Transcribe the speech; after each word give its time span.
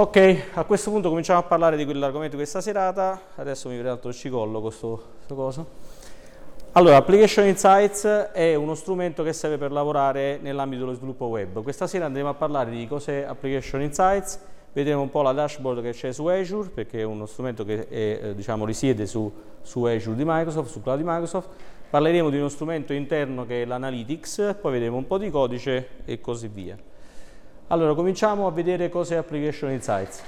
Ok, 0.00 0.50
a 0.54 0.62
questo 0.62 0.92
punto 0.92 1.08
cominciamo 1.08 1.40
a 1.40 1.42
parlare 1.42 1.76
di 1.76 1.84
quell'argomento 1.84 2.36
di 2.36 2.42
questa 2.42 2.60
serata. 2.60 3.20
Adesso 3.34 3.68
mi 3.68 3.76
prendo 3.80 4.06
il 4.06 4.14
cicollo 4.14 4.60
questo, 4.60 5.02
questo 5.16 5.34
coso. 5.34 5.66
Allora, 6.70 6.98
Application 6.98 7.48
Insights 7.48 8.04
è 8.04 8.54
uno 8.54 8.76
strumento 8.76 9.24
che 9.24 9.32
serve 9.32 9.58
per 9.58 9.72
lavorare 9.72 10.38
nell'ambito 10.40 10.84
dello 10.84 10.94
sviluppo 10.94 11.24
web. 11.24 11.64
Questa 11.64 11.88
sera 11.88 12.04
andremo 12.04 12.28
a 12.28 12.34
parlare 12.34 12.70
di 12.70 12.86
cos'è 12.86 13.24
Application 13.24 13.80
Insights, 13.80 14.38
vedremo 14.72 15.02
un 15.02 15.10
po' 15.10 15.22
la 15.22 15.32
dashboard 15.32 15.82
che 15.82 15.90
c'è 15.90 16.12
su 16.12 16.26
Azure, 16.26 16.68
perché 16.68 17.00
è 17.00 17.02
uno 17.02 17.26
strumento 17.26 17.64
che 17.64 17.88
è, 17.88 18.20
eh, 18.22 18.34
diciamo, 18.36 18.64
risiede 18.64 19.04
su, 19.04 19.28
su 19.62 19.82
Azure 19.82 20.14
di 20.14 20.22
Microsoft, 20.24 20.70
su 20.70 20.80
Cloud 20.80 21.00
di 21.00 21.04
Microsoft. 21.04 21.48
Parleremo 21.90 22.30
di 22.30 22.36
uno 22.38 22.48
strumento 22.48 22.92
interno 22.92 23.44
che 23.44 23.62
è 23.62 23.64
l'Analytics, 23.64 24.58
poi 24.60 24.70
vedremo 24.70 24.96
un 24.96 25.08
po' 25.08 25.18
di 25.18 25.28
codice 25.28 25.88
e 26.04 26.20
così 26.20 26.46
via. 26.46 26.78
Allora, 27.70 27.92
cominciamo 27.92 28.46
a 28.46 28.50
vedere 28.50 28.88
cos'è 28.88 29.16
Application 29.16 29.70
Insights. 29.70 30.22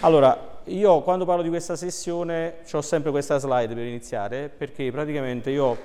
Allora, 0.00 0.58
io 0.64 1.02
quando 1.02 1.24
parlo 1.24 1.42
di 1.42 1.48
questa 1.48 1.76
sessione 1.76 2.56
ho 2.72 2.80
sempre 2.80 3.12
questa 3.12 3.38
slide 3.38 3.72
per 3.74 3.84
iniziare, 3.84 4.48
perché 4.48 4.90
praticamente 4.90 5.50
io 5.50 5.76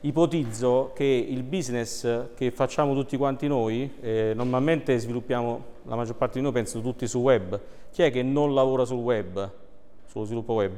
ipotizzo 0.00 0.92
che 0.94 1.04
il 1.04 1.42
business 1.42 2.28
che 2.34 2.50
facciamo 2.52 2.94
tutti 2.94 3.18
quanti 3.18 3.46
noi, 3.48 3.96
eh, 4.00 4.32
normalmente 4.34 4.98
sviluppiamo, 4.98 5.62
la 5.82 5.94
maggior 5.94 6.16
parte 6.16 6.38
di 6.38 6.42
noi 6.42 6.52
penso 6.52 6.80
tutti 6.80 7.06
su 7.06 7.18
web, 7.18 7.60
chi 7.90 8.02
è 8.02 8.10
che 8.10 8.22
non 8.22 8.54
lavora 8.54 8.86
sul 8.86 9.00
web, 9.00 9.50
sullo 10.06 10.24
sviluppo 10.24 10.54
web? 10.54 10.72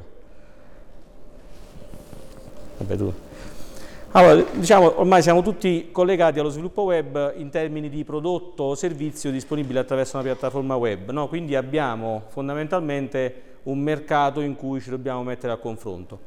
Vabbè, 2.79 2.97
tu. 2.97 3.26
Allora, 4.17 4.43
diciamo, 4.51 4.99
ormai 4.99 5.21
siamo 5.21 5.43
tutti 5.43 5.91
collegati 5.93 6.39
allo 6.39 6.49
sviluppo 6.49 6.85
web 6.85 7.35
in 7.37 7.51
termini 7.51 7.91
di 7.91 8.03
prodotto 8.03 8.63
o 8.63 8.75
servizio 8.75 9.31
disponibile 9.31 9.81
attraverso 9.81 10.17
una 10.17 10.25
piattaforma 10.25 10.75
web, 10.75 11.11
no? 11.11 11.29
quindi 11.29 11.55
abbiamo 11.55 12.23
fondamentalmente 12.29 13.59
un 13.65 13.79
mercato 13.79 14.41
in 14.41 14.57
cui 14.57 14.81
ci 14.81 14.89
dobbiamo 14.89 15.23
mettere 15.23 15.53
a 15.53 15.59
confronto. 15.59 16.19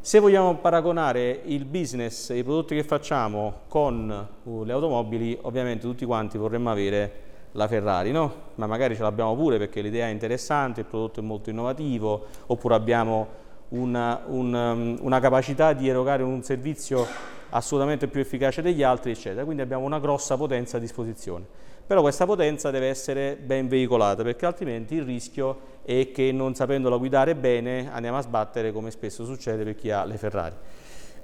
Se 0.00 0.18
vogliamo 0.18 0.54
paragonare 0.56 1.40
il 1.46 1.64
business 1.64 2.28
e 2.28 2.36
i 2.36 2.44
prodotti 2.44 2.74
che 2.74 2.84
facciamo 2.84 3.60
con 3.68 4.28
uh, 4.42 4.62
le 4.62 4.72
automobili, 4.74 5.38
ovviamente 5.40 5.86
tutti 5.86 6.04
quanti 6.04 6.36
vorremmo 6.36 6.70
avere 6.70 7.12
la 7.52 7.66
Ferrari, 7.66 8.12
no? 8.12 8.32
Ma 8.56 8.66
magari 8.66 8.94
ce 8.94 9.00
l'abbiamo 9.00 9.34
pure 9.34 9.56
perché 9.56 9.80
l'idea 9.80 10.08
è 10.08 10.10
interessante, 10.10 10.80
il 10.80 10.86
prodotto 10.86 11.20
è 11.20 11.22
molto 11.22 11.48
innovativo, 11.48 12.26
oppure 12.48 12.74
abbiamo 12.74 13.48
una, 13.70 14.22
una, 14.26 14.72
um, 14.72 14.98
una 15.00 15.20
capacità 15.20 15.72
di 15.72 15.88
erogare 15.88 16.22
un 16.22 16.42
servizio 16.42 17.06
assolutamente 17.50 18.06
più 18.06 18.20
efficace 18.20 18.62
degli 18.62 18.82
altri, 18.82 19.10
eccetera. 19.12 19.44
Quindi 19.44 19.62
abbiamo 19.62 19.84
una 19.84 19.98
grossa 19.98 20.36
potenza 20.36 20.76
a 20.76 20.80
disposizione. 20.80 21.44
Però 21.86 22.02
questa 22.02 22.24
potenza 22.24 22.70
deve 22.70 22.86
essere 22.86 23.36
ben 23.36 23.66
veicolata 23.66 24.22
perché 24.22 24.46
altrimenti 24.46 24.94
il 24.94 25.02
rischio 25.02 25.78
è 25.82 26.12
che 26.12 26.30
non 26.30 26.54
sapendola 26.54 26.96
guidare 26.96 27.34
bene 27.34 27.90
andiamo 27.92 28.18
a 28.18 28.22
sbattere 28.22 28.70
come 28.70 28.92
spesso 28.92 29.24
succede 29.24 29.64
per 29.64 29.74
chi 29.74 29.90
ha 29.90 30.04
le 30.04 30.16
Ferrari. 30.16 30.54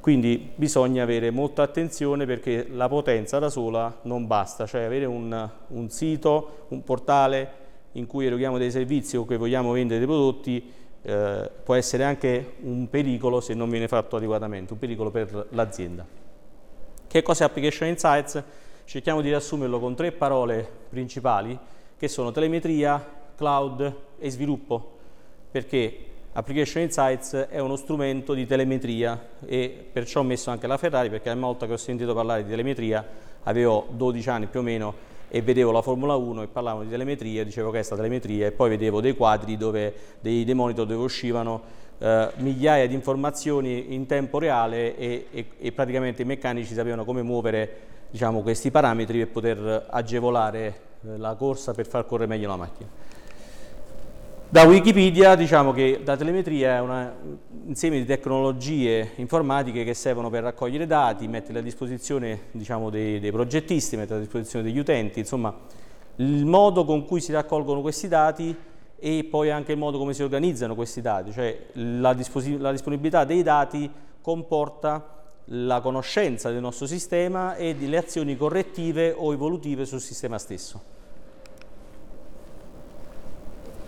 Quindi 0.00 0.50
bisogna 0.56 1.04
avere 1.04 1.30
molta 1.30 1.62
attenzione 1.62 2.26
perché 2.26 2.66
la 2.70 2.88
potenza 2.88 3.38
da 3.38 3.48
sola 3.48 3.96
non 4.02 4.26
basta, 4.26 4.66
cioè 4.66 4.82
avere 4.82 5.04
un, 5.04 5.48
un 5.68 5.88
sito, 5.88 6.66
un 6.68 6.82
portale 6.82 7.64
in 7.92 8.06
cui 8.06 8.26
eroghiamo 8.26 8.58
dei 8.58 8.70
servizi 8.70 9.16
o 9.16 9.24
che 9.24 9.36
vogliamo 9.36 9.70
vendere 9.72 9.98
dei 9.98 10.08
prodotti 10.08 10.72
eh, 11.08 11.48
può 11.62 11.76
essere 11.76 12.02
anche 12.02 12.54
un 12.62 12.90
pericolo 12.90 13.40
se 13.40 13.54
non 13.54 13.70
viene 13.70 13.86
fatto 13.86 14.16
adeguatamente, 14.16 14.72
un 14.72 14.78
pericolo 14.80 15.12
per 15.12 15.46
l'azienda. 15.50 16.04
Che 17.06 17.22
cosa 17.22 17.44
è 17.44 17.46
Application 17.46 17.88
Insights? 17.88 18.42
Cerchiamo 18.84 19.20
di 19.20 19.28
riassumerlo 19.28 19.78
con 19.78 19.94
tre 19.94 20.10
parole 20.10 20.68
principali 20.88 21.56
che 21.96 22.08
sono 22.08 22.32
telemetria, 22.32 23.04
cloud 23.36 23.94
e 24.18 24.30
sviluppo, 24.30 24.96
perché 25.48 25.98
Application 26.32 26.82
Insights 26.82 27.34
è 27.50 27.60
uno 27.60 27.76
strumento 27.76 28.34
di 28.34 28.44
telemetria 28.44 29.28
e 29.46 29.86
perciò 29.90 30.20
ho 30.20 30.24
messo 30.24 30.50
anche 30.50 30.66
la 30.66 30.76
Ferrari 30.76 31.08
perché 31.08 31.28
la 31.28 31.36
volta 31.36 31.66
che 31.66 31.72
ho 31.72 31.78
sentito 31.78 32.14
parlare 32.14 32.42
di 32.42 32.50
telemetria 32.50 33.06
avevo 33.44 33.86
12 33.90 34.28
anni 34.28 34.46
più 34.46 34.58
o 34.58 34.62
meno 34.64 34.94
e 35.28 35.42
vedevo 35.42 35.70
la 35.70 35.82
Formula 35.82 36.14
1 36.14 36.42
e 36.42 36.46
parlavano 36.46 36.84
di 36.84 36.90
telemetria, 36.90 37.44
dicevo 37.44 37.70
che 37.70 37.80
è 37.80 37.82
sta 37.82 37.96
telemetria 37.96 38.46
e 38.46 38.52
poi 38.52 38.70
vedevo 38.70 39.00
dei 39.00 39.14
quadri 39.14 39.56
dove, 39.56 39.94
dei, 40.20 40.44
dei 40.44 40.54
monitor 40.54 40.86
dove 40.86 41.02
uscivano 41.02 41.62
eh, 41.98 42.30
migliaia 42.36 42.86
di 42.86 42.94
informazioni 42.94 43.94
in 43.94 44.06
tempo 44.06 44.38
reale 44.38 44.96
e, 44.96 45.26
e, 45.30 45.46
e, 45.58 45.72
praticamente 45.72 46.22
i 46.22 46.24
meccanici 46.24 46.74
sapevano 46.74 47.04
come 47.04 47.22
muovere 47.22 47.76
diciamo, 48.10 48.42
questi 48.42 48.70
parametri 48.70 49.18
per 49.18 49.28
poter 49.28 49.86
agevolare 49.90 50.66
eh, 51.04 51.16
la 51.16 51.34
corsa 51.34 51.72
per 51.72 51.86
far 51.86 52.06
correre 52.06 52.28
meglio 52.28 52.48
la 52.48 52.56
macchina. 52.56 52.88
Da 54.56 54.64
Wikipedia 54.64 55.34
diciamo 55.34 55.70
che 55.70 56.00
la 56.02 56.16
telemetria 56.16 56.76
è 56.76 56.80
un 56.80 57.12
insieme 57.66 57.98
di 57.98 58.06
tecnologie 58.06 59.10
informatiche 59.16 59.84
che 59.84 59.92
servono 59.92 60.30
per 60.30 60.44
raccogliere 60.44 60.86
dati, 60.86 61.28
metterli 61.28 61.58
a 61.58 61.62
disposizione 61.62 62.44
diciamo, 62.52 62.88
dei, 62.88 63.20
dei, 63.20 63.30
progettisti, 63.30 63.96
metterli 63.96 64.22
a 64.22 64.24
disposizione 64.24 64.64
degli 64.64 64.78
utenti, 64.78 65.18
insomma 65.18 65.54
il 66.16 66.46
modo 66.46 66.86
con 66.86 67.04
cui 67.04 67.20
si 67.20 67.32
raccolgono 67.32 67.82
questi 67.82 68.08
dati 68.08 68.56
e 68.98 69.28
poi 69.30 69.50
anche 69.50 69.72
il 69.72 69.78
modo 69.78 69.98
come 69.98 70.14
si 70.14 70.22
organizzano 70.22 70.74
questi 70.74 71.02
dati, 71.02 71.32
cioè 71.32 71.66
la, 71.72 72.16
la 72.58 72.70
disponibilità 72.72 73.24
dei 73.26 73.42
dati 73.42 73.90
comporta 74.22 75.34
la 75.50 75.82
conoscenza 75.82 76.50
del 76.50 76.62
nostro 76.62 76.86
sistema 76.86 77.56
e 77.56 77.74
delle 77.74 77.98
azioni 77.98 78.34
correttive 78.38 79.12
o 79.14 79.34
evolutive 79.34 79.84
sul 79.84 80.00
sistema 80.00 80.38
stesso. 80.38 80.95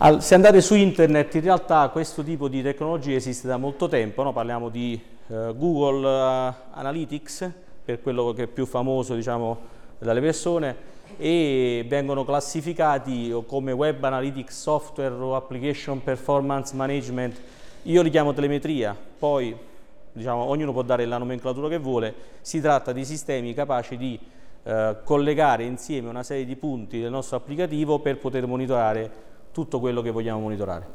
Al, 0.01 0.23
se 0.23 0.33
andate 0.33 0.61
su 0.61 0.75
internet 0.75 1.35
in 1.35 1.41
realtà 1.41 1.89
questo 1.89 2.23
tipo 2.23 2.47
di 2.47 2.61
tecnologia 2.61 3.17
esiste 3.17 3.49
da 3.49 3.57
molto 3.57 3.89
tempo, 3.89 4.23
no? 4.23 4.31
parliamo 4.31 4.69
di 4.69 4.97
eh, 5.27 5.53
Google 5.53 6.07
uh, 6.07 6.53
Analytics, 6.71 7.51
per 7.83 8.01
quello 8.01 8.31
che 8.31 8.43
è 8.43 8.47
più 8.47 8.65
famoso 8.65 9.13
diciamo, 9.13 9.57
dalle 9.97 10.21
persone, 10.21 10.73
e 11.17 11.83
vengono 11.85 12.23
classificati 12.23 13.43
come 13.45 13.73
Web 13.73 14.01
Analytics 14.01 14.61
Software 14.61 15.15
o 15.15 15.35
Application 15.35 16.01
Performance 16.01 16.73
Management. 16.73 17.37
Io 17.83 18.01
li 18.01 18.09
chiamo 18.09 18.33
telemetria, 18.33 18.95
poi 19.19 19.53
diciamo, 20.13 20.43
ognuno 20.43 20.71
può 20.71 20.81
dare 20.81 21.03
la 21.05 21.17
nomenclatura 21.17 21.67
che 21.67 21.77
vuole, 21.77 22.13
si 22.39 22.61
tratta 22.61 22.93
di 22.93 23.03
sistemi 23.03 23.53
capaci 23.53 23.97
di 23.97 24.17
eh, 24.63 24.95
collegare 25.03 25.65
insieme 25.65 26.07
una 26.07 26.23
serie 26.23 26.45
di 26.45 26.55
punti 26.55 27.01
del 27.01 27.11
nostro 27.11 27.35
applicativo 27.35 27.99
per 27.99 28.17
poter 28.17 28.47
monitorare 28.47 29.27
tutto 29.59 29.79
quello 29.81 30.01
che 30.01 30.11
vogliamo 30.11 30.39
monitorare. 30.39 30.87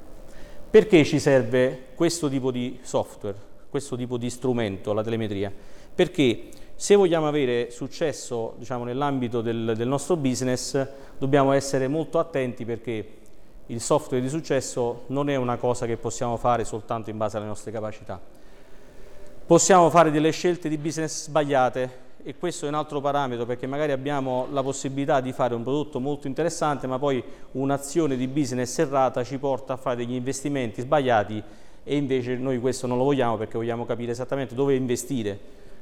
Perché 0.70 1.04
ci 1.04 1.18
serve 1.18 1.88
questo 1.94 2.30
tipo 2.30 2.50
di 2.50 2.78
software, 2.82 3.36
questo 3.68 3.94
tipo 3.94 4.16
di 4.16 4.30
strumento, 4.30 4.94
la 4.94 5.02
telemetria? 5.02 5.52
Perché 5.94 6.48
se 6.74 6.94
vogliamo 6.94 7.28
avere 7.28 7.70
successo 7.70 8.54
diciamo, 8.56 8.84
nell'ambito 8.84 9.42
del, 9.42 9.74
del 9.76 9.86
nostro 9.86 10.16
business 10.16 10.86
dobbiamo 11.18 11.52
essere 11.52 11.86
molto 11.86 12.18
attenti 12.18 12.64
perché 12.64 13.08
il 13.66 13.80
software 13.80 14.22
di 14.22 14.28
successo 14.28 15.04
non 15.08 15.28
è 15.28 15.36
una 15.36 15.56
cosa 15.56 15.86
che 15.86 15.96
possiamo 15.96 16.36
fare 16.36 16.64
soltanto 16.64 17.10
in 17.10 17.18
base 17.18 17.36
alle 17.36 17.46
nostre 17.46 17.70
capacità. 17.70 18.20
Possiamo 19.46 19.90
fare 19.90 20.10
delle 20.10 20.30
scelte 20.30 20.70
di 20.70 20.78
business 20.78 21.24
sbagliate 21.24 22.03
e 22.26 22.36
questo 22.38 22.64
è 22.64 22.68
un 22.68 22.74
altro 22.74 23.02
parametro 23.02 23.44
perché 23.44 23.66
magari 23.66 23.92
abbiamo 23.92 24.46
la 24.50 24.62
possibilità 24.62 25.20
di 25.20 25.32
fare 25.32 25.54
un 25.54 25.62
prodotto 25.62 26.00
molto 26.00 26.26
interessante 26.26 26.86
ma 26.86 26.98
poi 26.98 27.22
un'azione 27.52 28.16
di 28.16 28.26
business 28.26 28.78
errata 28.78 29.22
ci 29.22 29.36
porta 29.36 29.74
a 29.74 29.76
fare 29.76 29.96
degli 29.96 30.14
investimenti 30.14 30.80
sbagliati 30.80 31.42
e 31.84 31.96
invece 31.96 32.36
noi 32.36 32.58
questo 32.60 32.86
non 32.86 32.96
lo 32.96 33.04
vogliamo 33.04 33.36
perché 33.36 33.58
vogliamo 33.58 33.84
capire 33.84 34.12
esattamente 34.12 34.54
dove 34.54 34.74
investire 34.74 35.38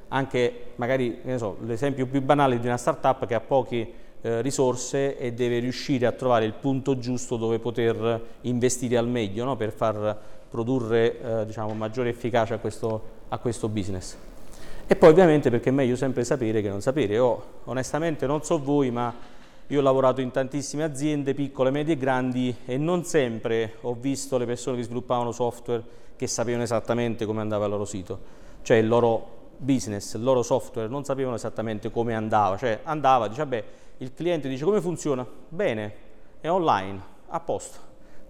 anche 0.09 0.73
magari 0.75 1.21
so, 1.37 1.59
l'esempio 1.65 2.07
più 2.07 2.21
banale 2.21 2.59
di 2.59 2.67
una 2.67 2.77
startup 2.77 3.25
che 3.25 3.35
ha 3.35 3.41
poche 3.41 3.93
eh, 4.21 4.43
risorse 4.43 5.17
e 5.17 5.33
deve 5.35 5.61
riuscire 5.61 6.07
a 6.07 6.13
trovare 6.13 6.45
il 6.45 6.55
punto 6.55 6.99
giusto 6.99 7.37
dove 7.37 7.61
poter 7.61 8.21
investire 8.41 8.97
al 8.97 9.07
meglio 9.07 9.45
no? 9.45 9.55
per 9.55 9.71
far 9.71 10.19
produrre 10.51 11.21
eh, 11.21 11.47
diciamo, 11.47 11.73
maggiore 11.75 12.09
efficacia 12.09 12.57
a 12.57 12.59
questo, 12.59 13.03
a 13.29 13.39
questo 13.39 13.69
business. 13.69 14.17
E 14.93 14.97
poi 14.97 15.09
ovviamente 15.09 15.49
perché 15.49 15.71
è 15.71 15.73
meglio 15.73 15.97
sempre 15.97 16.23
sapere 16.23 16.61
che 16.61 16.69
non 16.69 16.83
sapere. 16.83 17.15
Io 17.15 17.45
onestamente 17.65 18.27
non 18.27 18.43
so 18.43 18.59
voi, 18.63 18.91
ma 18.91 19.11
io 19.67 19.79
ho 19.79 19.83
lavorato 19.83 20.21
in 20.21 20.31
tantissime 20.31 20.83
aziende, 20.83 21.33
piccole, 21.33 21.71
medie 21.71 21.95
e 21.95 21.97
grandi, 21.97 22.55
e 22.67 22.77
non 22.77 23.03
sempre 23.03 23.77
ho 23.81 23.95
visto 23.95 24.37
le 24.37 24.45
persone 24.45 24.77
che 24.77 24.83
sviluppavano 24.83 25.33
software 25.33 25.83
che 26.15 26.27
sapevano 26.27 26.63
esattamente 26.65 27.25
come 27.25 27.41
andava 27.41 27.65
il 27.65 27.71
loro 27.71 27.87
sito. 27.87 28.21
Cioè 28.61 28.77
il 28.77 28.87
loro 28.87 29.53
business, 29.57 30.13
il 30.13 30.23
loro 30.23 30.43
software 30.43 30.89
non 30.89 31.05
sapevano 31.05 31.37
esattamente 31.37 31.91
come 31.91 32.15
andava. 32.15 32.59
Cioè 32.59 32.81
andava, 32.83 33.29
dice, 33.29 33.45
vabbè, 33.45 33.65
il 33.97 34.13
cliente 34.13 34.47
dice 34.47 34.63
come 34.63 34.83
funziona? 34.83 35.27
Bene, 35.49 35.95
è 36.39 36.51
online, 36.51 37.01
a 37.29 37.41
posto. 37.41 37.79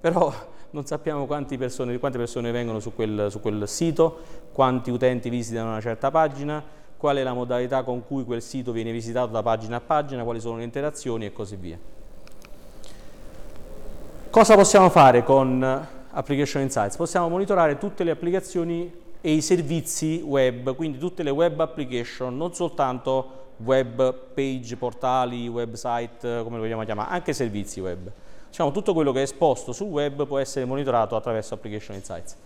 Però 0.00 0.32
non 0.72 0.86
sappiamo 0.86 1.26
persone, 1.26 1.98
quante 1.98 2.19
persone 2.19 2.50
vengono 2.50 2.80
su 2.80 2.94
quel, 2.94 3.26
su 3.30 3.40
quel 3.40 3.69
sito, 3.69 4.19
quanti 4.52 4.90
utenti 4.90 5.28
visitano 5.28 5.70
una 5.70 5.80
certa 5.80 6.10
pagina, 6.10 6.62
qual 6.96 7.16
è 7.16 7.22
la 7.22 7.34
modalità 7.34 7.82
con 7.82 8.06
cui 8.06 8.24
quel 8.24 8.40
sito 8.40 8.72
viene 8.72 8.90
visitato 8.90 9.32
da 9.32 9.42
pagina 9.42 9.76
a 9.76 9.80
pagina, 9.80 10.22
quali 10.24 10.40
sono 10.40 10.56
le 10.56 10.64
interazioni 10.64 11.26
e 11.26 11.32
così 11.32 11.56
via. 11.56 11.78
Cosa 14.30 14.54
possiamo 14.54 14.88
fare 14.88 15.22
con 15.24 15.62
Application 16.10 16.62
Insights? 16.62 16.96
Possiamo 16.96 17.28
monitorare 17.28 17.76
tutte 17.76 18.02
le 18.02 18.10
applicazioni 18.10 18.90
e 19.20 19.30
i 19.30 19.42
servizi 19.42 20.22
web, 20.25 20.75
quindi 20.75 20.96
tutte 20.96 21.22
le 21.22 21.30
web 21.30 21.60
application, 21.60 22.34
non 22.34 22.54
soltanto 22.54 23.40
web 23.58 24.14
page, 24.32 24.76
portali, 24.76 25.48
website, 25.48 26.40
come 26.42 26.56
lo 26.56 26.62
vogliamo 26.62 26.84
chiamare, 26.84 27.10
anche 27.10 27.34
servizi 27.34 27.80
web. 27.80 28.10
Diciamo, 28.52 28.70
tutto 28.70 28.93
quello 28.93 29.12
che 29.12 29.20
è 29.20 29.22
esposto 29.22 29.72
sul 29.72 29.87
web 29.87 30.26
può 30.26 30.37
essere 30.37 30.66
monitorato 30.66 31.16
attraverso 31.16 31.54
Application 31.54 31.96
Insights. 31.96 32.37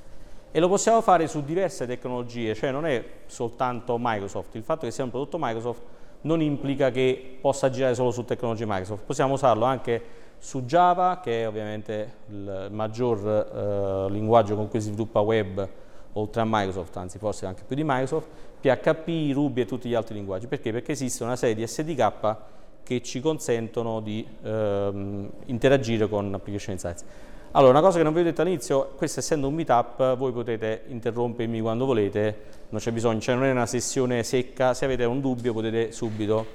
E 0.53 0.61
lo 0.61 0.69
possiamo 0.69 1.01
fare 1.01 1.27
su 1.27 1.43
diverse 1.43 1.85
tecnologie, 1.85 2.55
cioè 2.55 2.71
non 2.71 2.87
è 2.87 3.05
soltanto 3.27 3.97
Microsoft. 3.99 4.55
Il 4.55 4.63
fatto 4.63 4.87
che 4.87 4.93
sia 4.93 5.03
un 5.03 5.11
prodotto 5.11 5.37
Microsoft 5.37 5.83
non 6.21 6.41
implica 6.43 6.93
che 6.93 7.39
possa 7.41 7.71
girare 7.71 7.97
solo 7.97 8.13
su 8.13 8.25
tecnologie 8.25 8.67
Microsoft. 8.67 9.03
Possiamo 9.03 9.35
usarlo 9.35 9.65
anche 9.65 10.01
su 10.39 10.63
Java, 10.63 11.19
che 11.21 11.43
è 11.43 11.49
ovviamente 11.49 12.13
il 12.29 12.69
maggior 12.71 14.07
eh, 14.07 14.13
linguaggio 14.13 14.55
con 14.55 14.69
cui 14.69 14.81
si 14.81 14.87
sviluppa 14.87 15.19
web 15.19 15.69
oltre 16.13 16.41
a 16.41 16.45
Microsoft, 16.47 16.97
anzi 16.99 17.19
forse 17.19 17.47
anche 17.47 17.65
più 17.67 17.75
di 17.75 17.83
Microsoft, 17.85 18.29
PHP, 18.61 19.33
Ruby 19.33 19.63
e 19.63 19.65
tutti 19.65 19.89
gli 19.89 19.95
altri 19.95 20.15
linguaggi. 20.15 20.47
Perché? 20.47 20.71
Perché 20.71 20.93
esiste 20.93 21.25
una 21.25 21.35
serie 21.35 21.57
di 21.57 21.67
SDK 21.67 22.55
che 22.87 23.03
ci 23.03 23.21
consentono 23.21 23.99
di 23.99 24.25
ehm, 24.45 25.29
interagire 25.47 26.09
con 26.09 26.33
Application 26.33 26.75
Insights. 26.75 27.05
Allora, 27.51 27.73
una 27.73 27.81
cosa 27.81 27.99
che 27.99 28.05
non 28.05 28.13
vi 28.13 28.21
ho 28.21 28.23
detto 28.23 28.43
all'inizio, 28.43 28.93
questo 28.97 29.19
essendo 29.19 29.49
un 29.49 29.55
meetup, 29.55 30.17
voi 30.17 30.31
potete 30.31 30.85
interrompermi 30.87 31.61
quando 31.61 31.85
volete, 31.85 32.43
non 32.69 32.81
c'è 32.81 32.93
bisogno, 32.93 33.19
cioè 33.19 33.35
non 33.35 33.45
è 33.45 33.51
una 33.51 33.67
sessione 33.67 34.23
secca, 34.23 34.73
se 34.73 34.85
avete 34.85 35.05
un 35.05 35.21
dubbio 35.21 35.53
potete 35.53 35.91
subito 35.91 36.47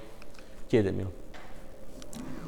chiedermelo. 0.68 1.12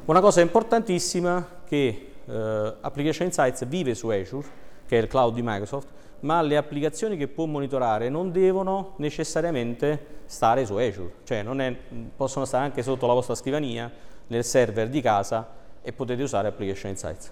Una 0.06 0.20
cosa 0.20 0.40
importantissima 0.40 1.46
che 1.66 2.12
eh, 2.24 2.74
Application 2.80 3.26
Insights 3.26 3.66
vive 3.66 3.94
su 3.94 4.08
Azure, 4.08 4.46
che 4.86 4.98
è 4.98 5.02
il 5.02 5.08
cloud 5.08 5.34
di 5.34 5.42
Microsoft, 5.42 5.88
ma 6.20 6.40
le 6.40 6.56
applicazioni 6.56 7.16
che 7.16 7.28
può 7.28 7.44
monitorare 7.46 8.08
non 8.08 8.32
devono 8.32 8.94
necessariamente 8.96 10.22
stare 10.26 10.64
su 10.64 10.74
Azure, 10.76 11.12
cioè 11.24 11.44
è, 11.44 11.76
possono 12.16 12.44
stare 12.44 12.64
anche 12.64 12.82
sotto 12.82 13.06
la 13.06 13.12
vostra 13.12 13.34
scrivania, 13.34 13.90
nel 14.26 14.44
server 14.44 14.88
di 14.88 15.00
casa 15.00 15.46
e 15.82 15.92
potete 15.92 16.22
usare 16.22 16.48
Application 16.48 16.90
Insights. 16.90 17.30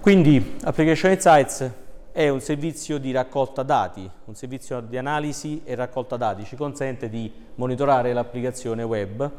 Quindi 0.00 0.56
Application 0.62 1.10
Insights 1.10 1.70
è 2.12 2.28
un 2.28 2.40
servizio 2.40 2.98
di 2.98 3.10
raccolta 3.10 3.62
dati, 3.62 4.08
un 4.24 4.34
servizio 4.34 4.80
di 4.80 4.96
analisi 4.96 5.62
e 5.64 5.74
raccolta 5.74 6.16
dati, 6.16 6.44
ci 6.44 6.56
consente 6.56 7.08
di 7.08 7.30
monitorare 7.56 8.12
l'applicazione 8.12 8.82
web 8.82 9.30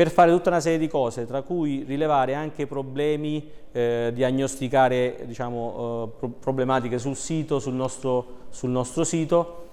per 0.00 0.10
fare 0.10 0.30
tutta 0.30 0.48
una 0.48 0.60
serie 0.60 0.78
di 0.78 0.88
cose, 0.88 1.26
tra 1.26 1.42
cui 1.42 1.84
rilevare 1.86 2.32
anche 2.32 2.66
problemi, 2.66 3.46
eh, 3.70 4.10
diagnosticare 4.14 5.24
diciamo, 5.26 6.14
eh, 6.22 6.28
problematiche 6.40 6.98
sul 6.98 7.16
sito, 7.16 7.58
sul 7.58 7.74
nostro, 7.74 8.24
sul 8.48 8.70
nostro 8.70 9.04
sito 9.04 9.72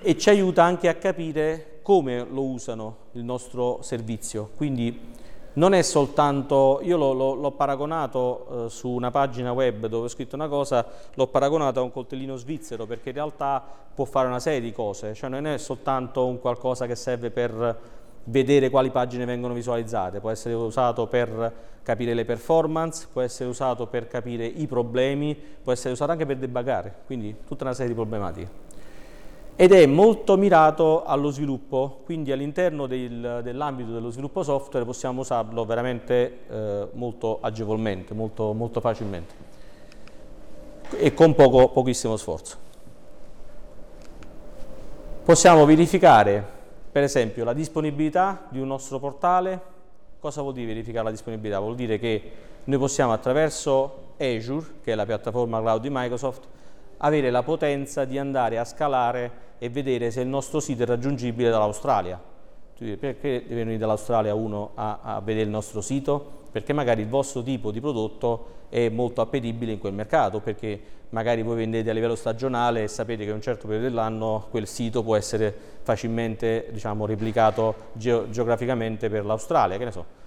e 0.00 0.16
ci 0.16 0.30
aiuta 0.30 0.64
anche 0.64 0.88
a 0.88 0.94
capire 0.94 1.80
come 1.82 2.24
lo 2.30 2.44
usano 2.44 2.96
il 3.12 3.24
nostro 3.24 3.80
servizio. 3.82 4.48
Quindi 4.56 4.98
non 5.54 5.74
è 5.74 5.82
soltanto, 5.82 6.80
io 6.82 6.96
l'ho 6.96 7.50
paragonato 7.50 8.46
eh, 8.64 8.70
su 8.70 8.88
una 8.88 9.10
pagina 9.10 9.52
web 9.52 9.86
dove 9.86 10.06
ho 10.06 10.08
scritto 10.08 10.34
una 10.34 10.48
cosa, 10.48 10.86
l'ho 11.12 11.26
paragonato 11.26 11.78
a 11.78 11.82
un 11.82 11.92
coltellino 11.92 12.36
svizzero 12.36 12.86
perché 12.86 13.10
in 13.10 13.16
realtà 13.16 13.62
può 13.94 14.06
fare 14.06 14.28
una 14.28 14.40
serie 14.40 14.62
di 14.62 14.72
cose, 14.72 15.12
cioè 15.12 15.28
non 15.28 15.46
è 15.46 15.58
soltanto 15.58 16.24
un 16.24 16.40
qualcosa 16.40 16.86
che 16.86 16.94
serve 16.94 17.30
per 17.30 18.00
vedere 18.24 18.70
quali 18.70 18.90
pagine 18.90 19.24
vengono 19.24 19.54
visualizzate, 19.54 20.20
può 20.20 20.30
essere 20.30 20.54
usato 20.54 21.06
per 21.06 21.70
capire 21.82 22.14
le 22.14 22.24
performance, 22.24 23.08
può 23.12 23.22
essere 23.22 23.48
usato 23.48 23.86
per 23.86 24.06
capire 24.06 24.46
i 24.46 24.66
problemi, 24.66 25.36
può 25.62 25.72
essere 25.72 25.92
usato 25.92 26.12
anche 26.12 26.26
per 26.26 26.36
debuggare, 26.36 26.94
quindi 27.06 27.34
tutta 27.46 27.64
una 27.64 27.74
serie 27.74 27.88
di 27.88 27.94
problematiche. 27.94 28.70
Ed 29.54 29.72
è 29.72 29.84
molto 29.86 30.36
mirato 30.36 31.04
allo 31.04 31.30
sviluppo, 31.30 32.00
quindi 32.04 32.32
all'interno 32.32 32.86
del, 32.86 33.40
dell'ambito 33.42 33.92
dello 33.92 34.10
sviluppo 34.10 34.42
software 34.42 34.84
possiamo 34.84 35.20
usarlo 35.20 35.64
veramente 35.64 36.38
eh, 36.48 36.88
molto 36.92 37.38
agevolmente, 37.40 38.14
molto, 38.14 38.54
molto, 38.54 38.80
facilmente. 38.80 39.34
E 40.96 41.12
con 41.12 41.34
poco, 41.34 41.68
pochissimo 41.68 42.16
sforzo. 42.16 42.56
Possiamo 45.22 45.64
verificare 45.66 46.60
per 46.92 47.02
esempio 47.02 47.42
la 47.42 47.54
disponibilità 47.54 48.46
di 48.50 48.60
un 48.60 48.66
nostro 48.66 48.98
portale. 48.98 49.70
Cosa 50.20 50.42
vuol 50.42 50.52
dire 50.52 50.66
verificare 50.66 51.04
la 51.04 51.10
disponibilità? 51.10 51.58
Vuol 51.58 51.74
dire 51.74 51.98
che 51.98 52.30
noi 52.64 52.78
possiamo 52.78 53.12
attraverso 53.12 54.10
Azure, 54.18 54.66
che 54.84 54.92
è 54.92 54.94
la 54.94 55.06
piattaforma 55.06 55.58
cloud 55.60 55.80
di 55.80 55.88
Microsoft, 55.90 56.46
avere 56.98 57.30
la 57.30 57.42
potenza 57.42 58.04
di 58.04 58.18
andare 58.18 58.58
a 58.58 58.64
scalare 58.64 59.50
e 59.58 59.70
vedere 59.70 60.10
se 60.10 60.20
il 60.20 60.28
nostro 60.28 60.60
sito 60.60 60.82
è 60.82 60.86
raggiungibile 60.86 61.48
dall'Australia. 61.48 62.20
Perché 62.76 63.44
deve 63.46 63.54
venire 63.54 63.78
dall'Australia 63.78 64.34
uno 64.34 64.72
a, 64.74 64.98
a, 65.02 65.20
vedere 65.20 65.44
il 65.44 65.50
nostro 65.50 65.80
sito? 65.80 66.40
Perché 66.52 66.72
magari 66.72 67.00
il 67.00 67.08
vostro 67.08 67.42
tipo 67.42 67.70
di 67.70 67.80
prodotto 67.80 68.60
è 68.68 68.88
molto 68.88 69.20
appetibile 69.22 69.72
in 69.72 69.78
quel 69.78 69.94
mercato, 69.94 70.40
perché 70.40 70.80
magari 71.10 71.42
voi 71.42 71.56
vendete 71.56 71.90
a 71.90 71.92
livello 71.92 72.14
stagionale 72.14 72.84
e 72.84 72.88
sapete 72.88 73.24
che 73.24 73.30
in 73.30 73.36
un 73.36 73.42
certo 73.42 73.66
periodo 73.66 73.88
dell'anno 73.88 74.46
quel 74.50 74.66
sito 74.66 75.02
può 75.02 75.16
essere 75.16 75.54
facilmente 75.82 76.68
diciamo, 76.70 77.06
replicato 77.06 77.74
geo 77.94 78.30
geograficamente 78.30 79.08
per 79.08 79.24
l'Australia, 79.24 79.78
che 79.78 79.84
ne 79.84 79.90
so 79.90 80.20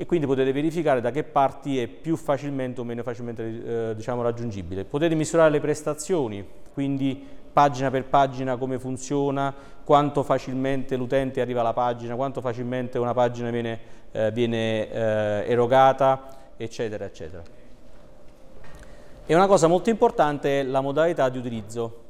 e 0.00 0.06
quindi 0.06 0.26
potete 0.26 0.52
verificare 0.52 1.00
da 1.00 1.10
che 1.10 1.24
parti 1.24 1.80
è 1.80 1.88
più 1.88 2.14
facilmente 2.14 2.80
o 2.80 2.84
meno 2.84 3.02
facilmente 3.02 3.90
eh, 3.90 3.94
diciamo, 3.96 4.22
raggiungibile. 4.22 4.84
Potete 4.84 5.16
misurare 5.16 5.50
le 5.50 5.58
prestazioni, 5.58 6.46
quindi 6.72 7.26
pagina 7.52 7.90
per 7.90 8.04
pagina 8.04 8.56
come 8.56 8.78
funziona, 8.78 9.54
quanto 9.84 10.22
facilmente 10.22 10.96
l'utente 10.96 11.40
arriva 11.40 11.60
alla 11.60 11.72
pagina, 11.72 12.14
quanto 12.14 12.40
facilmente 12.40 12.98
una 12.98 13.14
pagina 13.14 13.50
viene, 13.50 13.80
eh, 14.12 14.30
viene 14.32 14.90
eh, 14.90 15.44
erogata, 15.46 16.36
eccetera, 16.56 17.04
eccetera. 17.04 17.42
E 19.26 19.34
una 19.34 19.46
cosa 19.46 19.66
molto 19.66 19.90
importante 19.90 20.60
è 20.60 20.62
la 20.62 20.80
modalità 20.80 21.28
di 21.28 21.38
utilizzo. 21.38 22.04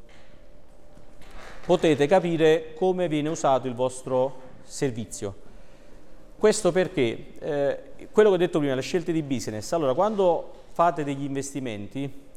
Potete 1.67 2.07
capire 2.07 2.75
come 2.75 3.09
viene 3.09 3.29
usato 3.29 3.67
il 3.67 3.75
vostro 3.75 4.41
servizio. 4.63 5.47
Questo 6.39 6.71
perché, 6.71 7.33
eh, 7.41 7.83
quello 8.13 8.29
che 8.29 8.35
ho 8.37 8.39
detto 8.39 8.59
prima, 8.61 8.75
le 8.75 8.81
scelte 8.81 9.11
di 9.11 9.23
business, 9.23 9.73
allora 9.73 9.95
quando 9.95 10.53
fate 10.71 11.03
degli 11.03 11.25
investimenti, 11.25 12.28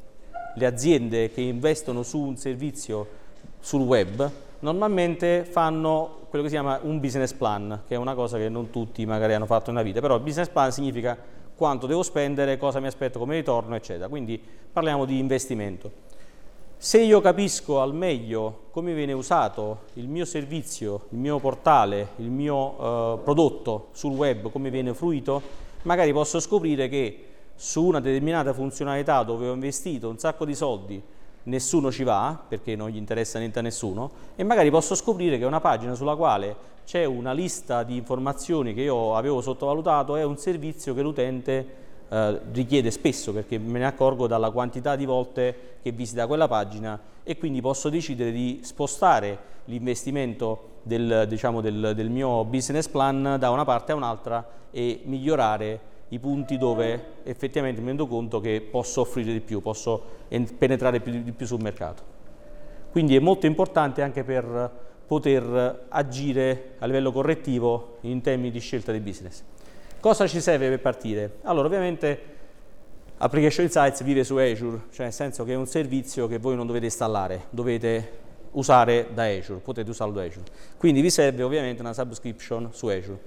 le 0.55 0.65
aziende 0.65 1.31
che 1.31 1.41
investono 1.41 2.03
su 2.03 2.20
un 2.20 2.38
servizio 2.38 3.08
sul 3.60 3.81
web, 3.81 4.29
normalmente 4.60 5.43
fanno 5.43 6.20
quello 6.29 6.46
che 6.46 6.51
si 6.51 6.55
chiama 6.55 6.79
un 6.81 7.00
business 7.00 7.34
plan, 7.34 7.84
che 7.88 7.96
è 7.96 7.98
una 7.98 8.15
cosa 8.15 8.38
che 8.38 8.50
non 8.50 8.70
tutti 8.70 9.05
magari 9.05 9.34
hanno 9.34 9.46
fatto 9.46 9.72
nella 9.72 9.84
vita, 9.84 10.00
però 10.00 10.15
il 10.15 10.22
business 10.22 10.50
plan 10.50 10.72
significa 10.72 11.17
quanto 11.55 11.86
devo 11.88 12.03
spendere, 12.03 12.58
cosa 12.58 12.79
mi 12.79 12.88
aspetto 12.88 13.20
come 13.20 13.36
ritorno, 13.36 13.75
eccetera. 13.75 14.08
Quindi 14.08 14.41
parliamo 14.72 15.05
di 15.05 15.20
investimento. 15.20 16.10
Se 16.77 17.00
io 17.00 17.22
capisco 17.22 17.79
al 17.79 17.93
meglio 17.93 18.62
come 18.72 18.96
viene 18.96 19.13
usato 19.13 19.81
il 19.93 20.08
mio 20.08 20.25
servizio, 20.25 21.05
il 21.10 21.20
mio 21.20 21.38
portale, 21.38 22.13
il 22.15 22.31
mio 22.31 22.72
eh, 22.72 23.20
prodotto 23.24 23.89
sul 23.91 24.13
web, 24.13 24.50
come 24.50 24.72
viene 24.72 24.96
fruito, 24.96 25.41
magari 25.84 26.12
posso 26.12 26.39
scoprire 26.39 26.89
che 26.89 27.25
su 27.61 27.83
una 27.83 27.99
determinata 27.99 28.53
funzionalità 28.53 29.21
dove 29.21 29.47
ho 29.47 29.53
investito 29.53 30.09
un 30.09 30.17
sacco 30.17 30.45
di 30.45 30.55
soldi 30.55 30.99
nessuno 31.43 31.91
ci 31.91 32.01
va 32.01 32.35
perché 32.47 32.75
non 32.75 32.89
gli 32.89 32.95
interessa 32.95 33.37
niente 33.37 33.59
a 33.59 33.61
nessuno 33.61 34.09
e 34.35 34.43
magari 34.43 34.71
posso 34.71 34.95
scoprire 34.95 35.37
che 35.37 35.45
una 35.45 35.59
pagina 35.59 35.93
sulla 35.93 36.15
quale 36.15 36.55
c'è 36.85 37.05
una 37.05 37.33
lista 37.33 37.83
di 37.83 37.97
informazioni 37.97 38.73
che 38.73 38.81
io 38.81 39.15
avevo 39.15 39.41
sottovalutato 39.41 40.15
è 40.15 40.23
un 40.23 40.37
servizio 40.37 40.95
che 40.95 41.03
l'utente 41.03 41.67
eh, 42.09 42.39
richiede 42.51 42.89
spesso 42.89 43.31
perché 43.31 43.59
me 43.59 43.77
ne 43.77 43.85
accorgo 43.85 44.25
dalla 44.25 44.49
quantità 44.49 44.95
di 44.95 45.05
volte 45.05 45.77
che 45.83 45.91
visita 45.91 46.25
quella 46.25 46.47
pagina 46.47 46.99
e 47.21 47.37
quindi 47.37 47.61
posso 47.61 47.89
decidere 47.89 48.31
di 48.31 48.61
spostare 48.63 49.37
l'investimento 49.65 50.79
del, 50.81 51.25
diciamo, 51.27 51.61
del, 51.61 51.93
del 51.95 52.09
mio 52.09 52.43
business 52.43 52.87
plan 52.87 53.35
da 53.37 53.51
una 53.51 53.65
parte 53.65 53.91
a 53.91 53.95
un'altra 53.95 54.43
e 54.71 55.01
migliorare 55.03 55.90
i 56.11 56.19
punti 56.19 56.57
dove 56.57 57.19
effettivamente 57.23 57.79
mi 57.81 57.87
rendo 57.87 58.07
conto 58.07 58.39
che 58.39 58.61
posso 58.61 59.01
offrire 59.01 59.31
di 59.31 59.41
più, 59.41 59.61
posso 59.61 60.03
penetrare 60.57 60.99
più, 60.99 61.23
di 61.23 61.31
più 61.31 61.45
sul 61.45 61.61
mercato. 61.61 62.03
Quindi 62.91 63.15
è 63.15 63.19
molto 63.19 63.45
importante 63.45 64.01
anche 64.01 64.23
per 64.23 64.89
poter 65.05 65.85
agire 65.89 66.75
a 66.79 66.85
livello 66.85 67.11
correttivo 67.11 67.97
in 68.01 68.21
termini 68.21 68.51
di 68.51 68.59
scelta 68.59 68.91
di 68.91 68.99
business. 68.99 69.43
Cosa 70.01 70.27
ci 70.27 70.41
serve 70.41 70.67
per 70.69 70.81
partire? 70.81 71.37
Allora, 71.43 71.67
ovviamente 71.67 72.19
Application 73.17 73.65
Insights 73.65 74.03
vive 74.03 74.23
su 74.23 74.35
Azure, 74.35 74.81
cioè 74.91 75.05
nel 75.05 75.13
senso 75.13 75.43
che 75.45 75.53
è 75.53 75.55
un 75.55 75.67
servizio 75.67 76.27
che 76.27 76.39
voi 76.39 76.55
non 76.55 76.65
dovete 76.65 76.85
installare, 76.85 77.45
dovete 77.51 78.19
usare 78.51 79.09
da 79.13 79.25
Azure, 79.25 79.59
potete 79.59 79.89
usarlo 79.89 80.13
da 80.13 80.23
Azure. 80.23 80.45
Quindi 80.77 81.01
vi 81.01 81.09
serve 81.09 81.43
ovviamente 81.43 81.81
una 81.81 81.93
subscription 81.93 82.69
su 82.73 82.87
Azure. 82.87 83.19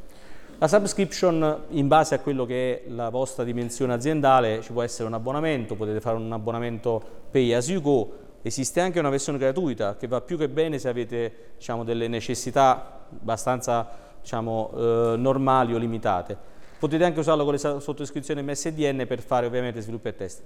La 0.65 0.71
subscription, 0.71 1.65
in 1.73 1.89
base 1.89 2.15
a 2.15 2.21
quello 2.21 2.47
che 2.47 2.85
è 2.87 2.89
la 2.89 3.11
vostra 3.11 3.45
dimensione 3.45 3.93
aziendale, 3.93 4.63
ci 4.63 4.73
può 4.73 4.81
essere 4.81 5.07
un 5.07 5.13
abbonamento, 5.13 5.75
potete 5.75 6.01
fare 6.01 6.17
un 6.17 6.33
abbonamento 6.33 7.03
pay 7.31 7.53
as 7.53 7.69
you 7.69 7.83
go, 7.83 8.11
esiste 8.41 8.81
anche 8.81 8.99
una 8.99 9.11
versione 9.11 9.37
gratuita 9.37 9.95
che 9.97 10.07
va 10.07 10.23
più 10.23 10.39
che 10.39 10.49
bene 10.49 10.79
se 10.79 10.89
avete 10.89 11.53
diciamo, 11.59 11.85
delle 11.85 12.09
necessità 12.09 13.05
abbastanza 13.13 13.87
diciamo, 14.23 14.71
eh, 14.75 15.15
normali 15.19 15.75
o 15.75 15.77
limitate. 15.77 16.35
Potete 16.79 17.05
anche 17.05 17.21
usarlo 17.21 17.45
con 17.45 17.53
le 17.53 17.59
sottoscrizioni 17.59 18.43
MSDN 18.43 19.05
per 19.07 19.21
fare 19.21 19.45
ovviamente 19.45 19.83
sviluppo 19.83 20.09
e 20.09 20.17
test. 20.17 20.43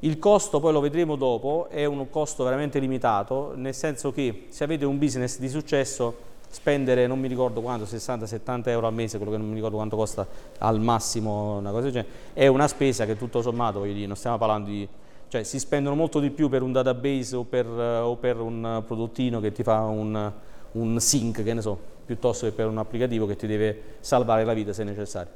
Il 0.00 0.18
costo, 0.18 0.58
poi 0.58 0.72
lo 0.72 0.80
vedremo 0.80 1.14
dopo, 1.14 1.68
è 1.70 1.84
un 1.84 2.10
costo 2.10 2.42
veramente 2.42 2.80
limitato, 2.80 3.52
nel 3.54 3.72
senso 3.72 4.10
che 4.10 4.46
se 4.48 4.64
avete 4.64 4.84
un 4.84 4.98
business 4.98 5.38
di 5.38 5.48
successo 5.48 6.32
spendere 6.54 7.08
non 7.08 7.18
mi 7.18 7.26
ricordo 7.26 7.60
quanto, 7.60 7.84
60-70 7.84 8.68
euro 8.68 8.86
al 8.86 8.94
mese, 8.94 9.16
quello 9.16 9.32
che 9.32 9.38
non 9.38 9.48
mi 9.48 9.56
ricordo 9.56 9.76
quanto 9.76 9.96
costa 9.96 10.24
al 10.58 10.80
massimo 10.80 11.58
una 11.58 11.70
cosa 11.70 11.82
del 11.82 11.92
genere, 11.92 12.12
è 12.32 12.46
una 12.46 12.68
spesa 12.68 13.04
che 13.04 13.16
tutto 13.16 13.42
sommato, 13.42 13.80
voglio 13.80 13.92
dire, 13.92 14.06
non 14.06 14.14
stiamo 14.14 14.38
parlando 14.38 14.70
di... 14.70 14.88
cioè 15.28 15.42
si 15.42 15.58
spendono 15.58 15.96
molto 15.96 16.20
di 16.20 16.30
più 16.30 16.48
per 16.48 16.62
un 16.62 16.70
database 16.70 17.34
o 17.34 17.42
per, 17.42 17.66
o 17.66 18.14
per 18.14 18.38
un 18.38 18.84
prodottino 18.86 19.40
che 19.40 19.50
ti 19.50 19.64
fa 19.64 19.80
un, 19.80 20.32
un 20.72 21.00
sync, 21.00 21.42
che 21.42 21.54
ne 21.54 21.60
so, 21.60 21.76
piuttosto 22.06 22.46
che 22.46 22.52
per 22.52 22.68
un 22.68 22.78
applicativo 22.78 23.26
che 23.26 23.34
ti 23.34 23.48
deve 23.48 23.96
salvare 23.98 24.44
la 24.44 24.54
vita 24.54 24.72
se 24.72 24.84
necessario. 24.84 25.32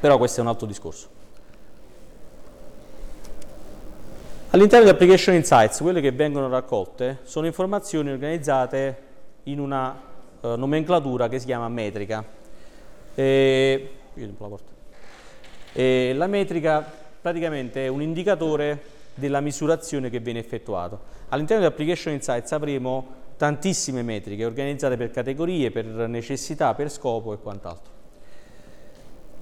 Però 0.00 0.16
questo 0.16 0.40
è 0.40 0.42
un 0.42 0.48
altro 0.48 0.66
discorso. 0.66 1.16
All'interno 4.50 4.86
di 4.86 4.90
Application 4.90 5.34
Insights, 5.34 5.80
quelle 5.80 6.00
che 6.00 6.12
vengono 6.12 6.48
raccolte 6.48 7.18
sono 7.24 7.44
informazioni 7.44 8.10
organizzate 8.10 9.07
in 9.50 9.60
una 9.60 10.00
uh, 10.40 10.54
nomenclatura 10.54 11.28
che 11.28 11.38
si 11.38 11.46
chiama 11.46 11.68
metrica. 11.68 12.24
E, 13.14 13.90
e 15.72 16.14
la 16.14 16.26
metrica 16.26 16.92
praticamente 17.20 17.84
è 17.84 17.88
un 17.88 18.02
indicatore 18.02 18.96
della 19.14 19.40
misurazione 19.40 20.10
che 20.10 20.20
viene 20.20 20.38
effettuato. 20.38 21.16
All'interno 21.28 21.62
di 21.62 21.68
Application 21.68 22.14
Insights 22.14 22.52
avremo 22.52 23.26
tantissime 23.36 24.02
metriche 24.02 24.44
organizzate 24.44 24.96
per 24.96 25.10
categorie, 25.10 25.70
per 25.70 25.84
necessità, 25.84 26.74
per 26.74 26.90
scopo 26.90 27.32
e 27.32 27.38
quant'altro. 27.38 27.97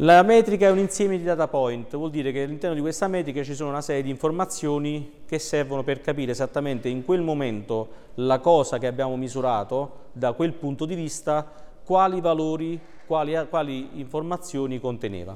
La 0.00 0.22
metrica 0.22 0.66
è 0.66 0.70
un 0.70 0.76
insieme 0.76 1.16
di 1.16 1.24
data 1.24 1.48
point, 1.48 1.96
vuol 1.96 2.10
dire 2.10 2.30
che 2.30 2.42
all'interno 2.42 2.74
di 2.74 2.82
questa 2.82 3.08
metrica 3.08 3.42
ci 3.42 3.54
sono 3.54 3.70
una 3.70 3.80
serie 3.80 4.02
di 4.02 4.10
informazioni 4.10 5.22
che 5.26 5.38
servono 5.38 5.84
per 5.84 6.02
capire 6.02 6.32
esattamente 6.32 6.90
in 6.90 7.02
quel 7.02 7.22
momento 7.22 7.88
la 8.16 8.38
cosa 8.40 8.76
che 8.76 8.88
abbiamo 8.88 9.16
misurato 9.16 10.08
da 10.12 10.34
quel 10.34 10.52
punto 10.52 10.84
di 10.84 10.94
vista, 10.94 11.50
quali 11.82 12.20
valori, 12.20 12.78
quali, 13.06 13.34
quali 13.48 13.88
informazioni 13.94 14.78
conteneva. 14.80 15.34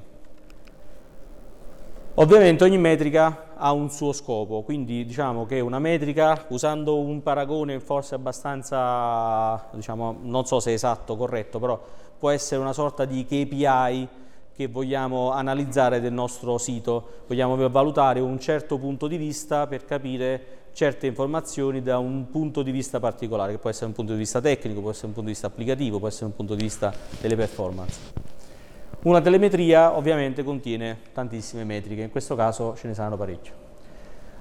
Ovviamente 2.16 2.62
ogni 2.62 2.76
metrica 2.76 3.54
ha 3.56 3.72
un 3.72 3.88
suo 3.88 4.12
scopo, 4.12 4.60
quindi 4.60 5.06
diciamo 5.06 5.46
che 5.46 5.60
una 5.60 5.78
metrica, 5.78 6.44
usando 6.48 6.98
un 6.98 7.22
paragone 7.22 7.80
forse 7.80 8.14
abbastanza, 8.14 9.68
diciamo, 9.72 10.18
non 10.20 10.44
so 10.44 10.60
se 10.60 10.72
è 10.72 10.74
esatto, 10.74 11.16
corretto, 11.16 11.58
però 11.58 11.82
può 12.18 12.28
essere 12.28 12.60
una 12.60 12.74
sorta 12.74 13.06
di 13.06 13.24
KPI 13.24 14.18
che 14.60 14.66
vogliamo 14.66 15.30
analizzare 15.30 16.02
del 16.02 16.12
nostro 16.12 16.58
sito, 16.58 17.22
vogliamo 17.26 17.56
valutare 17.70 18.20
un 18.20 18.38
certo 18.38 18.76
punto 18.76 19.06
di 19.06 19.16
vista 19.16 19.66
per 19.66 19.86
capire 19.86 20.58
certe 20.72 21.06
informazioni 21.06 21.80
da 21.80 21.96
un 21.96 22.28
punto 22.28 22.60
di 22.62 22.70
vista 22.70 23.00
particolare, 23.00 23.52
che 23.52 23.58
può 23.58 23.70
essere 23.70 23.86
un 23.86 23.92
punto 23.92 24.12
di 24.12 24.18
vista 24.18 24.38
tecnico, 24.38 24.82
può 24.82 24.90
essere 24.90 25.06
un 25.06 25.12
punto 25.14 25.28
di 25.28 25.32
vista 25.32 25.46
applicativo, 25.46 25.98
può 25.98 26.08
essere 26.08 26.26
un 26.26 26.36
punto 26.36 26.54
di 26.54 26.62
vista 26.62 26.92
delle 27.22 27.36
performance. 27.36 27.98
Una 29.04 29.22
telemetria 29.22 29.96
ovviamente 29.96 30.42
contiene 30.42 30.98
tantissime 31.14 31.64
metriche, 31.64 32.02
in 32.02 32.10
questo 32.10 32.36
caso 32.36 32.76
ce 32.76 32.86
ne 32.86 32.92
saranno 32.92 33.16
parecchie. 33.16 33.52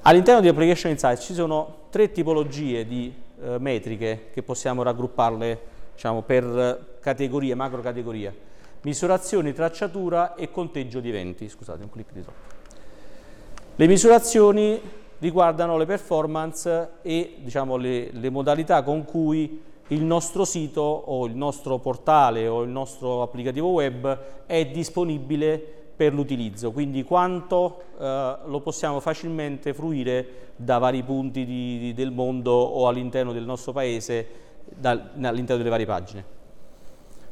All'interno 0.02 0.42
di 0.42 0.50
Application 0.50 0.92
Insights 0.92 1.24
ci 1.24 1.34
sono 1.34 1.84
tre 1.92 2.12
tipologie 2.12 2.86
di 2.86 3.14
eh, 3.42 3.58
metriche 3.58 4.32
che 4.34 4.44
possiamo 4.44 4.84
raggrupparle 4.84 5.60
diciamo, 5.94 6.24
per 6.24 6.98
categorie, 7.00 7.56
macro 7.56 7.80
categorie 7.80 8.48
misurazioni, 8.82 9.54
tracciatura 9.54 10.36
e 10.36 10.52
conteggio 10.52 11.00
di 11.00 11.10
eventi. 11.10 11.50
Scusate, 11.50 11.84
un 11.84 11.90
clic 11.90 12.12
di 12.14 12.22
troppo. 12.22 12.58
Le 13.76 13.88
misurazioni 13.88 14.82
riguardano 15.20 15.78
le 15.78 15.86
performance 15.86 16.90
e 17.02 17.36
diciamo, 17.40 17.76
le, 17.78 18.12
le 18.12 18.30
modalità 18.30 18.84
con 18.84 19.06
cui 19.06 19.62
il 19.88 20.04
nostro 20.04 20.46
sito 20.46 20.82
o 20.82 21.26
il 21.26 21.36
nostro 21.36 21.78
portale 21.80 22.48
o 22.48 22.62
il 22.62 22.70
nostro 22.70 23.22
applicativo 23.22 23.70
web 23.70 24.46
è 24.46 24.66
disponibile 24.68 25.58
per 25.96 26.14
l'utilizzo, 26.14 26.72
quindi 26.72 27.04
quanto 27.04 27.82
eh, 28.00 28.36
lo 28.46 28.60
possiamo 28.62 29.02
facilmente 29.02 29.74
fruire 29.74 30.52
da 30.56 30.78
vari 30.78 31.04
punti 31.04 31.44
di, 31.44 31.78
di, 31.80 31.94
del 31.94 32.12
mondo 32.12 32.52
o 32.52 32.88
all'interno 32.88 33.34
del 33.34 33.44
nostro 33.44 33.74
paese, 33.74 34.28
all'interno 34.82 35.58
delle 35.58 35.70
varie 35.70 35.86
pagine. 35.86 36.24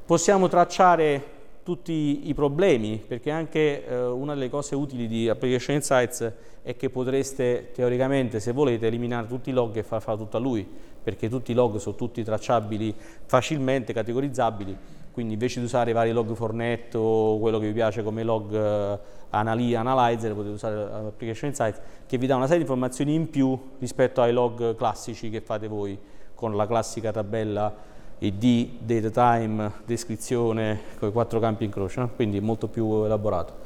Possiamo 0.05 0.49
tracciare 0.49 1.35
tutti 1.67 2.29
i 2.29 2.33
problemi, 2.33 3.03
perché 3.05 3.29
anche 3.29 3.85
eh, 3.85 4.05
una 4.05 4.33
delle 4.33 4.49
cose 4.49 4.73
utili 4.73 5.05
di 5.05 5.27
Application 5.27 5.75
Insights 5.75 6.31
è 6.63 6.77
che 6.77 6.89
potreste 6.89 7.71
teoricamente, 7.73 8.39
se 8.39 8.53
volete, 8.53 8.87
eliminare 8.87 9.27
tutti 9.27 9.49
i 9.49 9.51
log 9.51 9.75
e 9.75 9.83
far 9.83 10.01
fare 10.01 10.17
tutto 10.17 10.37
a 10.37 10.39
lui, 10.39 10.65
perché 11.03 11.27
tutti 11.27 11.51
i 11.51 11.53
log 11.53 11.75
sono 11.75 11.97
tutti 11.97 12.23
tracciabili 12.23 12.95
facilmente, 13.25 13.91
categorizzabili, 13.91 14.77
quindi 15.11 15.33
invece 15.33 15.59
di 15.59 15.65
usare 15.65 15.91
vari 15.91 16.13
log 16.13 16.33
fornet 16.35 16.95
o 16.95 17.37
quello 17.37 17.59
che 17.59 17.67
vi 17.67 17.73
piace 17.73 18.01
come 18.01 18.23
log 18.23 18.53
eh, 18.53 18.99
analyzer, 19.31 20.33
potete 20.33 20.53
usare 20.53 20.81
Application 20.83 21.49
Insights, 21.49 21.81
che 22.05 22.17
vi 22.17 22.27
dà 22.27 22.37
una 22.37 22.45
serie 22.45 22.59
di 22.59 22.63
informazioni 22.63 23.13
in 23.13 23.29
più 23.29 23.59
rispetto 23.79 24.21
ai 24.21 24.31
log 24.31 24.73
classici 24.77 25.29
che 25.29 25.41
fate 25.41 25.67
voi 25.67 25.99
con 26.33 26.55
la 26.55 26.65
classica 26.65 27.11
tabella 27.11 27.95
id, 28.19 28.67
data 28.79 29.37
time, 29.37 29.71
descrizione, 29.85 30.81
con 30.97 31.09
i 31.09 31.11
quattro 31.11 31.39
campi 31.39 31.65
in 31.65 31.71
croce, 31.71 31.99
no? 31.99 32.09
quindi 32.15 32.39
molto 32.39 32.67
più 32.67 33.03
elaborato. 33.03 33.65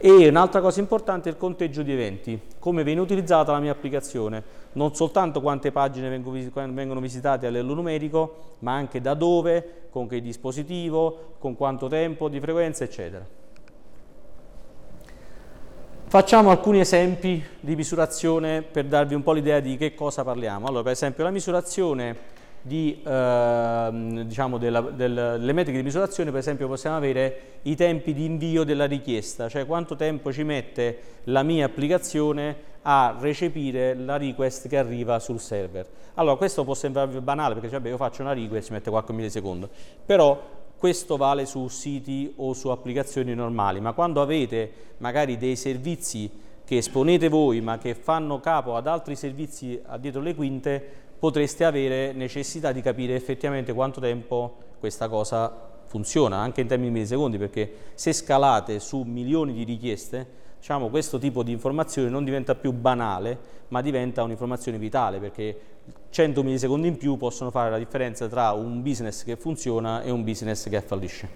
E 0.00 0.28
un'altra 0.28 0.60
cosa 0.60 0.78
importante 0.78 1.28
è 1.28 1.32
il 1.32 1.38
conteggio 1.38 1.82
di 1.82 1.92
eventi, 1.92 2.40
come 2.60 2.84
viene 2.84 3.00
utilizzata 3.00 3.50
la 3.50 3.58
mia 3.58 3.72
applicazione, 3.72 4.42
non 4.72 4.94
soltanto 4.94 5.40
quante 5.40 5.72
pagine 5.72 6.08
vengono 6.08 7.00
visitate 7.00 7.46
a 7.46 7.50
livello 7.50 7.74
numerico, 7.74 8.54
ma 8.60 8.74
anche 8.74 9.00
da 9.00 9.14
dove, 9.14 9.88
con 9.90 10.06
che 10.06 10.20
dispositivo, 10.20 11.34
con 11.38 11.56
quanto 11.56 11.88
tempo, 11.88 12.28
di 12.28 12.38
frequenza, 12.38 12.84
eccetera. 12.84 13.26
Facciamo 16.06 16.50
alcuni 16.50 16.80
esempi 16.80 17.44
di 17.58 17.74
misurazione 17.74 18.62
per 18.62 18.84
darvi 18.86 19.14
un 19.14 19.22
po' 19.22 19.32
l'idea 19.32 19.58
di 19.58 19.76
che 19.76 19.94
cosa 19.94 20.22
parliamo. 20.22 20.66
Allora, 20.66 20.84
per 20.84 20.92
esempio, 20.92 21.24
la 21.24 21.30
misurazione 21.30 22.16
di, 22.62 23.00
eh, 23.04 24.22
diciamo 24.24 24.58
della, 24.58 24.80
delle 24.80 25.52
metriche 25.52 25.78
di 25.78 25.84
misurazione, 25.84 26.30
per 26.30 26.40
esempio 26.40 26.68
possiamo 26.68 26.96
avere 26.96 27.40
i 27.62 27.76
tempi 27.76 28.12
di 28.12 28.24
invio 28.24 28.64
della 28.64 28.86
richiesta, 28.86 29.48
cioè 29.48 29.66
quanto 29.66 29.96
tempo 29.96 30.32
ci 30.32 30.42
mette 30.42 30.98
la 31.24 31.42
mia 31.42 31.66
applicazione 31.66 32.66
a 32.82 33.16
recepire 33.18 33.94
la 33.94 34.16
request 34.16 34.68
che 34.68 34.78
arriva 34.78 35.18
sul 35.18 35.40
server. 35.40 35.86
Allora 36.14 36.36
questo 36.36 36.64
può 36.64 36.74
sembrare 36.74 37.20
banale 37.20 37.54
perché 37.54 37.70
cioè, 37.70 37.80
beh, 37.80 37.90
io 37.90 37.96
faccio 37.96 38.22
una 38.22 38.32
request 38.32 38.64
e 38.64 38.66
ci 38.66 38.72
mette 38.72 38.90
qualche 38.90 39.12
millisecondo, 39.12 39.68
però 40.04 40.56
questo 40.76 41.16
vale 41.16 41.44
su 41.44 41.66
siti 41.68 42.32
o 42.36 42.52
su 42.52 42.68
applicazioni 42.68 43.34
normali, 43.34 43.80
ma 43.80 43.92
quando 43.92 44.22
avete 44.22 44.70
magari 44.98 45.36
dei 45.36 45.56
servizi 45.56 46.30
che 46.64 46.76
esponete 46.76 47.28
voi 47.28 47.60
ma 47.60 47.78
che 47.78 47.94
fanno 47.94 48.40
capo 48.40 48.76
ad 48.76 48.86
altri 48.86 49.16
servizi 49.16 49.80
dietro 49.98 50.20
le 50.20 50.34
quinte, 50.34 50.90
potreste 51.18 51.64
avere 51.64 52.12
necessità 52.12 52.72
di 52.72 52.80
capire 52.80 53.14
effettivamente 53.14 53.72
quanto 53.72 54.00
tempo 54.00 54.56
questa 54.78 55.08
cosa 55.08 55.66
funziona, 55.86 56.36
anche 56.36 56.60
in 56.60 56.66
termini 56.66 56.90
di 56.90 56.94
millisecondi, 56.94 57.38
perché 57.38 57.72
se 57.94 58.12
scalate 58.12 58.78
su 58.78 59.02
milioni 59.02 59.52
di 59.52 59.64
richieste, 59.64 60.26
diciamo, 60.58 60.88
questo 60.88 61.18
tipo 61.18 61.42
di 61.42 61.50
informazione 61.50 62.08
non 62.08 62.24
diventa 62.24 62.54
più 62.54 62.72
banale, 62.72 63.56
ma 63.68 63.80
diventa 63.80 64.22
un'informazione 64.22 64.78
vitale, 64.78 65.18
perché 65.18 65.60
100 66.10 66.42
millisecondi 66.42 66.88
in 66.88 66.96
più 66.96 67.16
possono 67.16 67.50
fare 67.50 67.70
la 67.70 67.78
differenza 67.78 68.28
tra 68.28 68.52
un 68.52 68.82
business 68.82 69.24
che 69.24 69.36
funziona 69.36 70.02
e 70.02 70.10
un 70.10 70.22
business 70.22 70.68
che 70.68 70.80
fallisce. 70.80 71.28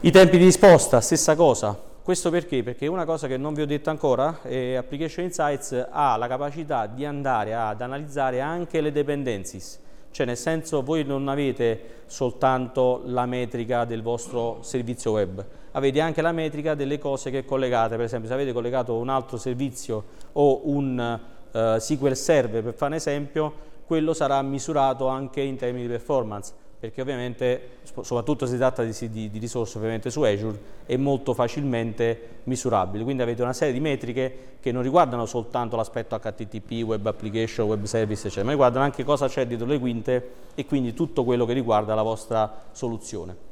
I 0.00 0.10
tempi 0.10 0.38
di 0.38 0.44
risposta, 0.44 1.00
stessa 1.00 1.34
cosa, 1.34 1.87
questo 2.08 2.30
perché? 2.30 2.62
Perché 2.62 2.86
una 2.86 3.04
cosa 3.04 3.26
che 3.26 3.36
non 3.36 3.52
vi 3.52 3.60
ho 3.60 3.66
detto 3.66 3.90
ancora, 3.90 4.40
eh, 4.44 4.76
Application 4.76 5.26
Insights 5.26 5.88
ha 5.90 6.16
la 6.16 6.26
capacità 6.26 6.86
di 6.86 7.04
andare 7.04 7.52
ad 7.52 7.82
analizzare 7.82 8.40
anche 8.40 8.80
le 8.80 8.92
dependencies, 8.92 9.78
cioè 10.10 10.24
nel 10.24 10.38
senso 10.38 10.82
voi 10.82 11.04
non 11.04 11.28
avete 11.28 12.04
soltanto 12.06 13.02
la 13.04 13.26
metrica 13.26 13.84
del 13.84 14.00
vostro 14.00 14.60
servizio 14.62 15.10
web, 15.10 15.44
avete 15.72 16.00
anche 16.00 16.22
la 16.22 16.32
metrica 16.32 16.74
delle 16.74 16.98
cose 16.98 17.30
che 17.30 17.44
collegate, 17.44 17.96
per 17.96 18.06
esempio 18.06 18.28
se 18.28 18.34
avete 18.34 18.54
collegato 18.54 18.96
un 18.96 19.10
altro 19.10 19.36
servizio 19.36 20.04
o 20.32 20.62
un 20.64 21.20
uh, 21.52 21.76
SQL 21.76 22.16
Server 22.16 22.62
per 22.62 22.72
fare 22.72 22.92
un 22.92 22.96
esempio, 22.96 23.52
quello 23.84 24.14
sarà 24.14 24.40
misurato 24.40 25.08
anche 25.08 25.42
in 25.42 25.56
termini 25.58 25.82
di 25.82 25.90
performance 25.90 26.54
perché 26.80 27.00
ovviamente, 27.00 27.78
soprattutto 27.82 28.46
se 28.46 28.52
si 28.52 28.58
tratta 28.58 28.84
di, 28.84 28.94
di, 29.10 29.30
di, 29.30 29.38
risorse 29.40 29.78
ovviamente 29.78 30.10
su 30.10 30.22
Azure, 30.22 30.58
è 30.86 30.96
molto 30.96 31.34
facilmente 31.34 32.40
misurabile. 32.44 33.02
Quindi 33.02 33.22
avete 33.22 33.42
una 33.42 33.52
serie 33.52 33.74
di 33.74 33.80
metriche 33.80 34.56
che 34.60 34.70
non 34.70 34.82
riguardano 34.82 35.26
soltanto 35.26 35.74
l'aspetto 35.74 36.16
HTTP, 36.16 36.84
web 36.84 37.04
application, 37.04 37.66
web 37.66 37.82
service, 37.82 38.26
eccetera, 38.26 38.44
ma 38.44 38.52
riguardano 38.52 38.84
anche 38.84 39.02
cosa 39.02 39.26
c'è 39.26 39.44
dietro 39.46 39.66
le 39.66 39.78
quinte 39.80 40.30
e 40.54 40.66
quindi 40.66 40.94
tutto 40.94 41.24
quello 41.24 41.44
che 41.44 41.52
riguarda 41.52 41.96
la 41.96 42.02
vostra 42.02 42.66
soluzione. 42.70 43.46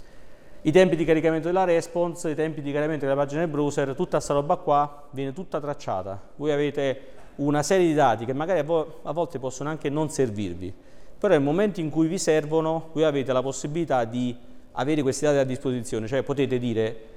I 0.62 0.70
tempi 0.70 0.94
di 0.94 1.04
caricamento 1.04 1.48
della 1.48 1.64
response, 1.64 2.30
i 2.30 2.34
tempi 2.36 2.60
di 2.60 2.70
caricamento 2.70 3.06
della 3.06 3.16
pagina 3.16 3.40
del 3.40 3.50
browser, 3.50 3.94
tutta 3.94 4.16
questa 4.16 4.34
roba 4.34 4.54
qua 4.56 5.08
viene 5.10 5.32
tutta 5.32 5.60
tracciata. 5.60 6.20
Voi 6.36 6.52
avete 6.52 7.00
una 7.36 7.64
serie 7.64 7.86
di 7.86 7.94
dati 7.94 8.24
che 8.24 8.32
magari 8.32 8.60
a, 8.60 8.64
vo 8.64 9.00
a 9.02 9.12
volte 9.12 9.40
possono 9.40 9.68
anche 9.68 9.90
non 9.90 10.10
servirvi, 10.10 10.72
però 11.18 11.34
nel 11.34 11.42
momento 11.42 11.80
in 11.80 11.90
cui 11.90 12.06
vi 12.06 12.18
servono 12.18 12.90
voi 12.92 13.04
avete 13.04 13.32
la 13.32 13.42
possibilità 13.42 14.04
di 14.04 14.36
avere 14.72 15.02
questi 15.02 15.24
dati 15.24 15.38
a 15.38 15.44
disposizione, 15.44 16.06
cioè 16.06 16.22
potete 16.22 16.58
dire 16.58 17.14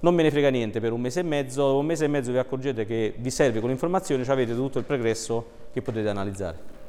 non 0.00 0.14
me 0.14 0.22
ne 0.22 0.30
frega 0.30 0.48
niente 0.48 0.80
per 0.80 0.92
un 0.92 1.00
mese 1.00 1.20
e 1.20 1.22
mezzo, 1.22 1.66
dopo 1.66 1.78
un 1.78 1.86
mese 1.86 2.06
e 2.06 2.08
mezzo 2.08 2.32
vi 2.32 2.38
accorgete 2.38 2.86
che 2.86 3.14
vi 3.16 3.30
serve 3.30 3.60
quell'informazione, 3.60 4.24
cioè 4.24 4.32
avete 4.32 4.54
tutto 4.54 4.78
il 4.78 4.84
pregresso 4.84 5.46
che 5.72 5.82
potete 5.82 6.08
analizzare. 6.08 6.79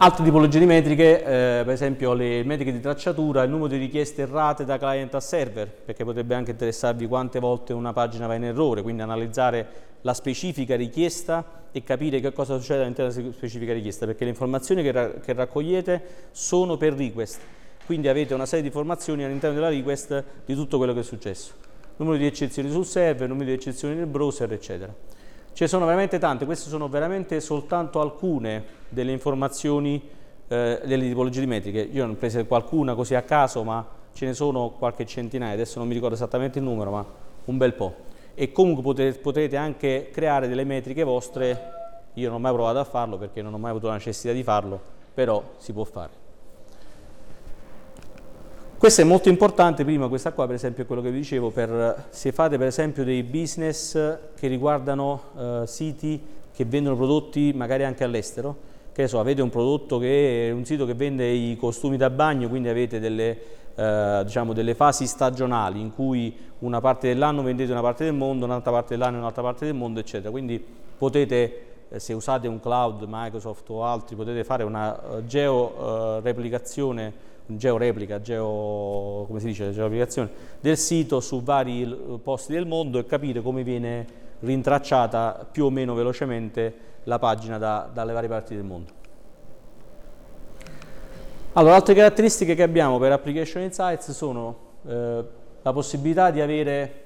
Altre 0.00 0.22
tipologie 0.22 0.60
di 0.60 0.66
metriche, 0.66 1.18
eh, 1.24 1.64
per 1.64 1.70
esempio 1.70 2.12
le 2.12 2.44
metriche 2.44 2.70
di 2.70 2.78
tracciatura, 2.78 3.42
il 3.42 3.50
numero 3.50 3.66
di 3.66 3.78
richieste 3.78 4.22
errate 4.22 4.64
da 4.64 4.78
client 4.78 5.12
a 5.16 5.18
server, 5.18 5.68
perché 5.68 6.04
potrebbe 6.04 6.36
anche 6.36 6.52
interessarvi 6.52 7.08
quante 7.08 7.40
volte 7.40 7.72
una 7.72 7.92
pagina 7.92 8.28
va 8.28 8.36
in 8.36 8.44
errore, 8.44 8.82
quindi 8.82 9.02
analizzare 9.02 9.66
la 10.02 10.14
specifica 10.14 10.76
richiesta 10.76 11.64
e 11.72 11.82
capire 11.82 12.20
che 12.20 12.32
cosa 12.32 12.56
succede 12.56 12.82
all'interno 12.82 13.12
della 13.12 13.32
specifica 13.32 13.72
richiesta, 13.72 14.06
perché 14.06 14.22
le 14.22 14.30
informazioni 14.30 14.84
che, 14.84 14.92
ra 14.92 15.10
che 15.14 15.32
raccogliete 15.32 16.02
sono 16.30 16.76
per 16.76 16.92
request, 16.92 17.40
quindi 17.84 18.06
avete 18.06 18.34
una 18.34 18.46
serie 18.46 18.60
di 18.60 18.68
informazioni 18.68 19.24
all'interno 19.24 19.56
della 19.56 19.68
request 19.68 20.22
di 20.44 20.54
tutto 20.54 20.76
quello 20.76 20.94
che 20.94 21.00
è 21.00 21.02
successo. 21.02 21.54
Numero 21.96 22.16
di 22.16 22.26
eccezioni 22.26 22.70
sul 22.70 22.86
server, 22.86 23.26
numero 23.26 23.46
di 23.46 23.52
eccezioni 23.54 23.96
nel 23.96 24.06
browser, 24.06 24.52
eccetera. 24.52 24.94
Ce 25.58 25.64
ne 25.64 25.70
sono 25.70 25.86
veramente 25.86 26.20
tante, 26.20 26.44
queste 26.44 26.68
sono 26.68 26.88
veramente 26.88 27.40
soltanto 27.40 28.00
alcune 28.00 28.62
delle 28.88 29.10
informazioni, 29.10 30.00
eh, 30.46 30.80
delle 30.84 31.08
tipologie 31.08 31.40
di 31.40 31.46
metriche. 31.46 31.80
Io 31.80 32.06
ne 32.06 32.12
ho 32.12 32.14
prese 32.14 32.46
qualcuna 32.46 32.94
così 32.94 33.16
a 33.16 33.22
caso, 33.22 33.64
ma 33.64 33.84
ce 34.12 34.26
ne 34.26 34.34
sono 34.34 34.70
qualche 34.78 35.04
centinaia, 35.04 35.54
adesso 35.54 35.80
non 35.80 35.88
mi 35.88 35.94
ricordo 35.94 36.14
esattamente 36.14 36.60
il 36.60 36.64
numero, 36.64 36.92
ma 36.92 37.04
un 37.46 37.56
bel 37.56 37.74
po' 37.74 37.92
e 38.34 38.52
comunque 38.52 38.84
potete, 38.84 39.18
potrete 39.18 39.56
anche 39.56 40.10
creare 40.12 40.46
delle 40.46 40.62
metriche 40.62 41.02
vostre, 41.02 41.72
io 42.14 42.28
non 42.28 42.36
ho 42.36 42.38
mai 42.38 42.52
provato 42.52 42.78
a 42.78 42.84
farlo 42.84 43.18
perché 43.18 43.42
non 43.42 43.52
ho 43.52 43.58
mai 43.58 43.70
avuto 43.70 43.88
la 43.88 43.94
necessità 43.94 44.32
di 44.32 44.44
farlo, 44.44 44.80
però 45.12 45.42
si 45.56 45.72
può 45.72 45.82
fare. 45.82 46.27
Questo 48.78 49.00
è 49.00 49.04
molto 49.04 49.28
importante, 49.28 49.84
prima 49.84 50.06
questa 50.06 50.30
qua 50.30 50.46
per 50.46 50.54
esempio 50.54 50.84
è 50.84 50.86
quello 50.86 51.02
che 51.02 51.10
vi 51.10 51.18
dicevo, 51.18 51.50
per, 51.50 52.06
se 52.10 52.30
fate 52.30 52.58
per 52.58 52.68
esempio 52.68 53.02
dei 53.02 53.24
business 53.24 53.92
che 54.36 54.46
riguardano 54.46 55.20
uh, 55.34 55.64
siti 55.64 56.22
che 56.52 56.64
vendono 56.64 56.94
prodotti 56.94 57.52
magari 57.52 57.82
anche 57.82 58.04
all'estero, 58.04 58.56
che 58.92 59.08
so, 59.08 59.18
avete 59.18 59.42
un 59.42 59.50
prodotto 59.50 59.98
che 59.98 60.46
è 60.46 60.52
un 60.52 60.64
sito 60.64 60.86
che 60.86 60.94
vende 60.94 61.28
i 61.28 61.56
costumi 61.56 61.96
da 61.96 62.08
bagno, 62.08 62.48
quindi 62.48 62.68
avete 62.68 63.00
delle 63.00 63.36
eh, 63.74 64.22
diciamo 64.24 64.52
delle 64.52 64.74
fasi 64.74 65.08
stagionali 65.08 65.80
in 65.80 65.92
cui 65.92 66.36
una 66.60 66.80
parte 66.80 67.08
dell'anno 67.08 67.42
vendete 67.42 67.72
una 67.72 67.80
parte 67.80 68.04
del 68.04 68.14
mondo, 68.14 68.44
un'altra 68.44 68.70
parte 68.70 68.96
dell'anno 68.96 69.18
un'altra 69.18 69.42
parte 69.42 69.64
del 69.64 69.74
mondo, 69.74 69.98
eccetera. 69.98 70.30
Quindi 70.30 70.64
potete, 70.96 71.62
eh, 71.88 71.98
se 71.98 72.12
usate 72.12 72.46
un 72.46 72.60
cloud, 72.60 73.04
Microsoft 73.08 73.70
o 73.70 73.84
altri, 73.84 74.14
potete 74.14 74.44
fare 74.44 74.62
una 74.62 75.00
uh, 75.00 75.24
geo-replicazione, 75.24 77.06
uh, 77.06 77.12
geo-replica, 77.48 78.20
geo, 78.20 79.24
come 79.26 79.40
si 79.40 79.46
dice, 79.46 79.72
geo-replicazione 79.72 80.30
del 80.60 80.76
sito 80.76 81.20
su 81.20 81.42
vari 81.42 82.20
posti 82.22 82.52
del 82.52 82.66
mondo 82.66 82.98
e 82.98 83.06
capire 83.06 83.40
come 83.40 83.62
viene 83.62 84.06
rintracciata 84.40 85.46
più 85.50 85.64
o 85.64 85.70
meno 85.70 85.94
velocemente 85.94 86.86
la 87.04 87.18
pagina 87.18 87.58
da, 87.58 87.88
dalle 87.92 88.12
varie 88.12 88.28
parti 88.28 88.54
del 88.54 88.64
mondo. 88.64 88.92
Allora, 91.54 91.74
altre 91.74 91.94
caratteristiche 91.94 92.54
che 92.54 92.62
abbiamo 92.62 92.98
per 92.98 93.10
Application 93.10 93.62
Insights 93.62 94.12
sono 94.12 94.56
eh, 94.86 95.24
la 95.62 95.72
possibilità 95.72 96.30
di 96.30 96.40
avere 96.40 97.02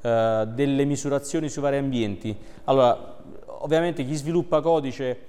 eh, 0.00 0.48
delle 0.52 0.84
misurazioni 0.84 1.48
sui 1.48 1.62
vari 1.62 1.76
ambienti. 1.76 2.36
Allora, 2.64 3.16
ovviamente 3.60 4.04
chi 4.04 4.14
sviluppa 4.14 4.60
codice 4.60 5.26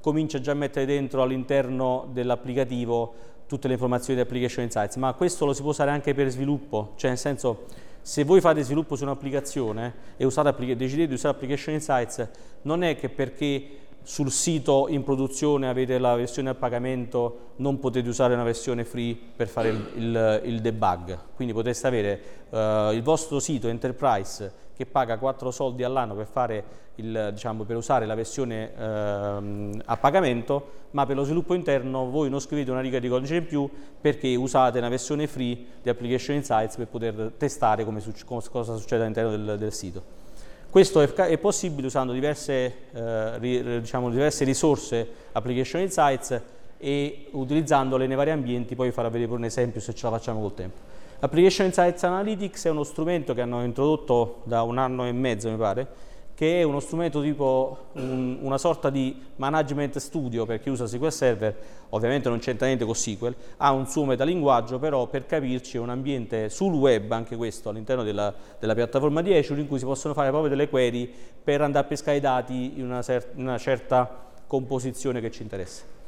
comincia 0.00 0.40
già 0.40 0.52
a 0.52 0.54
mettere 0.54 0.86
dentro 0.86 1.20
all'interno 1.20 2.08
dell'applicativo 2.12 3.14
tutte 3.50 3.66
le 3.66 3.72
informazioni 3.72 4.14
di 4.14 4.24
Application 4.24 4.62
Insights, 4.62 4.94
ma 4.94 5.12
questo 5.12 5.44
lo 5.44 5.52
si 5.52 5.60
può 5.60 5.72
usare 5.72 5.90
anche 5.90 6.14
per 6.14 6.28
sviluppo, 6.28 6.92
cioè 6.94 7.10
nel 7.10 7.18
senso 7.18 7.64
se 8.00 8.22
voi 8.22 8.40
fate 8.40 8.62
sviluppo 8.62 8.94
su 8.94 9.02
un'applicazione 9.02 9.92
e 10.16 10.24
usate, 10.24 10.76
decidete 10.76 11.08
di 11.08 11.14
usare 11.14 11.34
Application 11.34 11.74
Insights, 11.74 12.28
non 12.62 12.84
è 12.84 12.96
che 12.96 13.08
perché 13.08 13.78
sul 14.02 14.30
sito 14.30 14.86
in 14.88 15.02
produzione 15.02 15.68
avete 15.68 15.98
la 15.98 16.14
versione 16.14 16.50
a 16.50 16.54
pagamento, 16.54 17.54
non 17.56 17.80
potete 17.80 18.08
usare 18.08 18.34
una 18.34 18.44
versione 18.44 18.84
free 18.84 19.18
per 19.34 19.48
fare 19.48 19.68
il, 19.70 19.90
il, 19.96 20.40
il 20.44 20.60
debug. 20.60 21.18
Quindi 21.34 21.52
potreste 21.52 21.88
avere 21.88 22.22
uh, 22.50 22.92
il 22.92 23.02
vostro 23.02 23.40
sito 23.40 23.66
enterprise 23.66 24.68
che 24.76 24.86
paga 24.86 25.18
4 25.18 25.50
soldi 25.50 25.82
all'anno 25.82 26.14
per, 26.14 26.64
diciamo, 27.00 27.64
per, 27.64 27.76
usare 27.76 28.06
la 28.06 28.14
versione 28.14 28.70
uh, 28.76 29.78
a 29.84 29.96
pagamento, 29.96 30.78
ma 30.92 31.06
per 31.06 31.16
lo 31.16 31.24
sviluppo 31.24 31.54
interno 31.54 32.10
voi 32.10 32.28
non 32.30 32.40
scrivete 32.40 32.70
una 32.70 32.80
riga 32.80 32.98
di 32.98 33.08
codice 33.08 33.36
in 33.36 33.46
più 33.46 33.68
perché 34.00 34.34
usate 34.34 34.78
una 34.78 34.88
versione 34.88 35.26
free 35.26 35.56
di 35.82 35.88
Application 35.88 36.36
Insights 36.36 36.76
per 36.76 36.86
poter 36.86 37.32
testare 37.36 37.84
come, 37.84 38.02
cosa 38.24 38.76
succede 38.76 39.02
all'interno 39.02 39.30
del, 39.30 39.58
del 39.58 39.72
sito. 39.72 40.18
Questo 40.70 41.00
è, 41.00 41.12
è 41.12 41.38
possibile 41.38 41.88
usando 41.88 42.12
diverse, 42.12 42.74
eh, 42.92 43.38
ri, 43.38 43.80
diciamo, 43.80 44.08
diverse, 44.08 44.44
risorse 44.44 45.06
Application 45.32 45.80
Insights 45.80 46.40
e 46.78 47.26
utilizzandole 47.32 48.06
nei 48.06 48.16
vari 48.16 48.30
ambienti, 48.30 48.74
poi 48.74 48.86
vi 48.86 48.92
farò 48.92 49.10
vedere 49.10 49.32
un 49.32 49.44
esempio 49.44 49.80
se 49.80 49.94
ce 49.94 50.06
la 50.06 50.12
facciamo 50.12 50.40
col 50.40 50.54
tempo. 50.54 50.78
Application 51.22 51.66
Insights 51.66 52.02
Analytics 52.04 52.64
è 52.64 52.70
uno 52.70 52.84
strumento 52.84 53.34
che 53.34 53.42
hanno 53.42 53.62
introdotto 53.62 54.40
da 54.44 54.62
un 54.62 54.78
anno 54.78 55.06
e 55.06 55.12
mezzo, 55.12 55.50
mi 55.50 55.56
pare, 55.56 55.86
che 56.40 56.60
è 56.60 56.62
uno 56.62 56.80
strumento 56.80 57.20
tipo 57.20 57.88
un, 57.96 58.38
una 58.40 58.56
sorta 58.56 58.88
di 58.88 59.14
management 59.36 59.98
studio 59.98 60.46
per 60.46 60.58
chi 60.60 60.70
usa 60.70 60.86
SQL 60.86 61.12
Server, 61.12 61.56
ovviamente 61.90 62.30
non 62.30 62.38
c'entra 62.38 62.64
niente 62.64 62.86
con 62.86 62.94
SQL, 62.94 63.34
ha 63.58 63.72
un 63.72 63.86
suo 63.86 64.06
metalinguaggio, 64.06 64.78
però 64.78 65.06
per 65.06 65.26
capirci 65.26 65.76
è 65.76 65.80
un 65.80 65.90
ambiente 65.90 66.48
sul 66.48 66.72
web, 66.72 67.12
anche 67.12 67.36
questo, 67.36 67.68
all'interno 67.68 68.02
della, 68.04 68.32
della, 68.58 68.72
piattaforma 68.72 69.20
di 69.20 69.34
Azure, 69.34 69.60
in 69.60 69.68
cui 69.68 69.78
si 69.78 69.84
possono 69.84 70.14
fare 70.14 70.30
proprio 70.30 70.48
delle 70.48 70.70
query 70.70 71.12
per 71.44 71.60
andare 71.60 71.84
a 71.84 71.88
pescare 71.88 72.16
i 72.16 72.20
dati 72.20 72.72
in 72.78 72.86
una, 72.86 73.04
una 73.34 73.58
certa 73.58 74.10
composizione 74.46 75.20
che 75.20 75.30
ci 75.30 75.42
interessa. 75.42 75.99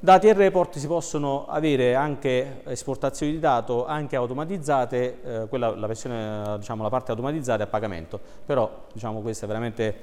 Dati 0.00 0.28
e 0.28 0.32
report 0.32 0.78
si 0.78 0.86
possono 0.86 1.46
avere 1.48 1.96
anche 1.96 2.60
esportazioni 2.66 3.32
di 3.32 3.40
dato 3.40 3.84
anche 3.84 4.14
automatizzate, 4.14 5.18
eh, 5.24 5.48
quella, 5.48 5.74
la, 5.74 5.88
versione, 5.88 6.56
diciamo, 6.56 6.84
la 6.84 6.88
parte 6.88 7.10
automatizzata 7.10 7.64
è 7.64 7.66
a 7.66 7.68
pagamento, 7.68 8.20
però 8.46 8.84
diciamo, 8.92 9.20
questo 9.22 9.44
è 9.44 9.48
veramente 9.48 9.96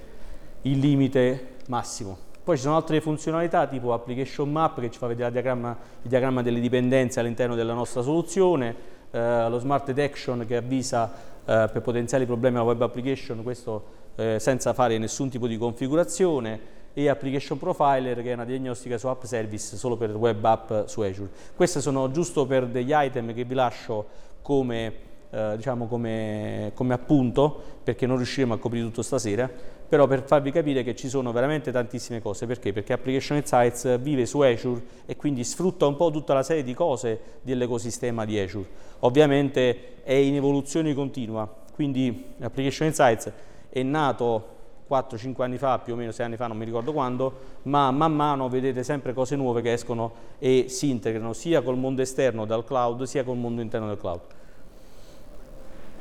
il 0.64 0.80
limite 0.80 1.54
massimo. 1.68 2.18
Poi 2.44 2.58
ci 2.58 2.64
sono 2.64 2.76
altre 2.76 3.00
funzionalità 3.00 3.68
tipo 3.68 3.94
application 3.94 4.52
map 4.52 4.82
che 4.82 4.92
ci 4.92 5.00
fa 5.00 5.08
vedere 5.08 5.32
diagramma, 5.32 5.78
il 6.02 6.10
diagramma 6.10 6.42
delle 6.42 6.60
dipendenze 6.60 7.22
all'interno 7.22 7.56
della 7.56 7.74
nostra 7.74 8.02
soluzione, 8.02 8.76
eh, 9.12 9.48
lo 9.48 9.60
smart 9.60 9.86
detection 9.86 10.44
che 10.46 10.58
avvisa 10.58 11.10
eh, 11.46 11.70
per 11.72 11.82
potenziali 11.82 12.26
problemi 12.26 12.58
alla 12.58 12.66
web 12.66 12.82
application, 12.82 13.44
questo 13.44 13.86
eh, 14.16 14.40
senza 14.42 14.74
fare 14.74 14.98
nessun 14.98 15.30
tipo 15.30 15.48
di 15.48 15.58
configurazione, 15.58 16.84
e 16.96 17.10
Application 17.10 17.60
Profiler 17.60 18.24
che 18.24 18.32
è 18.32 18.34
una 18.34 18.46
diagnostica 18.46 18.98
su 18.98 19.08
app 19.08 19.24
service 19.26 19.76
solo 19.76 19.98
per 19.98 20.16
web 20.16 20.44
app 20.44 20.88
su 20.88 21.02
Azure. 21.02 21.30
Queste 21.56 21.82
sono 21.82 22.10
giusto 22.10 22.48
per 22.48 22.66
degli 22.66 22.94
item 22.94 23.34
che 23.34 23.44
vi 23.44 23.54
lascio 23.54 24.08
come, 24.42 24.94
eh, 25.30 25.54
diciamo 25.58 25.88
come, 25.88 26.72
come 26.74 26.94
appunto 26.94 27.62
perché 27.84 28.08
non 28.08 28.16
riusciremo 28.16 28.54
a 28.54 28.58
coprire 28.58 28.86
tutto 28.86 29.02
stasera 29.02 29.74
però 29.88 30.08
per 30.08 30.24
farvi 30.24 30.52
capire 30.52 30.84
che 30.84 30.96
ci 30.96 31.08
sono 31.08 31.32
veramente 31.32 31.72
tantissime 31.72 32.22
cose 32.22 32.48
perché? 32.48 32.74
Perché 32.74 32.94
Application 32.94 33.38
Insights 33.38 34.00
vive 34.00 34.26
su 34.26 34.40
Azure 34.42 34.82
e 35.06 35.16
quindi 35.16 35.44
sfrutta 35.44 35.86
un 35.86 35.96
po' 35.96 36.10
tutta 36.10 36.34
la 36.34 36.44
serie 36.44 36.64
di 36.64 36.74
cose 36.74 37.20
dell'ecosistema 37.42 38.26
di 38.26 38.40
Azure. 38.40 38.68
Ovviamente 39.00 40.02
è 40.04 40.14
in 40.14 40.36
evoluzione 40.36 40.94
continua, 40.96 41.48
quindi 41.74 42.34
Application 42.40 42.88
Insights 42.88 43.32
è 43.70 43.84
nato 43.84 44.54
4-5 44.90 45.42
anni 45.42 45.58
fa, 45.58 45.80
più 45.80 45.94
o 45.94 45.96
meno 45.96 46.12
6 46.12 46.26
anni 46.26 46.36
fa, 46.36 46.48
non 46.48 46.58
mi 46.58 46.66
ricordo 46.66 46.94
quando, 46.94 47.34
ma 47.64 47.92
man 47.92 48.14
mano 48.14 48.50
vedete 48.50 48.84
sempre 48.84 49.14
cose 49.14 49.36
nuove 49.36 49.62
che 49.62 49.74
escono 49.74 50.14
e 50.40 50.66
si 50.70 50.90
integrano 50.90 51.34
sia 51.34 51.62
col 51.62 51.78
mondo 51.78 52.02
esterno 52.02 52.46
dal 52.46 52.64
cloud 52.64 53.04
sia 53.04 53.24
col 53.24 53.38
mondo 53.38 53.62
interno 53.62 53.88
del 53.88 53.98
cloud. 53.98 54.22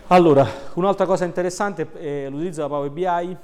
Allora, 0.08 0.46
un'altra 0.74 1.06
cosa 1.06 1.24
interessante 1.24 1.90
è 1.92 2.28
l'utilizzo 2.28 2.56
della 2.56 2.68
Power 2.68 2.90
BI 2.90 3.36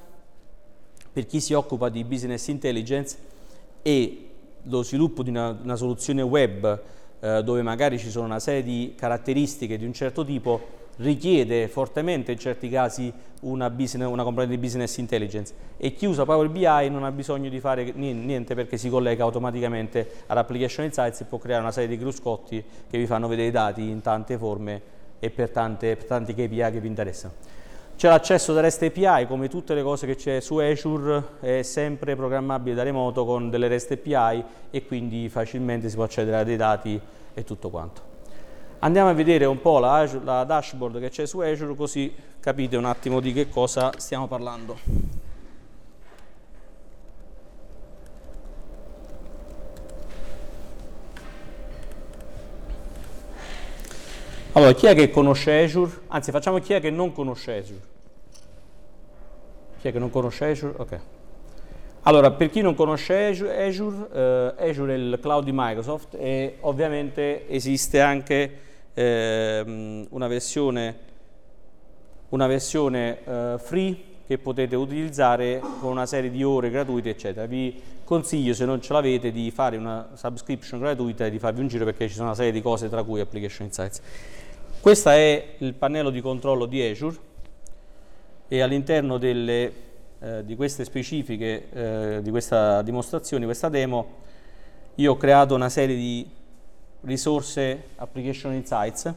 per 1.12 1.26
chi 1.26 1.40
si 1.40 1.54
occupa 1.54 1.88
di 1.88 2.04
business 2.04 2.46
intelligence 2.48 3.16
e 3.82 4.28
lo 4.64 4.82
sviluppo 4.82 5.22
di 5.22 5.30
una, 5.30 5.58
una 5.62 5.76
soluzione 5.76 6.20
web 6.20 6.80
eh, 7.20 7.42
dove 7.42 7.62
magari 7.62 7.98
ci 7.98 8.10
sono 8.10 8.26
una 8.26 8.40
serie 8.40 8.62
di 8.62 8.94
caratteristiche 8.96 9.78
di 9.78 9.84
un 9.84 9.92
certo 9.92 10.24
tipo, 10.24 10.78
richiede 11.00 11.68
fortemente 11.68 12.32
in 12.32 12.38
certi 12.38 12.68
casi 12.68 13.12
una, 13.40 13.70
business, 13.70 14.08
una 14.08 14.22
componente 14.22 14.54
di 14.54 14.60
business 14.60 14.96
intelligence 14.98 15.54
e 15.76 15.94
chi 15.94 16.06
usa 16.06 16.24
Power 16.24 16.48
BI 16.48 16.90
non 16.90 17.04
ha 17.04 17.10
bisogno 17.10 17.48
di 17.48 17.58
fare 17.58 17.92
niente 17.92 18.54
perché 18.54 18.76
si 18.76 18.88
collega 18.88 19.24
automaticamente 19.24 20.24
all'application 20.26 20.84
insights 20.84 21.20
e 21.20 21.24
può 21.24 21.38
creare 21.38 21.62
una 21.62 21.72
serie 21.72 21.88
di 21.88 21.98
cruscotti 21.98 22.62
che 22.88 22.98
vi 22.98 23.06
fanno 23.06 23.28
vedere 23.28 23.48
i 23.48 23.50
dati 23.50 23.88
in 23.88 24.02
tante 24.02 24.36
forme 24.36 24.98
e 25.18 25.30
per, 25.30 25.50
tante, 25.50 25.96
per 25.96 26.04
tanti 26.04 26.34
KPI 26.34 26.70
che 26.70 26.80
vi 26.80 26.88
interessano. 26.88 27.58
C'è 27.96 28.08
l'accesso 28.08 28.54
da 28.54 28.62
REST 28.62 28.82
API, 28.84 29.26
come 29.26 29.48
tutte 29.48 29.74
le 29.74 29.82
cose 29.82 30.06
che 30.06 30.16
c'è 30.16 30.40
su 30.40 30.56
Azure, 30.56 31.22
è 31.40 31.60
sempre 31.60 32.16
programmabile 32.16 32.74
da 32.74 32.82
remoto 32.82 33.26
con 33.26 33.50
delle 33.50 33.68
REST 33.68 33.92
API 33.92 34.42
e 34.70 34.86
quindi 34.86 35.28
facilmente 35.28 35.90
si 35.90 35.96
può 35.96 36.04
accedere 36.04 36.38
a 36.38 36.44
dei 36.44 36.56
dati 36.56 36.98
e 37.34 37.44
tutto 37.44 37.68
quanto. 37.68 38.09
Andiamo 38.82 39.10
a 39.10 39.12
vedere 39.12 39.44
un 39.44 39.60
po' 39.60 39.78
la, 39.78 40.08
la 40.24 40.44
dashboard 40.44 41.00
che 41.00 41.10
c'è 41.10 41.26
su 41.26 41.40
Azure 41.40 41.74
così 41.74 42.14
capite 42.40 42.78
un 42.78 42.86
attimo 42.86 43.20
di 43.20 43.34
che 43.34 43.50
cosa 43.50 43.92
stiamo 43.98 44.26
parlando. 44.26 44.78
Allora, 54.52 54.72
chi 54.72 54.86
è 54.86 54.94
che 54.94 55.10
conosce 55.10 55.62
Azure? 55.62 56.00
Anzi, 56.08 56.30
facciamo 56.30 56.58
chi 56.58 56.72
è 56.72 56.80
che 56.80 56.90
non 56.90 57.12
conosce 57.12 57.58
Azure. 57.58 57.80
Chi 59.78 59.88
è 59.88 59.92
che 59.92 59.98
non 59.98 60.08
conosce 60.08 60.46
Azure? 60.46 60.74
Ok. 60.78 61.00
Allora, 62.04 62.30
per 62.30 62.48
chi 62.48 62.62
non 62.62 62.74
conosce 62.74 63.26
Azure, 63.26 64.08
eh, 64.58 64.68
Azure 64.70 64.94
è 64.94 64.96
il 64.96 65.18
cloud 65.20 65.44
di 65.44 65.52
Microsoft 65.52 66.16
e 66.18 66.56
ovviamente 66.60 67.46
esiste 67.46 68.00
anche 68.00 68.68
eh, 69.00 70.06
una 70.10 70.26
versione, 70.26 70.96
una 72.30 72.46
versione 72.46 73.18
eh, 73.24 73.54
free 73.58 73.96
che 74.26 74.36
potete 74.38 74.76
utilizzare 74.76 75.60
con 75.80 75.90
una 75.90 76.06
serie 76.06 76.30
di 76.30 76.44
ore 76.44 76.70
gratuite, 76.70 77.10
eccetera. 77.10 77.46
Vi 77.46 77.80
consiglio, 78.04 78.52
se 78.52 78.64
non 78.64 78.80
ce 78.80 78.92
l'avete, 78.92 79.32
di 79.32 79.50
fare 79.50 79.76
una 79.76 80.10
subscription 80.14 80.80
gratuita 80.80 81.24
e 81.26 81.30
di 81.30 81.38
farvi 81.38 81.60
un 81.60 81.68
giro 81.68 81.84
perché 81.84 82.08
ci 82.08 82.14
sono 82.14 82.26
una 82.26 82.36
serie 82.36 82.52
di 82.52 82.60
cose, 82.60 82.88
tra 82.88 83.02
cui 83.02 83.20
Application 83.20 83.66
Insights. 83.66 84.02
Questo 84.80 85.08
è 85.08 85.54
il 85.58 85.74
pannello 85.74 86.10
di 86.10 86.20
controllo 86.20 86.66
di 86.66 86.82
Azure 86.82 87.16
e 88.48 88.60
all'interno 88.60 89.18
delle, 89.18 89.72
eh, 90.20 90.44
di 90.44 90.54
queste 90.56 90.84
specifiche, 90.84 91.68
eh, 91.72 92.18
di 92.22 92.30
questa 92.30 92.82
dimostrazione, 92.82 93.40
di 93.40 93.46
questa 93.46 93.68
demo, 93.68 94.18
io 94.96 95.12
ho 95.12 95.16
creato 95.16 95.54
una 95.54 95.68
serie 95.68 95.96
di 95.96 96.38
risorse 97.02 97.84
Application 97.96 98.52
Insights. 98.52 99.12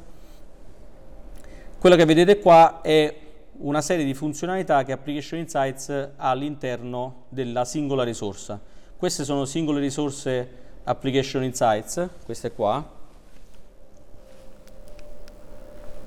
Quello 1.80 1.96
che 1.96 2.06
vedete 2.06 2.40
qua 2.40 2.82
è 2.82 3.14
una 3.58 3.82
serie 3.82 4.06
di 4.06 4.14
funzionalità 4.14 4.84
che 4.84 4.92
Application 4.92 5.40
Insights 5.40 5.90
ha 5.90 6.30
all'interno 6.30 7.26
della 7.30 7.66
singola 7.66 8.04
risorsa. 8.04 8.60
Queste 8.96 9.24
sono 9.24 9.46
singole 9.46 9.80
risorse 9.80 10.48
Application 10.84 11.44
Insights, 11.44 12.08
queste 12.26 12.52
qua, 12.52 13.02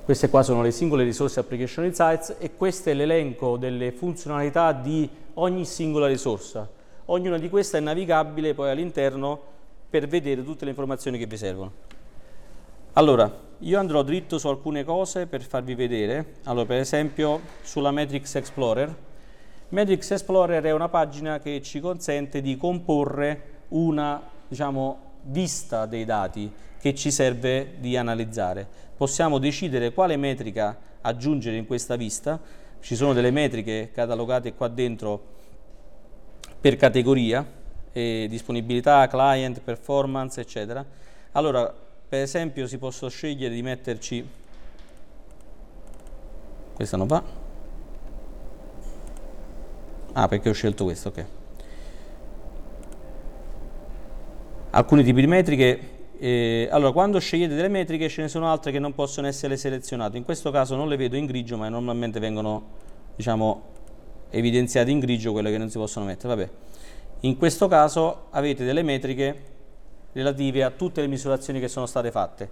Queste 0.07 0.29
qua 0.29 0.41
sono 0.41 0.61
le 0.61 0.71
singole 0.71 1.03
risorse 1.03 1.41
Application 1.41 1.83
Insights 1.83 2.37
e 2.39 2.55
questo 2.55 2.89
è 2.89 2.93
l'elenco 2.93 3.57
delle 3.57 3.91
funzionalità 3.91 4.71
di 4.71 5.09
ogni 5.33 5.65
singola 5.65 6.07
risorsa. 6.07 6.65
Ognuna 7.07 7.37
di 7.37 7.49
queste 7.49 7.79
è 7.79 7.81
navigabile 7.81 8.53
poi 8.53 8.69
all'interno 8.69 9.41
per 9.89 10.07
vedere 10.07 10.43
tutte 10.43 10.65
le 10.65 10.71
informazioni 10.71 11.17
che 11.17 11.25
vi 11.25 11.37
servono. 11.37 11.71
Allora, 12.93 13.31
io 13.59 13.79
andrò 13.79 14.01
dritto 14.01 14.37
su 14.37 14.47
alcune 14.47 14.83
cose 14.83 15.27
per 15.27 15.43
farvi 15.43 15.75
vedere. 15.75 16.35
Allora, 16.43 16.65
per 16.65 16.79
esempio, 16.79 17.41
sulla 17.61 17.91
Matrix 17.91 18.35
Explorer. 18.35 18.95
Matrix 19.69 20.11
Explorer 20.11 20.63
è 20.63 20.71
una 20.71 20.89
pagina 20.89 21.39
che 21.39 21.61
ci 21.61 21.79
consente 21.79 22.41
di 22.41 22.57
comporre 22.57 23.65
una, 23.69 24.21
diciamo, 24.47 25.05
vista 25.23 25.85
dei 25.85 26.05
dati 26.05 26.51
che 26.79 26.95
ci 26.95 27.11
serve 27.11 27.75
di 27.79 27.97
analizzare 27.97 28.85
possiamo 28.97 29.37
decidere 29.37 29.93
quale 29.93 30.17
metrica 30.17 30.75
aggiungere 31.01 31.55
in 31.55 31.67
questa 31.67 31.95
vista. 31.95 32.41
Ci 32.79 32.95
sono 32.95 33.13
delle 33.13 33.31
metriche 33.31 33.91
catalogate 33.93 34.53
qua 34.55 34.67
dentro 34.67 35.35
per 36.59 36.75
categoria, 36.75 37.45
disponibilità, 37.91 39.07
client, 39.07 39.61
performance, 39.61 40.39
eccetera. 40.39 40.85
Allora, 41.31 41.73
per 42.09 42.21
esempio, 42.21 42.67
si 42.67 42.77
possono 42.77 43.09
scegliere 43.09 43.53
di 43.53 43.61
metterci 43.61 44.27
questa 46.73 46.97
non 46.97 47.07
va. 47.07 47.23
Ah, 50.13 50.27
perché 50.27 50.49
ho 50.49 50.53
scelto 50.53 50.83
questo, 50.83 51.09
ok. 51.09 51.25
Alcuni 54.71 55.03
tipi 55.03 55.21
di 55.21 55.27
metriche 55.27 55.95
eh, 56.19 56.67
allora, 56.71 56.91
quando 56.91 57.19
scegliete 57.19 57.53
delle 57.53 57.67
metriche 57.67 58.09
ce 58.09 58.23
ne 58.23 58.27
sono 58.27 58.49
altre 58.49 58.71
che 58.71 58.79
non 58.79 58.95
possono 58.95 59.27
essere 59.27 59.55
selezionate. 59.55 60.17
In 60.17 60.23
questo 60.23 60.49
caso 60.49 60.75
non 60.75 60.87
le 60.87 60.97
vedo 60.97 61.15
in 61.15 61.25
grigio, 61.25 61.57
ma 61.57 61.69
normalmente 61.69 62.19
vengono, 62.19 62.63
diciamo, 63.15 63.61
evidenziate 64.29 64.89
in 64.89 64.99
grigio 64.99 65.31
quelle 65.31 65.51
che 65.51 65.57
non 65.59 65.69
si 65.69 65.77
possono 65.77 66.05
mettere. 66.05 66.35
Vabbè. 66.35 66.49
In 67.21 67.37
questo 67.37 67.67
caso 67.67 68.25
avete 68.29 68.63
delle 68.63 68.83
metriche 68.83 69.55
relative 70.13 70.63
a 70.63 70.69
tutte 70.69 71.01
le 71.01 71.07
misurazioni 71.07 71.59
che 71.59 71.67
sono 71.67 71.85
state 71.87 72.11
fatte. 72.11 72.49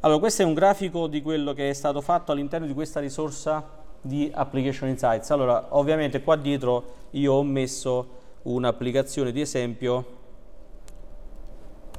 Allora, 0.00 0.18
questo 0.18 0.42
è 0.42 0.44
un 0.44 0.54
grafico 0.54 1.06
di 1.06 1.22
quello 1.22 1.52
che 1.52 1.70
è 1.70 1.72
stato 1.72 2.00
fatto 2.00 2.32
all'interno 2.32 2.66
di 2.66 2.74
questa 2.74 3.00
risorsa 3.00 3.64
di 4.00 4.30
Application 4.34 4.88
Insights. 4.88 5.30
Allora, 5.30 5.66
ovviamente 5.70 6.22
qua 6.22 6.36
dietro 6.36 6.94
io 7.12 7.34
ho 7.34 7.42
messo 7.42 8.22
un'applicazione 8.42 9.32
di 9.32 9.40
esempio 9.40 10.22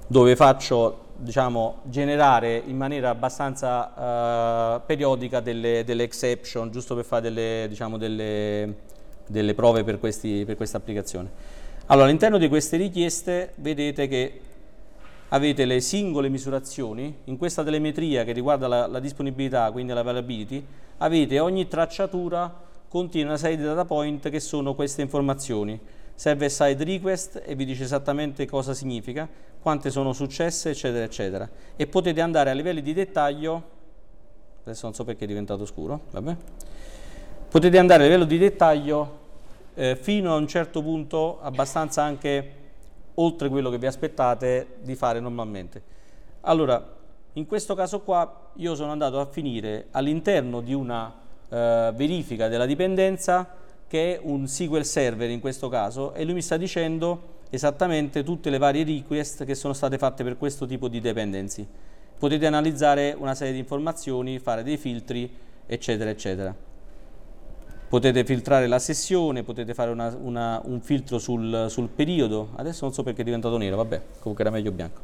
dove 0.08 0.36
faccio 0.36 1.00
diciamo, 1.16 1.80
generare 1.84 2.62
in 2.64 2.78
maniera 2.78 3.10
abbastanza 3.10 4.76
uh, 4.76 4.82
periodica 4.86 5.40
delle, 5.40 5.84
delle, 5.84 6.04
exception, 6.04 6.70
giusto 6.72 6.94
per 6.94 7.06
fare 7.06 7.22
delle, 7.24 7.66
diciamo, 7.70 7.98
delle, 7.98 8.76
delle 9.26 9.54
prove 9.56 9.84
per 9.84 9.98
questa 9.98 10.78
applicazione. 10.78 11.64
Allora, 11.88 12.08
all'interno 12.08 12.40
di 12.40 12.48
queste 12.48 12.78
richieste 12.78 13.54
vedete 13.58 14.08
che 14.08 14.42
avete 15.30 15.66
le 15.66 15.80
singole 15.82 16.30
misurazioni, 16.30 17.16
in 17.26 17.38
questa 17.38 17.64
telemetria 17.64 18.24
che 18.24 18.32
riguarda 18.32 18.68
la, 18.68 18.88
la 18.88 19.00
disponibilità, 19.00 19.70
quindi 19.72 19.94
la 19.94 20.00
availability, 20.00 20.66
avete 20.98 21.40
ogni 21.40 21.68
tracciatura 21.68 22.64
contiene 22.88 23.28
una 23.28 23.38
serie 23.38 23.58
di 23.58 23.64
data 23.64 23.86
point 23.86 24.30
che 24.30 24.40
sono 24.40 24.74
queste 24.74 25.04
informazioni. 25.04 25.80
Server 26.16 26.50
side 26.50 26.84
request 26.84 27.44
e 27.46 27.54
vi 27.54 27.66
dice 27.66 27.84
esattamente 27.84 28.48
cosa 28.48 28.74
significa, 28.74 29.30
quante 29.62 29.92
sono 29.92 30.12
successe, 30.12 30.72
eccetera, 30.72 31.04
eccetera. 31.04 31.48
E 31.76 31.86
potete 31.86 32.20
andare 32.20 32.50
a 32.50 32.54
livelli 32.54 32.82
di 32.82 32.94
dettaglio, 32.94 33.64
adesso 34.64 34.88
non 34.88 34.96
so 34.96 35.04
perché 35.04 35.26
è 35.26 35.28
diventato 35.28 35.68
scuro, 35.68 36.02
vabbè. 36.10 36.36
potete 37.48 37.78
andare 37.78 38.02
a 38.02 38.06
livello 38.08 38.26
di 38.26 38.40
dettaglio 38.40 39.24
eh, 39.76 39.96
fino 39.96 40.34
a 40.34 40.38
un 40.38 40.48
certo 40.48 40.82
punto, 40.82 41.40
abbastanza 41.42 42.02
anche 42.02 42.64
oltre 43.16 43.50
quello 43.50 43.70
che 43.70 43.78
vi 43.78 43.86
aspettate 43.86 44.78
di 44.82 44.96
fare 44.96 45.20
normalmente. 45.20 45.82
Allora, 46.42 46.94
in 47.34 47.46
questo 47.46 47.76
caso 47.76 48.02
qua 48.02 48.52
io 48.56 48.76
sono 48.76 48.92
andato 48.92 49.20
a 49.20 49.26
finire 49.26 49.88
all'interno 49.92 50.62
di 50.62 50.74
una 50.74 51.14
eh, 51.50 51.92
verifica 51.94 52.48
della 52.48 52.66
dipendenza 52.66 53.48
che 53.88 54.16
è 54.16 54.20
un 54.22 54.48
SQL 54.48 54.84
Server 54.84 55.30
in 55.30 55.40
questo 55.40 55.70
caso 55.70 56.14
e 56.14 56.24
lui 56.24 56.36
mi 56.36 56.42
sta 56.42 56.58
dicendo 56.58 57.34
esattamente 57.50 58.24
tutte 58.24 58.50
le 58.50 58.58
varie 58.58 58.84
request 58.84 59.46
che 59.46 59.56
sono 59.56 59.74
state 59.74 59.98
fatte 59.98 60.24
per 60.24 60.38
questo 60.38 60.66
tipo 60.66 60.88
di 60.88 61.00
dependency. 61.00 61.66
Potete 62.18 62.46
analizzare 62.46 63.16
una 63.18 63.36
serie 63.36 63.54
di 63.54 63.60
informazioni, 63.60 64.40
fare 64.40 64.64
dei 64.64 64.78
filtri, 64.78 65.30
eccetera, 65.66 66.10
eccetera. 66.10 66.56
Potete 67.88 68.26
filtrare 68.26 68.68
la 68.68 68.80
sessione, 68.80 69.44
potete 69.44 69.74
fare 69.74 69.92
una, 69.92 70.16
una, 70.20 70.62
un 70.66 70.82
filtro 70.82 71.20
sul, 71.20 71.68
sul, 71.70 71.88
periodo. 71.88 72.50
Adesso 72.56 72.86
non 72.86 72.94
so 72.94 73.04
perché 73.04 73.22
è 73.22 73.24
diventato 73.24 73.58
nero, 73.58 73.76
vabbè, 73.78 74.02
comunque 74.20 74.44
era 74.44 74.54
meglio 74.54 74.72
bianco. 74.72 75.02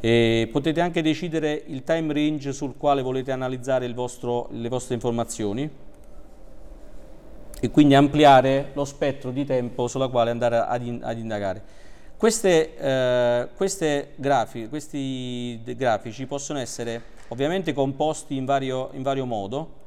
E 0.00 0.48
potete 0.50 0.80
anche 0.80 1.02
decidere 1.02 1.62
il 1.66 1.84
time 1.84 2.12
range 2.12 2.52
sul 2.52 2.76
quale 2.76 3.02
volete 3.02 3.30
analizzare 3.30 3.92
vostro, 3.92 4.48
le 4.52 4.68
vostre 4.68 4.94
informazioni 4.94 5.70
e 7.60 7.70
quindi 7.70 7.94
ampliare 7.94 8.70
lo 8.72 8.84
spettro 8.84 9.30
di 9.30 9.44
tempo 9.44 9.88
sulla 9.88 10.08
quale 10.08 10.30
andare 10.30 10.58
ad, 10.58 10.84
in, 10.84 11.00
ad 11.02 11.18
indagare. 11.18 11.62
Queste, 12.16 12.76
eh, 12.76 13.48
queste 13.54 14.12
grafi, 14.16 14.68
questi 14.68 15.60
grafici 15.76 16.26
possono 16.26 16.58
essere 16.58 17.02
ovviamente 17.28 17.72
composti 17.72 18.36
in 18.36 18.44
vario, 18.44 18.90
in 18.94 19.02
vario 19.02 19.24
modo 19.24 19.77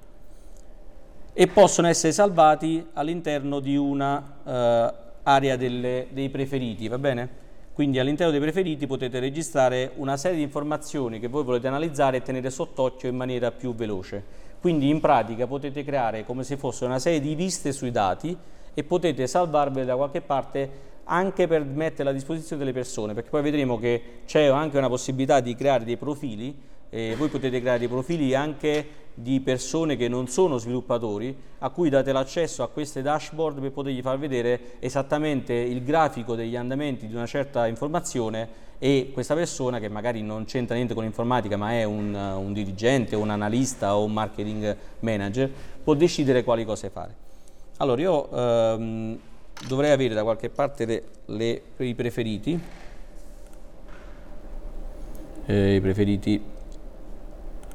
e 1.34 1.48
possono 1.48 1.88
essere 1.88 2.12
salvati 2.12 2.86
all'interno 2.94 3.60
di 3.60 3.76
una 3.78 4.38
eh, 4.44 4.94
area 5.24 5.56
delle, 5.56 6.08
dei 6.12 6.30
preferiti, 6.30 6.88
va 6.88 6.98
bene? 6.98 7.40
Quindi 7.74 8.00
all'interno 8.00 8.32
dei 8.32 8.42
preferiti 8.42 8.86
potete 8.86 9.20
registrare 9.20 9.92
una 9.96 10.18
serie 10.18 10.38
di 10.38 10.44
informazioni 10.44 11.20
che 11.20 11.28
voi 11.28 11.44
volete 11.44 11.68
analizzare 11.68 12.18
e 12.18 12.22
tenere 12.22 12.50
sott'occhio 12.50 13.08
in 13.10 13.16
maniera 13.16 13.52
più 13.52 13.74
veloce. 13.74 14.24
Quindi 14.60 14.90
in 14.90 15.00
pratica 15.00 15.48
potete 15.48 15.84
creare 15.84 16.26
come 16.26 16.44
se 16.44 16.58
fosse 16.58 16.86
una 16.86 17.00
serie 17.00 17.22
di 17.22 17.34
viste 17.34 17.72
sui 17.72 17.92
dati 17.92 18.38
e 18.74 18.84
potete 18.84 19.26
salvarvele 19.26 19.86
da 19.86 19.96
qualche 19.96 20.22
parte 20.22 20.90
anche 21.06 21.48
per 21.48 21.64
metterla 21.64 22.12
a 22.12 22.14
disposizione 22.14 22.62
delle 22.64 22.74
persone, 22.74 23.14
perché 23.14 23.30
poi 23.30 23.42
vedremo 23.42 23.80
che 23.80 24.22
c'è 24.26 24.46
anche 24.46 24.78
una 24.78 24.88
possibilità 24.90 25.40
di 25.40 25.56
creare 25.56 25.84
dei 25.84 25.98
profili, 25.98 26.56
eh, 26.90 27.16
voi 27.18 27.30
potete 27.30 27.60
creare 27.60 27.80
dei 27.80 27.88
profili 27.88 28.36
anche 28.36 28.86
di 29.14 29.40
persone 29.40 29.96
che 29.96 30.08
non 30.08 30.28
sono 30.28 30.58
sviluppatori, 30.58 31.36
a 31.60 31.70
cui 31.70 31.90
date 31.90 32.12
l'accesso 32.12 32.64
a 32.64 32.70
queste 32.70 33.02
dashboard 33.02 33.60
per 33.60 33.72
potergli 33.72 34.02
far 34.02 34.18
vedere 34.18 34.80
esattamente 34.80 35.54
il 35.54 35.84
grafico 35.84 36.36
degli 36.36 36.56
andamenti 36.56 37.08
di 37.08 37.16
una 37.16 37.26
certa 37.26 37.68
informazione 37.68 38.70
e 38.80 39.12
questa 39.14 39.36
persona 39.36 39.80
che 39.80 39.90
magari 39.90 40.24
non 40.24 40.46
c'entra 40.46 40.76
niente 40.76 40.96
con 40.96 41.04
l'informatica 41.04 41.56
ma 41.56 41.74
è 41.74 41.84
un, 41.84 42.16
un 42.16 42.52
dirigente, 42.52 43.16
un 43.16 43.30
analista 43.30 43.96
o 43.96 44.06
un 44.06 44.14
marketing 44.14 44.76
manager, 45.02 45.52
può 45.84 45.94
decidere 45.94 46.44
quali 46.44 46.66
cose 46.66 46.90
fare. 46.90 47.16
Allora 47.78 48.02
io 48.02 48.32
ehm, 48.32 49.20
dovrei 49.68 49.92
avere 49.92 50.14
da 50.14 50.24
qualche 50.24 50.50
parte 50.50 50.86
le, 50.86 51.04
le, 51.26 51.62
i 51.78 51.94
preferiti, 51.94 52.60
eh, 55.46 55.76
i 55.76 55.82
preferiti, 55.82 56.44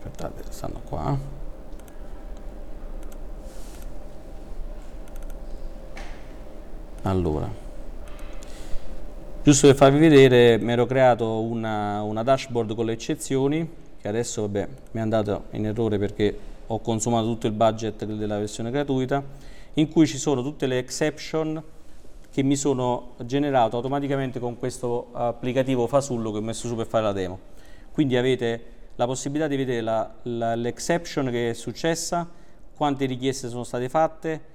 aspettate, 0.06 0.42
stanno 0.50 0.80
qua. 0.84 1.18
Allora, 7.02 7.48
giusto 9.42 9.66
per 9.68 9.76
farvi 9.76 9.98
vedere, 9.98 10.58
mi 10.58 10.72
ero 10.72 10.86
creato 10.86 11.40
una, 11.40 12.02
una 12.02 12.22
dashboard 12.22 12.74
con 12.74 12.86
le 12.86 12.92
eccezioni, 12.92 13.68
che 14.00 14.08
adesso 14.08 14.42
vabbè, 14.42 14.68
mi 14.92 15.00
è 15.00 15.02
andato 15.02 15.44
in 15.50 15.66
errore 15.66 15.98
perché 15.98 16.36
ho 16.66 16.80
consumato 16.80 17.26
tutto 17.26 17.46
il 17.46 17.52
budget 17.52 18.04
della 18.04 18.38
versione 18.38 18.70
gratuita, 18.70 19.22
in 19.74 19.88
cui 19.88 20.06
ci 20.06 20.18
sono 20.18 20.42
tutte 20.42 20.66
le 20.66 20.78
exception 20.78 21.62
che 22.32 22.42
mi 22.42 22.56
sono 22.56 23.12
generato 23.24 23.76
automaticamente 23.76 24.40
con 24.40 24.58
questo 24.58 25.08
applicativo 25.12 25.86
fasullo 25.86 26.32
che 26.32 26.38
ho 26.38 26.42
messo 26.42 26.66
su 26.66 26.74
per 26.74 26.86
fare 26.86 27.04
la 27.04 27.12
demo. 27.12 27.38
Quindi 27.92 28.16
avete 28.16 28.74
la 28.96 29.06
possibilità 29.06 29.46
di 29.46 29.56
vedere 29.56 30.11
l'exception 30.22 31.30
che 31.30 31.50
è 31.50 31.52
successa, 31.52 32.28
quante 32.74 33.06
richieste 33.06 33.48
sono 33.48 33.64
state 33.64 33.88
fatte, 33.88 34.54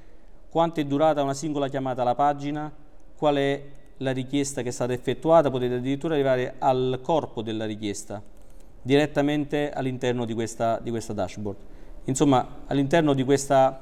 quanto 0.49 0.79
è 0.79 0.83
durata 0.83 1.23
una 1.23 1.33
singola 1.33 1.69
chiamata 1.69 2.01
alla 2.01 2.15
pagina, 2.15 2.71
qual 3.15 3.35
è 3.35 3.63
la 3.97 4.11
richiesta 4.11 4.61
che 4.61 4.69
è 4.69 4.71
stata 4.71 4.93
effettuata, 4.93 5.49
potete 5.49 5.75
addirittura 5.75 6.15
arrivare 6.15 6.55
al 6.57 6.99
corpo 7.01 7.41
della 7.41 7.65
richiesta 7.65 8.21
direttamente 8.81 9.71
all'interno 9.71 10.25
di 10.25 10.33
questa, 10.33 10.79
di 10.81 10.89
questa 10.89 11.13
dashboard. 11.13 11.57
Insomma, 12.05 12.63
all'interno 12.65 13.13
di 13.13 13.23
questa 13.23 13.79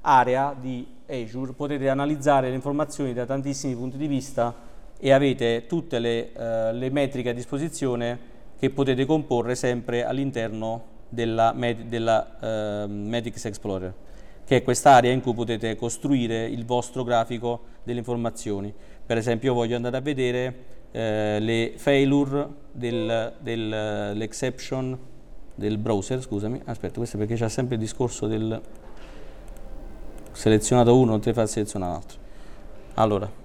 area 0.00 0.54
di 0.58 0.86
Azure 1.08 1.52
potete 1.52 1.88
analizzare 1.88 2.48
le 2.48 2.54
informazioni 2.54 3.12
da 3.12 3.26
tantissimi 3.26 3.74
punti 3.74 3.96
di 3.96 4.06
vista 4.06 4.54
e 4.98 5.12
avete 5.12 5.66
tutte 5.66 5.98
le, 5.98 6.30
uh, 6.34 6.72
le 6.72 6.90
metriche 6.90 7.30
a 7.30 7.32
disposizione 7.32 8.34
che 8.58 8.70
potete 8.70 9.04
comporre 9.04 9.54
sempre 9.54 10.04
all'interno 10.04 10.94
della, 11.08 11.54
della 11.86 12.36
uh, 12.40 12.88
Metrics 12.88 13.44
Explorer, 13.44 13.94
che 14.44 14.56
è 14.56 14.62
quest'area 14.62 15.12
in 15.12 15.20
cui 15.20 15.34
potete 15.34 15.76
costruire 15.76 16.46
il 16.46 16.64
vostro 16.64 17.04
grafico 17.04 17.60
delle 17.82 17.98
informazioni. 17.98 18.72
Per 19.04 19.16
esempio 19.16 19.50
io 19.50 19.54
voglio 19.54 19.76
andare 19.76 19.96
a 19.96 20.00
vedere 20.00 20.46
uh, 20.46 20.52
le 20.92 21.72
failure 21.76 22.48
dell'exception 22.72 24.98
del, 25.54 25.54
del 25.54 25.78
browser, 25.78 26.22
scusami, 26.22 26.60
aspetta, 26.64 26.96
questo 26.96 27.18
perché 27.18 27.34
c'è 27.34 27.48
sempre 27.48 27.76
il 27.76 27.80
discorso 27.80 28.26
del 28.26 28.60
selezionato 30.32 30.98
uno, 30.98 31.12
non 31.12 31.20
ti 31.20 31.32
fa 31.32 31.46
selezionare 31.46 31.92
l'altro. 31.92 32.18
Allora, 32.94 33.44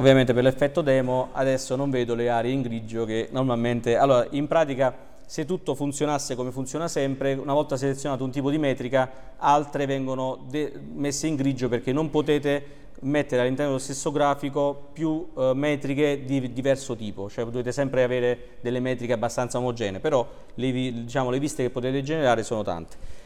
ovviamente 0.00 0.32
per 0.32 0.42
l'effetto 0.42 0.80
demo 0.80 1.28
adesso 1.32 1.76
non 1.76 1.90
vedo 1.90 2.14
le 2.14 2.30
aree 2.30 2.50
in 2.50 2.62
grigio 2.62 3.04
che 3.04 3.28
normalmente... 3.30 3.96
Allora, 3.96 4.26
in 4.30 4.46
pratica 4.46 5.08
se 5.26 5.44
tutto 5.44 5.74
funzionasse 5.74 6.34
come 6.34 6.50
funziona 6.50 6.88
sempre, 6.88 7.34
una 7.34 7.52
volta 7.52 7.76
selezionato 7.76 8.24
un 8.24 8.30
tipo 8.30 8.50
di 8.50 8.58
metrica, 8.58 9.08
altre 9.36 9.84
vengono 9.84 10.46
messe 10.94 11.26
in 11.26 11.36
grigio 11.36 11.68
perché 11.68 11.92
non 11.92 12.08
potete 12.08 12.78
mettere 13.02 13.42
all'interno 13.42 13.72
dello 13.72 13.82
stesso 13.82 14.10
grafico 14.10 14.88
più 14.92 15.28
uh, 15.34 15.52
metriche 15.52 16.24
di 16.24 16.52
diverso 16.52 16.96
tipo, 16.96 17.28
cioè 17.28 17.44
dovete 17.44 17.70
sempre 17.70 18.02
avere 18.02 18.56
delle 18.60 18.80
metriche 18.80 19.12
abbastanza 19.12 19.58
omogenee, 19.58 20.00
però 20.00 20.26
le, 20.54 20.72
diciamo, 20.72 21.30
le 21.30 21.38
viste 21.38 21.62
che 21.62 21.70
potete 21.70 22.02
generare 22.02 22.42
sono 22.42 22.62
tante. 22.62 23.19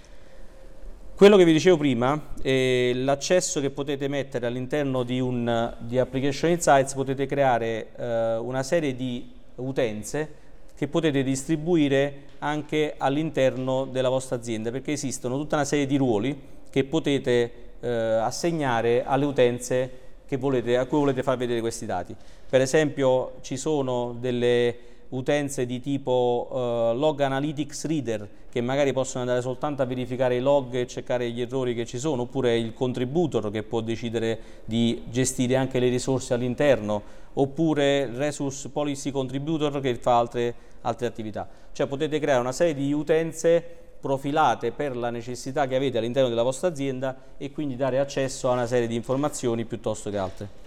Quello 1.25 1.39
che 1.39 1.47
vi 1.47 1.53
dicevo 1.53 1.79
prima, 1.79 2.35
eh, 2.43 2.93
l'accesso 2.97 3.59
che 3.63 3.71
potete 3.71 4.09
mettere 4.09 4.45
all'interno 4.45 5.05
di, 5.05 5.21
un, 5.21 5.75
di 5.79 5.99
Application 5.99 6.51
Insights, 6.51 6.93
potete 6.93 7.25
creare 7.25 7.87
eh, 7.97 8.37
una 8.37 8.63
serie 8.63 8.95
di 8.95 9.33
utenze 9.55 10.35
che 10.77 10.87
potete 10.87 11.23
distribuire 11.23 12.25
anche 12.41 12.97
all'interno 12.99 13.87
della 13.87 14.11
vostra 14.11 14.37
azienda, 14.37 14.71
perché 14.71 14.93
esistono 14.93 15.39
tutta 15.39 15.57
una 15.57 15.65
serie 15.65 15.87
di 15.87 15.97
ruoli 15.97 16.39
che 16.69 16.85
potete 16.85 17.53
eh, 17.81 17.89
assegnare 17.89 19.03
alle 19.03 19.25
utenze 19.25 19.91
volete, 20.37 20.77
a 20.77 20.85
cui 20.85 20.99
volete 20.99 21.23
far 21.23 21.39
vedere 21.39 21.61
questi 21.61 21.87
dati. 21.87 22.15
Per 22.51 22.61
esempio 22.61 23.37
ci 23.41 23.57
sono 23.57 24.15
delle 24.21 24.77
utenze 25.15 25.67
di 25.67 25.81
tipo 25.81 26.49
uh, 26.51 26.97
log 26.97 27.21
analytics 27.21 27.87
reader 27.87 28.29
che 28.51 28.61
magari 28.61 28.93
possono 28.93 29.23
andare 29.23 29.41
soltanto 29.41 29.83
a 29.83 29.85
verificare 29.85 30.37
i 30.37 30.41
log 30.41 30.75
e 30.75 30.87
cercare 30.87 31.29
gli 31.31 31.41
errori 31.41 31.75
che 31.75 31.85
ci 31.85 31.99
sono, 31.99 32.23
oppure 32.23 32.57
il 32.57 32.73
contributor 32.73 33.51
che 33.51 33.65
può 33.65 33.81
decidere 33.81 34.39
di 34.65 35.03
gestire 35.11 35.57
anche 35.57 35.81
le 35.81 35.89
risorse 35.89 36.35
all'interno, 36.35 37.03
oppure 37.33 38.07
resource 38.07 38.69
policy 38.69 39.11
contributor 39.11 39.81
che 39.81 39.97
fa 39.97 40.19
altre, 40.19 40.55
altre 40.83 41.07
attività. 41.07 41.49
Cioè 41.73 41.89
potete 41.89 42.21
creare 42.21 42.41
una 42.41 42.53
serie 42.53 42.75
di 42.75 42.93
utenze 42.93 43.63
profilate 44.01 44.71
per 44.71 44.97
la 44.97 45.11
necessità 45.11 45.67
che 45.67 45.75
avete 45.75 45.99
all'interno 45.99 46.29
della 46.29 46.43
vostra 46.43 46.69
azienda 46.69 47.17
e 47.37 47.51
quindi 47.51 47.75
dare 47.75 47.99
accesso 47.99 48.51
a 48.51 48.53
una 48.53 48.67
serie 48.67 48.87
di 48.87 48.95
informazioni 48.95 49.65
piuttosto 49.65 50.11
che 50.11 50.19
altre. 50.19 50.64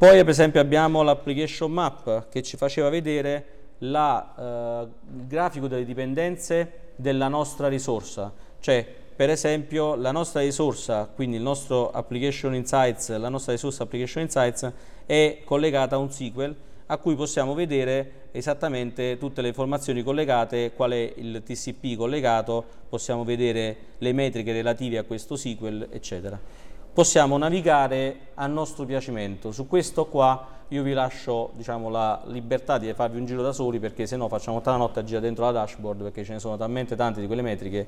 Poi 0.00 0.16
per 0.20 0.30
esempio 0.30 0.62
abbiamo 0.62 1.02
l'application 1.02 1.70
map 1.70 2.30
che 2.30 2.40
ci 2.40 2.56
faceva 2.56 2.88
vedere 2.88 3.44
la, 3.80 4.34
eh, 4.34 4.88
il 5.18 5.26
grafico 5.26 5.68
delle 5.68 5.84
dipendenze 5.84 6.92
della 6.96 7.28
nostra 7.28 7.68
risorsa, 7.68 8.32
cioè 8.60 8.82
per 9.14 9.28
esempio 9.28 9.96
la 9.96 10.10
nostra 10.10 10.40
risorsa, 10.40 11.04
quindi 11.14 11.36
il 11.36 11.42
nostro 11.42 11.90
application 11.90 12.54
insights, 12.54 13.14
la 13.14 13.28
nostra 13.28 13.52
risorsa 13.52 13.82
application 13.82 14.22
insights 14.22 14.72
è 15.04 15.42
collegata 15.44 15.96
a 15.96 15.98
un 15.98 16.10
SQL 16.10 16.56
a 16.86 16.96
cui 16.96 17.14
possiamo 17.14 17.52
vedere 17.52 18.28
esattamente 18.30 19.18
tutte 19.18 19.42
le 19.42 19.48
informazioni 19.48 20.02
collegate, 20.02 20.72
qual 20.72 20.92
è 20.92 21.12
il 21.16 21.42
TCP 21.44 21.94
collegato, 21.98 22.64
possiamo 22.88 23.22
vedere 23.22 23.76
le 23.98 24.14
metriche 24.14 24.52
relative 24.52 24.96
a 24.96 25.02
questo 25.02 25.36
SQL, 25.36 25.88
eccetera 25.90 26.59
possiamo 26.92 27.38
navigare 27.38 28.28
a 28.34 28.46
nostro 28.46 28.84
piacimento. 28.84 29.52
Su 29.52 29.66
questo 29.66 30.06
qua 30.06 30.58
io 30.68 30.82
vi 30.82 30.92
lascio 30.92 31.50
diciamo, 31.54 31.88
la 31.88 32.22
libertà 32.26 32.78
di 32.78 32.92
farvi 32.94 33.18
un 33.18 33.26
giro 33.26 33.42
da 33.42 33.52
soli 33.52 33.78
perché 33.78 34.06
se 34.06 34.16
no 34.16 34.28
facciamo 34.28 34.58
tutta 34.58 34.70
la 34.70 34.76
notte 34.76 35.00
a 35.00 35.04
girare 35.04 35.26
dentro 35.26 35.44
la 35.44 35.52
dashboard 35.52 36.02
perché 36.02 36.24
ce 36.24 36.32
ne 36.34 36.38
sono 36.38 36.56
talmente 36.56 36.94
tante 36.96 37.20
di 37.20 37.26
quelle 37.26 37.42
metriche 37.42 37.86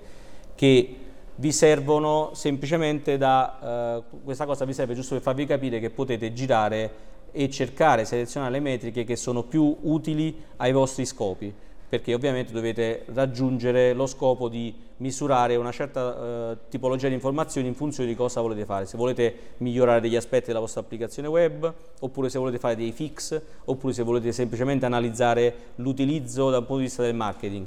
che 0.54 0.96
vi 1.34 1.52
servono 1.52 2.30
semplicemente 2.34 3.16
da, 3.16 4.00
eh, 4.00 4.02
questa 4.24 4.46
cosa 4.46 4.64
vi 4.64 4.72
serve 4.72 4.94
giusto 4.94 5.14
per 5.14 5.22
farvi 5.22 5.46
capire 5.46 5.80
che 5.80 5.90
potete 5.90 6.32
girare 6.32 7.10
e 7.32 7.48
cercare, 7.48 8.04
selezionare 8.04 8.52
le 8.52 8.60
metriche 8.60 9.04
che 9.04 9.16
sono 9.16 9.42
più 9.42 9.76
utili 9.82 10.42
ai 10.56 10.72
vostri 10.72 11.06
scopi 11.06 11.52
perché 11.92 12.14
ovviamente 12.14 12.52
dovete 12.54 13.04
raggiungere 13.12 13.92
lo 13.92 14.06
scopo 14.06 14.48
di 14.48 14.74
misurare 14.96 15.56
una 15.56 15.72
certa 15.72 16.52
eh, 16.52 16.56
tipologia 16.70 17.08
di 17.08 17.12
informazioni 17.12 17.68
in 17.68 17.74
funzione 17.74 18.08
di 18.08 18.16
cosa 18.16 18.40
volete 18.40 18.64
fare, 18.64 18.86
se 18.86 18.96
volete 18.96 19.34
migliorare 19.58 20.00
degli 20.00 20.16
aspetti 20.16 20.46
della 20.46 20.60
vostra 20.60 20.80
applicazione 20.80 21.28
web, 21.28 21.70
oppure 22.00 22.30
se 22.30 22.38
volete 22.38 22.56
fare 22.58 22.76
dei 22.76 22.92
fix, 22.92 23.38
oppure 23.66 23.92
se 23.92 24.02
volete 24.04 24.32
semplicemente 24.32 24.86
analizzare 24.86 25.54
l'utilizzo 25.74 26.48
dal 26.48 26.60
punto 26.60 26.78
di 26.78 26.84
vista 26.84 27.02
del 27.02 27.14
marketing. 27.14 27.66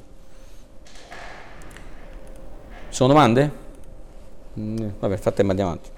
Ci 2.89 2.95
sono 2.95 3.13
domande? 3.13 3.51
Mm, 4.59 4.87
vabbè, 4.97 5.17
frattempo 5.17 5.51
andiamo 5.51 5.69
avanti. 5.69 5.89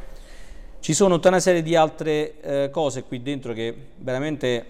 Ci 0.81 0.93
sono 0.93 1.15
tutta 1.15 1.29
una 1.29 1.39
serie 1.39 1.61
di 1.61 1.77
altre 1.77 2.41
eh, 2.41 2.69
cose 2.71 3.03
qui 3.03 3.21
dentro 3.21 3.53
che 3.53 3.73
veramente 3.95 4.65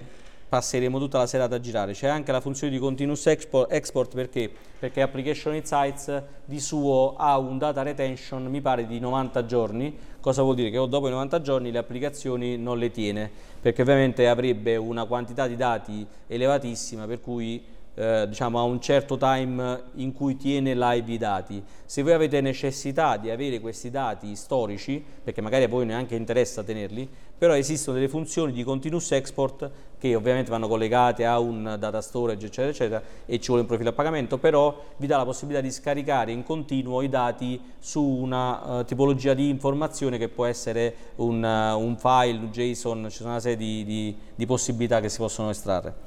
passeremo 0.47 0.99
tutta 0.99 1.17
la 1.17 1.27
serata 1.27 1.55
a 1.55 1.59
girare. 1.59 1.93
C'è 1.93 2.07
anche 2.07 2.31
la 2.31 2.41
funzione 2.41 2.71
di 2.71 2.79
continuous 2.79 3.25
export, 3.27 3.71
export 3.71 4.13
perché? 4.13 4.51
perché 4.79 5.01
Application 5.01 5.55
Insights 5.55 6.21
di 6.45 6.59
suo 6.59 7.15
ha 7.17 7.37
un 7.37 7.57
data 7.57 7.81
retention, 7.81 8.45
mi 8.45 8.61
pare, 8.61 8.85
di 8.85 8.99
90 8.99 9.45
giorni. 9.45 9.97
Cosa 10.19 10.43
vuol 10.43 10.55
dire? 10.55 10.69
Che 10.69 10.87
dopo 10.87 11.07
i 11.07 11.11
90 11.11 11.41
giorni 11.41 11.71
le 11.71 11.79
applicazioni 11.79 12.57
non 12.57 12.77
le 12.77 12.91
tiene, 12.91 13.29
perché 13.59 13.81
ovviamente 13.81 14.27
avrebbe 14.27 14.75
una 14.75 15.05
quantità 15.05 15.47
di 15.47 15.55
dati 15.55 16.05
elevatissima, 16.27 17.05
per 17.05 17.21
cui 17.21 17.63
eh, 17.97 18.27
diciamo, 18.29 18.59
a 18.59 18.63
un 18.63 18.79
certo 18.79 19.17
time 19.17 19.81
in 19.95 20.13
cui 20.13 20.37
tiene 20.37 20.75
live 20.75 21.11
i 21.11 21.17
dati. 21.17 21.63
Se 21.83 22.03
voi 22.03 22.13
avete 22.13 22.41
necessità 22.41 23.17
di 23.17 23.31
avere 23.31 23.59
questi 23.59 23.89
dati 23.89 24.35
storici, 24.35 25.03
perché 25.23 25.41
magari 25.41 25.63
a 25.63 25.67
voi 25.67 25.85
neanche 25.87 26.15
interessa 26.15 26.63
tenerli, 26.63 27.09
però 27.35 27.55
esistono 27.55 27.97
delle 27.97 28.09
funzioni 28.09 28.51
di 28.51 28.63
continuous 28.63 29.11
export 29.11 29.69
che 29.99 30.13
ovviamente 30.13 30.51
vanno 30.51 30.67
collegate 30.67 31.25
a 31.25 31.39
un 31.39 31.75
data 31.79 32.01
storage 32.01 32.45
eccetera 32.45 32.69
eccetera 32.69 33.01
e 33.25 33.39
ci 33.39 33.47
vuole 33.47 33.61
un 33.61 33.67
profilo 33.67 33.89
a 33.89 33.93
pagamento, 33.93 34.37
però 34.37 34.79
vi 34.97 35.07
dà 35.07 35.17
la 35.17 35.25
possibilità 35.25 35.61
di 35.61 35.71
scaricare 35.71 36.31
in 36.31 36.43
continuo 36.43 37.01
i 37.01 37.09
dati 37.09 37.59
su 37.79 38.03
una 38.03 38.79
uh, 38.79 38.85
tipologia 38.85 39.33
di 39.33 39.49
informazione 39.49 40.19
che 40.19 40.29
può 40.29 40.45
essere 40.45 40.93
un, 41.15 41.43
uh, 41.43 41.79
un, 41.79 41.97
file, 41.97 42.37
un 42.37 42.51
JSON, 42.51 43.07
ci 43.09 43.17
sono 43.17 43.29
una 43.29 43.39
serie 43.39 43.57
di, 43.57 43.83
di, 43.83 44.15
di 44.35 44.45
possibilità 44.45 44.99
che 44.99 45.09
si 45.09 45.17
possono 45.17 45.49
estrarre. 45.49 46.06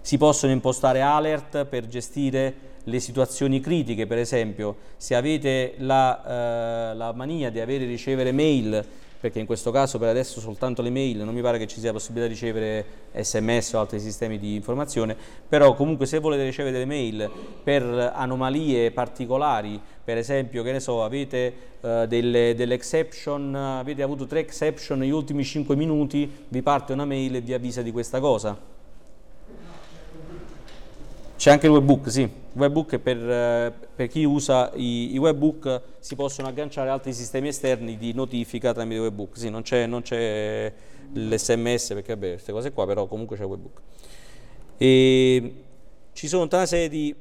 Si 0.00 0.16
possono 0.18 0.52
impostare 0.52 1.00
alert 1.00 1.64
per 1.66 1.86
gestire 1.86 2.68
le 2.84 3.00
situazioni 3.00 3.60
critiche, 3.60 4.06
per 4.06 4.18
esempio 4.18 4.76
se 4.96 5.14
avete 5.14 5.74
la, 5.78 6.90
eh, 6.92 6.94
la 6.94 7.12
mania 7.12 7.50
di 7.50 7.60
avere 7.60 7.84
ricevere 7.84 8.32
mail, 8.32 8.84
perché 9.20 9.38
in 9.38 9.44
questo 9.44 9.70
caso 9.70 9.98
per 9.98 10.08
adesso 10.08 10.40
soltanto 10.40 10.80
le 10.80 10.88
mail, 10.88 11.18
non 11.18 11.34
mi 11.34 11.42
pare 11.42 11.58
che 11.58 11.66
ci 11.66 11.78
sia 11.78 11.92
possibilità 11.92 12.26
di 12.26 12.32
ricevere 12.32 12.84
sms 13.14 13.74
o 13.74 13.80
altri 13.80 14.00
sistemi 14.00 14.38
di 14.38 14.54
informazione, 14.54 15.14
però 15.46 15.74
comunque 15.74 16.06
se 16.06 16.18
volete 16.18 16.44
ricevere 16.44 16.72
delle 16.72 16.86
mail 16.86 17.30
per 17.62 18.12
anomalie 18.14 18.90
particolari, 18.92 19.78
per 20.02 20.16
esempio 20.16 20.62
che 20.62 20.72
ne 20.72 20.80
so, 20.80 21.04
avete 21.04 21.52
uh, 21.80 22.06
delle, 22.06 22.54
delle 22.54 22.72
exception, 22.72 23.54
avete 23.54 24.02
avuto 24.02 24.24
tre 24.24 24.40
exception 24.40 24.98
negli 24.98 25.10
ultimi 25.10 25.44
5 25.44 25.76
minuti, 25.76 26.46
vi 26.48 26.62
parte 26.62 26.94
una 26.94 27.04
mail 27.04 27.36
e 27.36 27.40
vi 27.42 27.52
avvisa 27.52 27.82
di 27.82 27.92
questa 27.92 28.20
cosa 28.20 28.78
c'è 31.40 31.50
anche 31.50 31.64
il 31.64 31.72
webbook, 31.72 32.10
sì. 32.10 32.30
Webbook 32.52 32.98
per, 32.98 33.16
eh, 33.16 33.72
per 33.96 34.08
chi 34.08 34.24
usa 34.24 34.72
i, 34.74 35.14
i, 35.14 35.16
webbook 35.16 35.80
si 35.98 36.14
possono 36.14 36.48
agganciare 36.48 36.90
altri 36.90 37.14
sistemi 37.14 37.48
esterni 37.48 37.96
di 37.96 38.12
notifica 38.12 38.74
tramite 38.74 39.00
webbook. 39.00 39.38
Sì, 39.38 39.48
non 39.48 39.62
c'è, 39.62 39.86
l'SMS 41.14 41.94
perché 41.94 42.12
vabbè, 42.12 42.32
queste 42.32 42.52
cose 42.52 42.72
qua, 42.72 42.84
però 42.84 43.06
comunque 43.06 43.38
c'è 43.38 43.44
il 43.44 43.48
webbook. 43.48 43.80
E 44.76 45.54
ci 46.12 46.28
sono 46.28 46.42
tutta 46.42 46.58
una 46.58 46.66
serie 46.66 46.90
di 46.90 47.16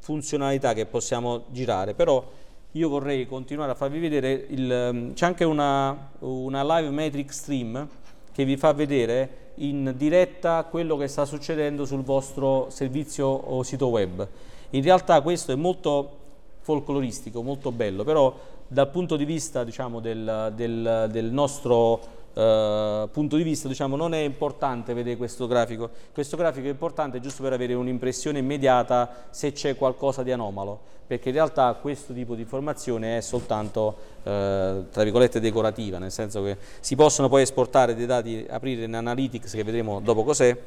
funzionalità 0.00 0.72
che 0.72 0.84
possiamo 0.86 1.44
girare, 1.52 1.94
però 1.94 2.28
io 2.72 2.88
vorrei 2.88 3.28
continuare 3.28 3.70
a 3.70 3.74
farvi 3.76 4.00
vedere, 4.00 4.44
il, 4.48 5.12
c'è 5.14 5.26
anche 5.26 5.44
una, 5.44 6.10
una 6.18 6.78
live 6.78 6.90
metric 6.90 7.32
stream 7.32 7.88
che 8.32 8.44
vi 8.44 8.56
fa 8.56 8.72
vedere 8.72 9.43
in 9.56 9.94
diretta 9.96 10.64
quello 10.64 10.96
che 10.96 11.08
sta 11.08 11.24
succedendo 11.24 11.84
sul 11.84 12.02
vostro 12.02 12.66
servizio 12.70 13.26
o 13.26 13.62
sito 13.62 13.88
web. 13.88 14.26
In 14.70 14.82
realtà 14.82 15.20
questo 15.20 15.52
è 15.52 15.54
molto 15.54 16.18
folcloristico, 16.60 17.42
molto 17.42 17.70
bello, 17.70 18.04
però 18.04 18.34
dal 18.66 18.90
punto 18.90 19.16
di 19.16 19.24
vista 19.24 19.62
diciamo, 19.62 20.00
del, 20.00 20.52
del, 20.54 21.08
del 21.10 21.26
nostro 21.26 22.22
Uh, 22.34 23.08
punto 23.12 23.36
di 23.36 23.44
vista 23.44 23.68
diciamo, 23.68 23.94
non 23.94 24.12
è 24.12 24.18
importante 24.18 24.92
vedere 24.92 25.16
questo 25.16 25.46
grafico, 25.46 25.88
questo 26.12 26.36
grafico 26.36 26.66
è 26.66 26.70
importante 26.70 27.20
giusto 27.20 27.44
per 27.44 27.52
avere 27.52 27.74
un'impressione 27.74 28.40
immediata 28.40 29.26
se 29.30 29.52
c'è 29.52 29.76
qualcosa 29.76 30.24
di 30.24 30.32
anomalo, 30.32 30.80
perché 31.06 31.28
in 31.28 31.36
realtà 31.36 31.72
questo 31.80 32.12
tipo 32.12 32.34
di 32.34 32.42
informazione 32.42 33.18
è 33.18 33.20
soltanto 33.20 33.96
uh, 34.22 34.22
tra 34.24 35.04
virgolette 35.04 35.38
decorativa, 35.38 35.98
nel 35.98 36.10
senso 36.10 36.42
che 36.42 36.56
si 36.80 36.96
possono 36.96 37.28
poi 37.28 37.42
esportare 37.42 37.94
dei 37.94 38.06
dati, 38.06 38.44
aprire 38.50 38.82
in 38.82 38.94
Analytics 38.94 39.52
che 39.52 39.62
vedremo 39.62 40.00
dopo 40.00 40.24
cos'è, 40.24 40.58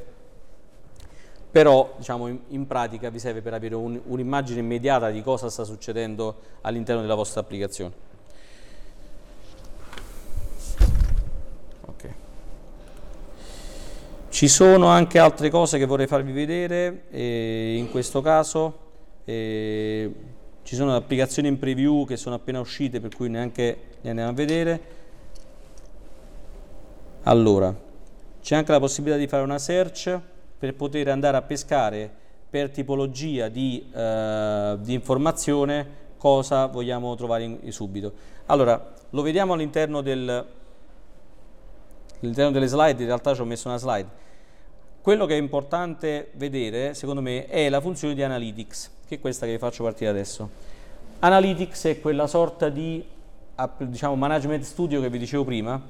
però 1.51 1.95
diciamo, 1.97 2.27
in, 2.27 2.39
in, 2.49 2.65
pratica 2.65 3.09
vi 3.09 3.19
serve 3.19 3.41
per 3.41 3.53
avere 3.53 3.75
un'immagine 3.75 4.59
un 4.59 4.65
immediata 4.65 5.09
di 5.09 5.21
cosa 5.21 5.49
sta 5.49 5.65
succedendo 5.65 6.35
all'interno 6.61 7.01
della 7.01 7.15
vostra 7.15 7.41
applicazione. 7.41 8.15
Ci 14.37 14.47
sono 14.47 14.85
anche 14.85 15.17
altre 15.17 15.49
cose 15.49 15.79
che 15.79 15.87
vorrei 15.87 16.05
farvi 16.05 16.31
vedere, 16.31 17.05
in 17.09 17.89
questo 17.89 18.21
caso 18.21 18.77
e 19.25 20.13
ci 20.61 20.75
sono 20.75 20.95
applicazioni 20.95 21.47
in 21.47 21.57
preview 21.57 22.05
che 22.05 22.17
sono 22.17 22.35
appena 22.35 22.59
uscite 22.59 22.99
per 22.99 23.15
cui 23.15 23.29
neanche 23.29 23.77
le 23.99 24.09
andiamo 24.09 24.29
a 24.29 24.33
vedere. 24.35 24.81
Allora, 27.23 27.75
c'è 28.39 28.55
anche 28.55 28.71
la 28.71 28.79
possibilità 28.79 29.17
di 29.17 29.25
fare 29.25 29.41
una 29.41 29.57
search 29.57 30.19
per 30.59 30.75
poter 30.75 31.07
andare 31.07 31.37
a 31.37 31.41
pescare 31.41 32.07
per 32.47 32.69
tipologia 32.69 33.47
di, 33.47 33.89
eh, 33.91 34.77
di 34.81 34.93
informazione 34.93 35.87
cosa 36.17 36.67
vogliamo 36.67 37.15
trovare 37.15 37.43
in, 37.43 37.71
subito. 37.71 38.13
Allora, 38.45 38.93
lo 39.09 39.21
vediamo 39.23 39.53
all'interno 39.53 40.01
del, 40.01 40.29
all'interno 42.21 42.51
delle 42.51 42.67
slide, 42.67 43.01
in 43.01 43.07
realtà 43.07 43.33
ci 43.33 43.41
ho 43.41 43.45
messo 43.45 43.67
una 43.67 43.77
slide. 43.77 44.25
Quello 45.07 45.25
che 45.25 45.35
è 45.35 45.39
importante 45.39 46.31
vedere, 46.33 46.93
secondo 46.93 47.21
me, 47.21 47.45
è 47.45 47.69
la 47.69 47.79
funzione 47.79 48.13
di 48.13 48.23
Analytics, 48.23 48.91
che 49.07 49.15
è 49.15 49.19
questa 49.21 49.45
che 49.45 49.53
vi 49.53 49.57
faccio 49.57 49.83
partire 49.83 50.09
adesso. 50.09 50.49
Analytics 51.19 51.85
è 51.85 52.01
quella 52.01 52.27
sorta 52.27 52.67
di 52.67 53.01
diciamo, 53.77 54.15
management 54.17 54.63
studio 54.65 54.99
che 54.99 55.09
vi 55.09 55.17
dicevo 55.17 55.45
prima, 55.45 55.81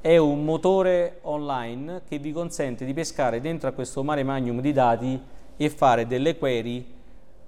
è 0.00 0.16
un 0.16 0.42
motore 0.46 1.18
online 1.24 2.00
che 2.08 2.16
vi 2.16 2.32
consente 2.32 2.86
di 2.86 2.94
pescare 2.94 3.42
dentro 3.42 3.68
a 3.68 3.72
questo 3.72 4.02
mare 4.02 4.22
magnum 4.22 4.62
di 4.62 4.72
dati 4.72 5.20
e 5.54 5.68
fare 5.68 6.06
delle 6.06 6.38
query 6.38 6.82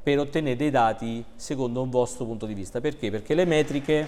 per 0.02 0.18
ottenere 0.18 0.56
dei 0.56 0.70
dati 0.70 1.24
secondo 1.36 1.80
un 1.80 1.88
vostro 1.88 2.26
punto 2.26 2.44
di 2.44 2.52
vista. 2.52 2.82
Perché? 2.82 3.10
Perché 3.10 3.32
le 3.32 3.46
metriche 3.46 4.06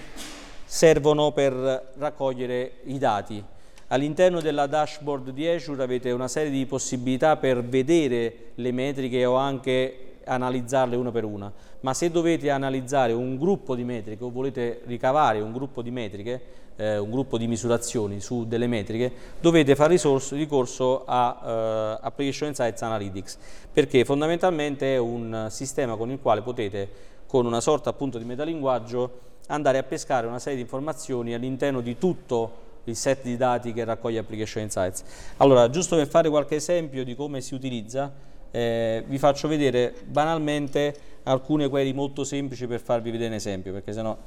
servono 0.65 1.31
per 1.31 1.93
raccogliere 1.97 2.73
i 2.83 2.99
dati 2.99 3.43
All'interno 3.89 4.41
della 4.41 4.67
dashboard 4.67 5.29
di 5.29 5.47
Azure 5.47 5.81
avete 5.81 6.11
una 6.11 6.27
serie 6.27 6.51
di 6.51 6.65
possibilità 6.65 7.37
per 7.37 7.63
vedere 7.63 8.51
le 8.55 8.73
metriche 8.73 9.23
o 9.23 9.35
anche 9.35 10.17
analizzarle 10.25 10.97
una 10.97 11.09
per 11.09 11.23
una, 11.23 11.49
ma 11.79 11.93
se 11.93 12.11
dovete 12.11 12.49
analizzare 12.49 13.13
un 13.13 13.37
gruppo 13.37 13.75
di 13.75 13.85
metriche 13.85 14.21
o 14.25 14.29
volete 14.29 14.81
ricavare 14.87 15.39
un 15.39 15.53
gruppo 15.53 15.81
di 15.81 15.91
metriche, 15.91 16.41
eh, 16.75 16.97
un 16.97 17.09
gruppo 17.09 17.37
di 17.37 17.47
misurazioni 17.47 18.19
su 18.19 18.45
delle 18.45 18.67
metriche, 18.67 19.09
dovete 19.39 19.73
fare 19.73 19.91
risorso, 19.91 20.35
ricorso 20.35 21.05
a 21.05 21.99
uh, 22.01 22.05
Application 22.05 22.49
Insights 22.49 22.81
Analytics, 22.81 23.37
perché 23.71 24.03
fondamentalmente 24.03 24.95
è 24.95 24.97
un 24.97 25.47
sistema 25.49 25.95
con 25.95 26.11
il 26.11 26.19
quale 26.21 26.41
potete, 26.41 26.89
con 27.25 27.45
una 27.45 27.61
sorta 27.61 27.89
appunto 27.89 28.17
di 28.17 28.25
metalinguaggio, 28.25 29.19
andare 29.47 29.77
a 29.77 29.83
pescare 29.83 30.27
una 30.27 30.39
serie 30.39 30.57
di 30.57 30.63
informazioni 30.63 31.33
all'interno 31.33 31.79
di 31.79 31.97
tutto 31.97 32.65
il 32.87 32.95
set 32.95 33.23
di 33.23 33.37
dati 33.37 33.73
che 33.73 33.83
raccoglie 33.83 34.19
Application 34.19 34.63
Insights. 34.63 35.03
Allora, 35.37 35.69
giusto 35.69 35.95
per 35.95 36.07
fare 36.07 36.29
qualche 36.29 36.55
esempio 36.55 37.03
di 37.03 37.15
come 37.15 37.41
si 37.41 37.53
utilizza, 37.53 38.11
eh, 38.51 39.03
vi 39.05 39.17
faccio 39.17 39.47
vedere 39.47 39.93
banalmente 40.05 40.95
alcune 41.23 41.67
query 41.67 41.91
molto 41.93 42.23
semplici 42.23 42.65
per 42.65 42.79
farvi 42.79 43.11
vedere 43.11 43.29
un 43.29 43.35
esempio, 43.35 43.73
perché 43.73 43.93
sennò... 43.93 44.17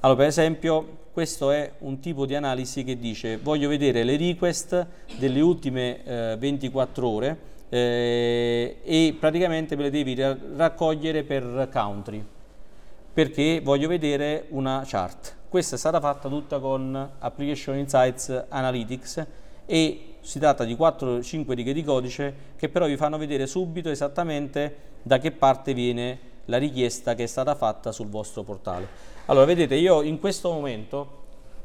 Allora, 0.00 0.18
per 0.18 0.28
esempio, 0.28 0.98
questo 1.12 1.50
è 1.50 1.72
un 1.80 2.00
tipo 2.00 2.24
di 2.24 2.34
analisi 2.34 2.84
che 2.84 2.98
dice 2.98 3.36
voglio 3.36 3.68
vedere 3.68 4.02
le 4.02 4.16
request 4.16 4.86
delle 5.18 5.40
ultime 5.42 6.02
eh, 6.04 6.36
24 6.38 7.06
ore 7.06 7.38
eh, 7.68 8.78
e 8.82 9.16
praticamente 9.20 9.76
me 9.76 9.82
le 9.82 9.90
devi 9.90 10.18
raccogliere 10.56 11.22
per 11.22 11.68
country, 11.70 12.24
perché 13.12 13.60
voglio 13.62 13.88
vedere 13.88 14.46
una 14.48 14.82
chart. 14.86 15.36
Questa 15.50 15.74
è 15.74 15.78
stata 15.78 15.98
fatta 15.98 16.28
tutta 16.28 16.60
con 16.60 17.10
Application 17.18 17.76
Insights 17.76 18.44
Analytics 18.50 19.26
e 19.66 20.14
si 20.20 20.38
tratta 20.38 20.62
di 20.62 20.76
4-5 20.76 21.54
righe 21.54 21.72
di 21.72 21.82
codice 21.82 22.34
che 22.54 22.68
però 22.68 22.86
vi 22.86 22.96
fanno 22.96 23.18
vedere 23.18 23.48
subito 23.48 23.90
esattamente 23.90 24.76
da 25.02 25.18
che 25.18 25.32
parte 25.32 25.74
viene 25.74 26.18
la 26.44 26.56
richiesta 26.56 27.16
che 27.16 27.24
è 27.24 27.26
stata 27.26 27.56
fatta 27.56 27.90
sul 27.90 28.06
vostro 28.06 28.44
portale. 28.44 28.86
Allora, 29.26 29.44
vedete, 29.44 29.74
io 29.74 30.02
in 30.02 30.20
questo 30.20 30.52
momento 30.52 31.24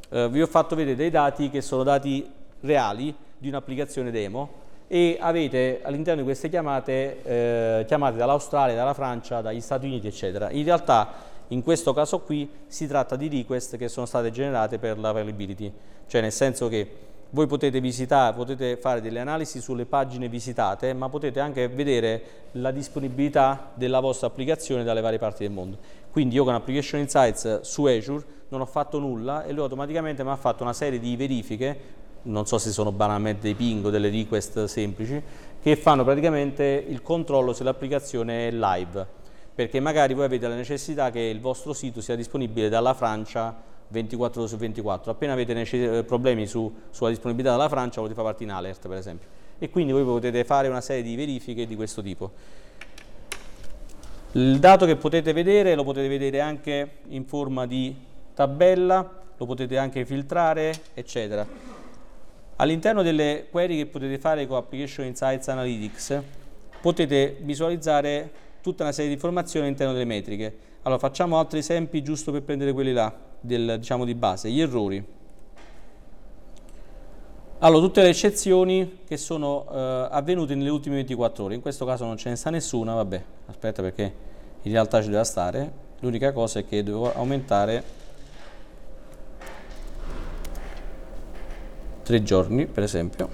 eh, 0.10 0.30
vi 0.30 0.42
ho 0.42 0.48
fatto 0.48 0.76
vedere 0.76 0.96
dei 0.96 1.12
dati 1.12 1.52
che 1.52 1.62
sono 1.62 1.84
dati 1.84 2.28
reali 2.62 3.16
di 3.38 3.50
un'applicazione 3.50 4.10
demo 4.10 4.64
e 4.88 5.16
avete 5.20 5.82
all'interno 5.84 6.22
di 6.22 6.26
queste 6.26 6.50
chiamate 6.50 7.22
eh, 7.22 7.86
chiamate 7.86 8.18
dall'Australia, 8.18 8.74
dalla 8.74 8.96
Francia, 8.96 9.42
dagli 9.42 9.62
Stati 9.62 9.86
Uniti, 9.86 10.08
eccetera. 10.08 10.50
In 10.50 10.64
realtà 10.64 11.34
in 11.50 11.64
questo 11.64 11.94
caso 11.94 12.20
qui 12.20 12.50
si 12.68 12.88
tratta 12.88 13.16
di 13.16 13.30
request 13.30 13.78
che 13.78 13.88
sono 13.88 14.06
state 14.06 14.32
generate 14.32 14.80
per 14.80 14.98
l'availability, 14.98 15.72
cioè 16.08 16.22
nel 16.22 16.32
senso 16.32 16.68
che 16.68 17.14
voi 17.32 17.48
potete 17.48 17.82
visitare, 17.82 18.34
potete 18.34 18.78
fare 18.78 19.02
delle 19.02 19.20
analisi 19.20 19.60
sulle 19.60 19.86
pagine 19.86 20.30
visitate, 20.30 20.94
ma 20.94 21.10
potete 21.10 21.40
anche 21.40 21.68
vedere 21.68 22.22
la 22.54 22.72
disponibilità 22.72 23.72
della 23.74 24.00
vostra 24.00 24.28
applicazione 24.28 24.84
dalle 24.84 25.02
varie 25.02 25.20
parti 25.20 25.44
del 25.44 25.52
mondo. 25.52 25.78
Quindi 26.12 26.36
io 26.36 26.46
con 26.46 26.54
Application 26.54 27.02
Insights 27.02 27.62
su 27.62 27.86
Azure 27.86 28.24
non 28.50 28.62
ho 28.62 28.66
fatto 28.66 29.00
nulla 29.00 29.44
e 29.44 29.52
lui 29.52 29.64
automaticamente 29.64 30.24
mi 30.24 30.30
ha 30.30 30.38
fatto 30.38 30.64
una 30.64 30.72
serie 30.72 30.98
di 30.98 31.16
verifiche, 31.18 31.78
non 32.24 32.46
so 32.46 32.58
se 32.58 32.72
sono 32.72 32.92
banalmente 32.92 33.42
dei 33.42 33.54
ping 33.54 33.86
o 33.86 33.90
delle 33.90 34.10
request 34.10 34.64
semplici, 34.66 35.22
che 35.62 35.76
fanno 35.76 36.06
praticamente 36.06 36.86
il 36.88 37.02
controllo 37.02 37.52
se 37.52 37.64
l'applicazione 37.66 38.48
è 38.48 38.52
live, 38.52 39.08
perché 39.56 39.80
magari 39.80 40.14
voi 40.14 40.26
avete 40.26 40.48
la 40.50 40.56
necessità 40.56 41.10
che 41.12 41.22
il 41.22 41.40
vostro 41.40 41.72
sito 41.72 42.02
sia 42.02 42.16
disponibile 42.16 42.68
dalla 42.68 42.94
Francia 42.94 43.56
24 43.88 44.42
ore 44.42 44.50
su 44.50 44.58
24. 44.58 45.12
Appena 45.12 45.32
avete 45.34 46.04
problemi 46.04 46.46
su, 46.46 46.74
sulla 46.90 47.10
disponibilità 47.10 47.52
della 47.52 47.70
Francia, 47.70 48.02
volete 48.02 48.16
fare 48.16 48.28
parte 48.28 48.44
in 48.44 48.52
alert, 48.52 48.88
per 48.88 48.98
esempio. 48.98 49.28
E 49.58 49.70
quindi 49.70 49.94
voi 49.94 50.04
potete 50.04 50.44
fare 50.44 50.68
una 50.68 50.82
serie 50.82 51.04
di 51.04 51.16
verifiche 51.16 51.66
di 51.66 51.76
questo 51.76 52.02
tipo. 52.02 52.32
Il 54.34 54.60
dato 54.60 54.86
che 54.86 54.98
potete 54.98 55.32
vedere 55.32 55.76
lo 55.76 55.86
potete 55.86 56.10
vedere 56.10 56.42
anche 56.42 56.98
in 57.08 57.24
forma 57.24 57.66
di 57.66 57.96
tabella, 58.34 59.24
lo 59.38 59.46
potete 59.46 59.78
anche 59.78 60.04
filtrare, 60.04 60.74
eccetera. 60.94 61.48
All'interno 62.58 63.02
delle 63.02 63.48
query 63.50 63.78
che 63.78 63.86
potete 63.86 64.18
fare 64.18 64.46
con 64.48 64.58
Application 64.58 65.06
Insights 65.06 65.48
Analytics 65.48 66.22
potete 66.82 67.38
visualizzare 67.42 68.30
tutta 68.66 68.82
una 68.82 68.92
serie 68.92 69.10
di 69.10 69.14
informazioni 69.14 69.68
all'interno 69.68 69.94
delle 69.94 70.06
metriche. 70.06 70.58
Allora 70.82 71.00
facciamo 71.00 71.38
altri 71.38 71.60
esempi 71.60 72.02
giusto 72.02 72.32
per 72.32 72.42
prendere 72.42 72.74
quelli 72.74 72.94
là 72.94 73.14
del, 73.40 73.76
diciamo, 73.78 74.06
di 74.06 74.16
base, 74.16 74.50
gli 74.50 74.60
errori. 74.60 75.06
Allora, 77.60 77.86
tutte 77.86 78.02
le 78.02 78.10
eccezioni 78.10 79.02
che 79.08 79.18
sono 79.18 79.68
eh, 79.72 80.08
avvenute 80.10 80.56
nelle 80.56 80.70
ultime 80.70 80.96
24 80.96 81.44
ore, 81.44 81.54
in 81.54 81.62
questo 81.62 81.86
caso 81.86 82.06
non 82.06 82.18
ce 82.18 82.30
ne 82.30 82.36
sta 82.36 82.50
nessuna, 82.50 82.96
vabbè, 82.96 83.24
aspetta 83.46 83.84
perché 83.84 84.14
in 84.64 84.72
realtà 84.72 85.00
ci 85.04 85.10
deve 85.10 85.24
stare, 85.26 85.72
l'unica 86.00 86.32
cosa 86.32 86.58
è 86.58 86.66
che 86.66 86.82
devo 86.82 87.14
aumentare 87.14 87.84
3 92.02 92.24
giorni, 92.24 92.66
per 92.66 92.82
esempio. 92.82 93.30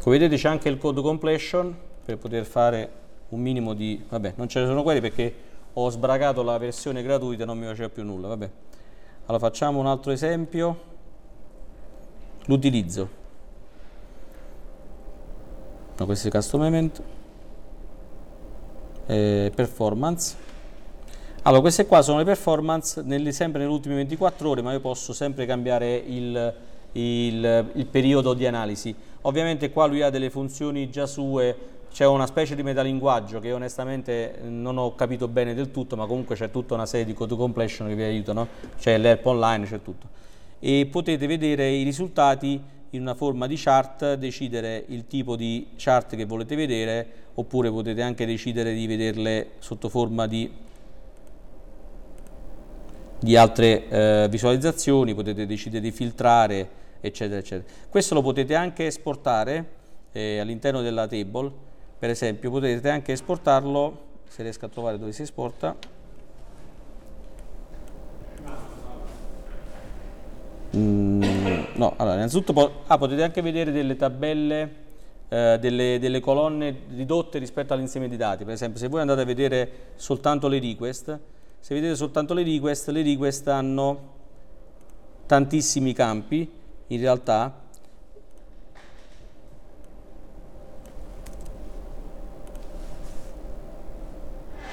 Come 0.00 0.18
vedete 0.18 0.40
c'è 0.40 0.48
anche 0.48 0.68
il 0.68 0.78
code 0.78 1.02
completion 1.02 1.76
per 2.04 2.16
poter 2.18 2.44
fare 2.44 3.00
un 3.32 3.40
minimo 3.40 3.74
di... 3.74 4.02
vabbè, 4.08 4.34
non 4.36 4.48
ce 4.48 4.60
ne 4.60 4.66
sono 4.66 4.82
quelli 4.82 5.00
perché 5.00 5.34
ho 5.72 5.88
sbragato 5.88 6.42
la 6.42 6.58
versione 6.58 7.02
gratuita, 7.02 7.44
non 7.44 7.58
mi 7.58 7.66
faceva 7.66 7.88
più 7.88 8.04
nulla, 8.04 8.28
vabbè. 8.28 8.50
Allora 9.26 9.38
facciamo 9.38 9.78
un 9.78 9.86
altro 9.86 10.12
esempio, 10.12 10.80
l'utilizzo. 12.44 13.20
No, 15.96 16.04
questo 16.04 16.28
è 16.28 16.30
custom 16.30 16.64
event, 16.64 17.02
eh, 19.06 19.50
performance. 19.54 20.36
Allora 21.42 21.62
queste 21.62 21.86
qua 21.86 22.02
sono 22.02 22.18
le 22.18 22.24
performance 22.24 23.00
nelle, 23.02 23.32
sempre 23.32 23.62
nelle 23.62 23.72
ultime 23.72 23.94
24 23.96 24.48
ore, 24.48 24.62
ma 24.62 24.72
io 24.72 24.80
posso 24.80 25.14
sempre 25.14 25.46
cambiare 25.46 25.96
il, 25.96 26.54
il, 26.92 27.70
il 27.72 27.86
periodo 27.86 28.34
di 28.34 28.46
analisi. 28.46 28.94
Ovviamente 29.22 29.70
qua 29.70 29.86
lui 29.86 30.02
ha 30.02 30.10
delle 30.10 30.28
funzioni 30.28 30.90
già 30.90 31.06
sue 31.06 31.80
c'è 31.92 32.06
una 32.06 32.26
specie 32.26 32.54
di 32.54 32.62
metalinguaggio 32.62 33.38
che 33.38 33.52
onestamente 33.52 34.38
non 34.44 34.78
ho 34.78 34.94
capito 34.94 35.28
bene 35.28 35.52
del 35.52 35.70
tutto, 35.70 35.94
ma 35.94 36.06
comunque 36.06 36.34
c'è 36.36 36.50
tutta 36.50 36.72
una 36.72 36.86
serie 36.86 37.04
di 37.04 37.12
code 37.12 37.36
completion 37.36 37.86
che 37.88 37.94
vi 37.94 38.02
aiutano, 38.02 38.48
c'è 38.78 38.96
l'help 38.96 39.26
online, 39.26 39.66
c'è 39.66 39.82
tutto. 39.82 40.08
E 40.58 40.88
potete 40.90 41.26
vedere 41.26 41.68
i 41.68 41.82
risultati 41.82 42.60
in 42.90 43.00
una 43.02 43.14
forma 43.14 43.46
di 43.46 43.56
chart, 43.58 44.14
decidere 44.14 44.84
il 44.88 45.06
tipo 45.06 45.36
di 45.36 45.68
chart 45.76 46.16
che 46.16 46.24
volete 46.24 46.56
vedere, 46.56 47.06
oppure 47.34 47.70
potete 47.70 48.00
anche 48.00 48.24
decidere 48.24 48.72
di 48.72 48.86
vederle 48.86 49.50
sotto 49.58 49.90
forma 49.90 50.26
di, 50.26 50.50
di 53.18 53.36
altre 53.36 53.88
eh, 53.88 54.26
visualizzazioni, 54.30 55.14
potete 55.14 55.44
decidere 55.44 55.82
di 55.82 55.90
filtrare, 55.90 56.68
eccetera, 57.02 57.38
eccetera. 57.38 57.70
Questo 57.90 58.14
lo 58.14 58.22
potete 58.22 58.54
anche 58.54 58.86
esportare 58.86 59.80
eh, 60.12 60.38
all'interno 60.38 60.80
della 60.80 61.06
table 61.06 61.70
per 62.02 62.10
esempio 62.10 62.50
potete 62.50 62.88
anche 62.88 63.12
esportarlo 63.12 63.96
se 64.26 64.42
riesco 64.42 64.66
a 64.66 64.68
trovare 64.68 64.98
dove 64.98 65.12
si 65.12 65.22
esporta. 65.22 65.76
Mm, 70.76 71.22
no, 71.74 71.94
allora 71.98 72.16
innanzitutto 72.16 72.52
po 72.52 72.72
ah, 72.88 72.98
potete 72.98 73.22
anche 73.22 73.40
vedere 73.40 73.70
delle 73.70 73.94
tabelle 73.94 74.74
eh, 75.28 75.58
delle, 75.60 76.00
delle, 76.00 76.18
colonne 76.18 76.76
ridotte 76.88 77.38
rispetto 77.38 77.72
all'insieme 77.72 78.08
di 78.08 78.16
dati. 78.16 78.42
Per 78.42 78.54
esempio 78.54 78.80
se 78.80 78.88
voi 78.88 79.00
andate 79.00 79.20
a 79.20 79.24
vedere 79.24 79.70
soltanto 79.94 80.48
le 80.48 80.58
request 80.58 81.20
se 81.60 81.72
vedete 81.72 81.94
soltanto 81.94 82.34
le 82.34 82.42
request 82.42 82.88
le 82.88 83.04
request 83.04 83.46
hanno 83.46 84.10
tantissimi 85.26 85.92
campi 85.92 86.50
in 86.88 86.98
realtà 86.98 87.61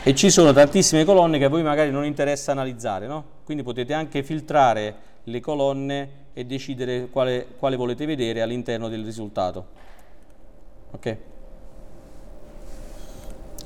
e 0.02 0.16
ci 0.16 0.30
sono 0.30 0.54
tantissime 0.54 1.04
colonne 1.04 1.38
che 1.38 1.46
a 1.46 1.50
voi 1.50 1.62
magari 1.62 1.92
non 1.92 2.06
interessa 2.06 2.54
analizzare, 2.54 3.06
no? 3.06 3.24
quindi 3.44 3.64
potete 3.64 3.94
anche 3.94 4.24
filtrare 4.24 4.96
le 5.24 5.40
colonne 5.42 6.10
e 6.34 6.46
decidere 6.46 7.10
quale, 7.10 7.48
quale 7.58 7.76
volete 7.76 8.06
vedere 8.06 8.42
all'interno 8.42 8.88
del 8.88 9.04
risultato. 9.04 9.66
Okay? 10.92 11.18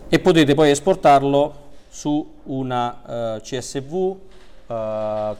E 0.09 0.19
potete 0.19 0.53
poi 0.55 0.71
esportarlo 0.71 1.61
su 1.89 2.33
una 2.45 3.35
uh, 3.35 3.39
CSV, 3.39 3.93
uh, 3.93 4.17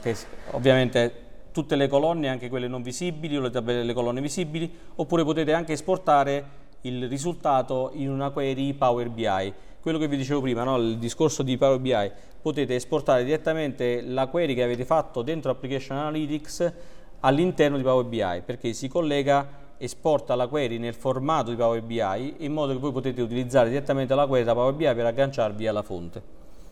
che 0.00 0.16
ovviamente 0.52 1.22
tutte 1.50 1.74
le 1.74 1.88
colonne, 1.88 2.28
anche 2.28 2.48
quelle 2.48 2.68
non 2.68 2.82
visibili 2.82 3.36
o 3.36 3.40
le 3.40 3.50
tabelle 3.50 3.80
delle 3.80 3.92
colonne 3.94 4.20
visibili, 4.20 4.72
oppure 4.94 5.24
potete 5.24 5.52
anche 5.52 5.72
esportare 5.72 6.62
il 6.82 7.08
risultato 7.08 7.90
in 7.94 8.10
una 8.10 8.30
query 8.30 8.74
Power 8.74 9.08
BI 9.08 9.52
quello 9.84 9.98
che 9.98 10.08
vi 10.08 10.16
dicevo 10.16 10.40
prima, 10.40 10.64
no? 10.64 10.78
il 10.78 10.96
discorso 10.96 11.42
di 11.42 11.58
Power 11.58 11.78
BI, 11.78 12.10
potete 12.40 12.74
esportare 12.74 13.22
direttamente 13.22 14.00
la 14.00 14.28
query 14.28 14.54
che 14.54 14.62
avete 14.62 14.86
fatto 14.86 15.20
dentro 15.20 15.50
Application 15.50 15.98
Analytics 15.98 16.72
all'interno 17.20 17.76
di 17.76 17.82
Power 17.82 18.06
BI, 18.06 18.42
perché 18.46 18.72
si 18.72 18.88
collega, 18.88 19.46
esporta 19.76 20.36
la 20.36 20.46
query 20.46 20.78
nel 20.78 20.94
formato 20.94 21.50
di 21.50 21.56
Power 21.56 21.82
BI 21.82 22.36
in 22.38 22.52
modo 22.54 22.72
che 22.72 22.78
voi 22.78 22.92
potete 22.92 23.20
utilizzare 23.20 23.68
direttamente 23.68 24.14
la 24.14 24.26
query 24.26 24.44
da 24.46 24.54
Power 24.54 24.72
BI 24.72 24.84
per 24.94 25.04
agganciarvi 25.04 25.66
alla 25.66 25.82
fonte 25.82 26.22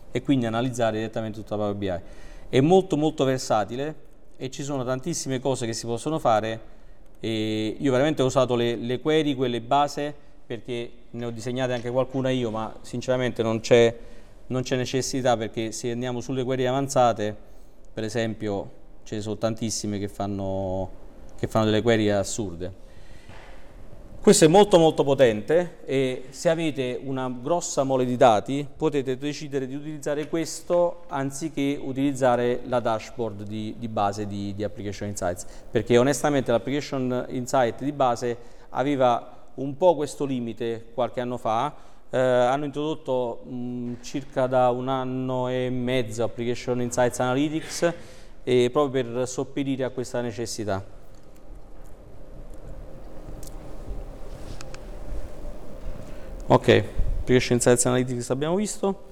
e 0.09 0.23
quindi 0.23 0.47
analizzare 0.47 0.97
direttamente 0.97 1.37
tutta 1.37 1.55
Power 1.55 1.75
BI. 1.75 1.99
È 2.49 2.61
molto 2.61 2.97
molto 2.97 3.25
versatile 3.25 3.95
e 4.37 4.49
ci 4.49 4.63
sono 4.63 4.83
tantissime 4.83 5.39
cose 5.39 5.67
che 5.67 5.73
si 5.73 5.85
possono 5.85 6.17
fare 6.17 6.59
e 7.19 7.77
io 7.77 7.91
veramente 7.91 8.23
ho 8.23 8.25
usato 8.25 8.55
le, 8.55 8.75
le 8.75 8.99
query, 8.99 9.35
quelle 9.35 9.61
base, 9.61 10.15
perché 10.45 10.91
ne 11.11 11.25
ho 11.25 11.29
disegnate 11.29 11.73
anche 11.73 11.89
qualcuna 11.89 12.29
io, 12.29 12.51
ma 12.51 12.75
sinceramente 12.81 13.41
non 13.43 13.59
c'è, 13.59 13.95
necessità 14.47 15.37
perché 15.37 15.71
se 15.71 15.91
andiamo 15.91 16.21
sulle 16.21 16.43
query 16.43 16.65
avanzate, 16.65 17.35
per 17.93 18.03
esempio, 18.03 18.81
ce 19.03 19.15
ne 19.15 19.21
sono 19.21 19.37
tantissime 19.37 19.99
che 19.99 20.07
fanno, 20.07 20.89
che 21.37 21.47
fanno 21.47 21.65
delle 21.65 21.81
query 21.81 22.09
assurde. 22.09 22.81
Questo 24.23 24.45
è 24.45 24.47
molto 24.47 24.79
molto 24.79 25.03
potente 25.03 25.79
e 25.83 26.27
se 26.29 26.47
avete 26.47 26.97
una 27.03 27.29
grossa 27.29 27.83
mole 27.83 28.05
di 28.05 28.15
dati 28.15 28.65
potete 28.77 29.17
decidere 29.17 29.67
di 29.67 29.75
utilizzare 29.75 30.29
questo 30.29 31.03
anziché 31.09 31.77
utilizzare 31.77 32.61
la 32.67 32.79
dashboard 32.79 33.43
di, 33.43 33.75
di 33.77 33.89
base 33.89 34.25
di, 34.25 34.55
di 34.55 34.63
Application 34.63 35.09
Insights 35.09 35.45
perché 35.69 35.97
onestamente 35.97 36.51
l'Application 36.51 37.25
Insight 37.31 37.83
di 37.83 37.91
base 37.91 38.37
aveva 38.69 39.42
un 39.55 39.77
po' 39.77 39.95
questo 39.95 40.25
limite 40.25 40.87
qualche 40.93 41.21
anno 41.21 41.37
fa, 41.37 41.73
eh, 42.09 42.17
hanno 42.17 42.65
introdotto 42.65 43.43
mh, 43.43 44.01
circa 44.01 44.47
da 44.47 44.69
un 44.69 44.87
anno 44.87 45.47
e 45.47 45.69
mezzo 45.69 46.23
Application 46.23 46.81
Insights 46.81 47.19
Analytics 47.19 47.93
e 48.43 48.69
proprio 48.71 49.03
per 49.03 49.27
sopperire 49.27 49.83
a 49.83 49.89
questa 49.89 50.21
necessità. 50.21 51.01
Ok, 56.45 56.83
Application 57.21 57.55
Insights 57.55 57.85
Analytics 57.85 58.29
abbiamo 58.29 58.55
visto. 58.55 59.11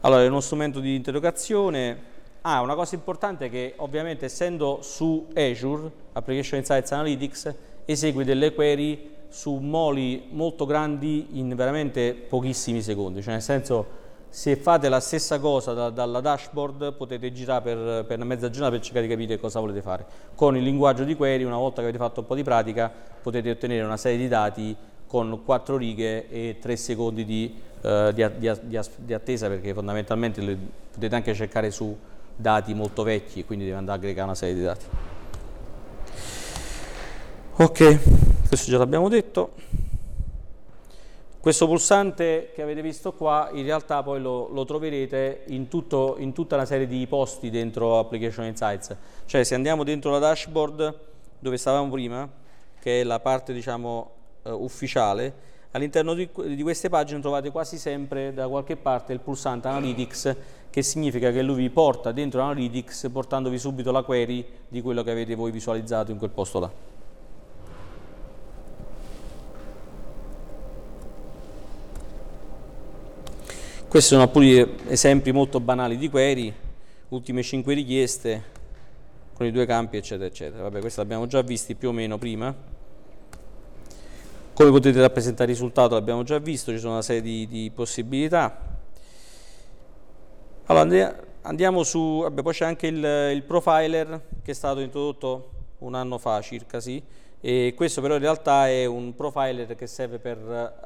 Allora, 0.00 0.22
è 0.22 0.26
uno 0.26 0.40
strumento 0.40 0.80
di 0.80 0.96
interrogazione. 0.96 2.12
Ah, 2.40 2.62
una 2.62 2.74
cosa 2.74 2.94
importante 2.94 3.46
è 3.46 3.50
che 3.50 3.74
ovviamente 3.76 4.24
essendo 4.24 4.80
su 4.82 5.28
Azure, 5.34 5.90
Application 6.12 6.58
Insights 6.58 6.92
Analytics 6.92 7.54
esegue 7.84 8.24
delle 8.24 8.52
query 8.52 9.13
su 9.34 9.54
moli 9.54 10.28
molto 10.30 10.64
grandi 10.64 11.40
in 11.40 11.56
veramente 11.56 12.14
pochissimi 12.14 12.80
secondi, 12.80 13.20
cioè 13.20 13.32
nel 13.32 13.42
senso 13.42 14.02
se 14.28 14.54
fate 14.54 14.88
la 14.88 15.00
stessa 15.00 15.40
cosa 15.40 15.72
da, 15.72 15.90
dalla 15.90 16.20
dashboard 16.20 16.94
potete 16.94 17.32
girare 17.32 17.62
per, 17.62 18.04
per, 18.04 18.16
una 18.16 18.26
mezza 18.26 18.48
giornata 18.48 18.76
per 18.76 18.80
cercare 18.84 19.08
di 19.08 19.12
capire 19.12 19.40
cosa 19.40 19.58
volete 19.58 19.82
fare. 19.82 20.06
Con 20.36 20.56
il 20.56 20.62
linguaggio 20.62 21.02
di 21.02 21.16
query, 21.16 21.42
una 21.42 21.56
volta 21.56 21.80
che 21.80 21.88
avete 21.88 21.98
fatto 21.98 22.20
un 22.20 22.26
po' 22.26 22.36
di 22.36 22.44
pratica, 22.44 22.88
potete 23.20 23.50
ottenere 23.50 23.84
una 23.84 23.96
serie 23.96 24.18
di 24.18 24.28
dati 24.28 24.76
con 25.08 25.42
4 25.44 25.76
righe 25.76 26.28
e 26.28 26.58
3 26.60 26.76
secondi 26.76 27.24
di, 27.24 27.60
uh, 27.82 28.12
di, 28.12 28.24
di, 28.38 28.52
di 28.98 29.14
attesa 29.14 29.48
perché 29.48 29.74
fondamentalmente 29.74 30.40
le, 30.42 30.56
potete 30.92 31.14
anche 31.14 31.34
cercare 31.34 31.72
su 31.72 31.96
dati 32.36 32.72
molto 32.72 33.02
vecchi 33.02 33.44
quindi 33.44 33.64
deve 33.64 33.78
andare 33.78 33.98
a 33.98 34.00
aggregare 34.00 34.26
una 34.26 34.36
serie 34.36 34.54
di 34.54 34.62
dati. 34.62 34.84
Ok, 37.56 38.33
questo 38.46 38.70
già 38.70 38.78
l'abbiamo 38.78 39.08
detto. 39.08 39.52
Questo 41.44 41.66
pulsante 41.66 42.52
che 42.54 42.62
avete 42.62 42.80
visto 42.80 43.12
qua 43.12 43.50
in 43.52 43.64
realtà 43.64 44.02
poi 44.02 44.18
lo, 44.18 44.48
lo 44.48 44.64
troverete 44.64 45.42
in, 45.48 45.68
tutto, 45.68 46.16
in, 46.18 46.32
tutta 46.32 46.54
una 46.54 46.64
serie 46.64 46.86
di 46.86 47.06
posti 47.06 47.50
dentro 47.50 47.98
Application 47.98 48.46
Insights. 48.46 48.96
Cioè 49.26 49.44
se 49.44 49.54
andiamo 49.54 49.84
dentro 49.84 50.10
la 50.10 50.18
dashboard 50.18 50.98
dove 51.38 51.56
stavamo 51.58 51.90
prima, 51.90 52.26
che 52.80 53.02
è 53.02 53.04
la 53.04 53.20
parte 53.20 53.52
diciamo 53.52 54.10
uh, 54.42 54.52
ufficiale, 54.52 55.34
all'interno 55.72 56.14
di, 56.14 56.30
di, 56.46 56.62
queste 56.62 56.88
pagine 56.88 57.20
trovate 57.20 57.50
quasi 57.50 57.76
sempre 57.76 58.32
da 58.32 58.48
qualche 58.48 58.76
parte 58.76 59.12
il 59.12 59.20
pulsante 59.20 59.68
Analytics 59.68 60.36
che 60.70 60.82
significa 60.82 61.30
che 61.30 61.42
lui 61.42 61.56
vi 61.56 61.68
porta 61.68 62.10
dentro 62.12 62.40
Analytics 62.40 63.10
portandovi 63.12 63.58
subito 63.58 63.92
la 63.92 64.02
query 64.02 64.46
di 64.66 64.80
quello 64.80 65.02
che 65.02 65.10
avete 65.10 65.34
voi 65.34 65.50
visualizzato 65.50 66.10
in 66.10 66.16
quel 66.16 66.30
posto 66.30 66.58
là. 66.60 66.93
Questi 73.94 74.10
sono 74.10 74.24
alcuni 74.24 74.74
esempi 74.88 75.30
molto 75.30 75.60
banali 75.60 75.96
di 75.96 76.10
query, 76.10 76.52
ultime 77.10 77.44
5 77.44 77.74
richieste 77.74 78.42
con 79.32 79.46
i 79.46 79.52
due 79.52 79.66
campi 79.66 79.98
eccetera 79.98 80.26
eccetera. 80.26 80.64
Vabbè, 80.64 80.80
questi 80.80 80.98
l'abbiamo 80.98 81.28
già 81.28 81.42
visti 81.42 81.76
più 81.76 81.90
o 81.90 81.92
meno 81.92 82.18
prima. 82.18 82.52
Come 84.52 84.70
potete 84.70 85.00
rappresentare 85.00 85.52
il 85.52 85.56
risultato 85.56 85.94
l'abbiamo 85.94 86.24
già 86.24 86.38
visto, 86.38 86.72
ci 86.72 86.80
sono 86.80 86.94
una 86.94 87.02
serie 87.02 87.22
di, 87.22 87.46
di 87.46 87.70
possibilità. 87.72 88.58
Allora 90.64 91.16
andiamo 91.42 91.84
su, 91.84 92.22
vabbè, 92.22 92.42
poi 92.42 92.52
c'è 92.52 92.64
anche 92.64 92.88
il, 92.88 92.96
il, 92.96 93.42
profiler 93.44 94.22
che 94.42 94.50
è 94.50 94.54
stato 94.54 94.80
introdotto 94.80 95.50
un 95.78 95.94
anno 95.94 96.18
fa 96.18 96.40
circa, 96.40 96.80
sì, 96.80 97.00
e 97.40 97.74
questo 97.76 98.00
però 98.00 98.14
in 98.14 98.22
realtà 98.22 98.68
è 98.68 98.86
un 98.86 99.14
profiler 99.14 99.76
che 99.76 99.86
serve 99.86 100.18
per 100.18 100.36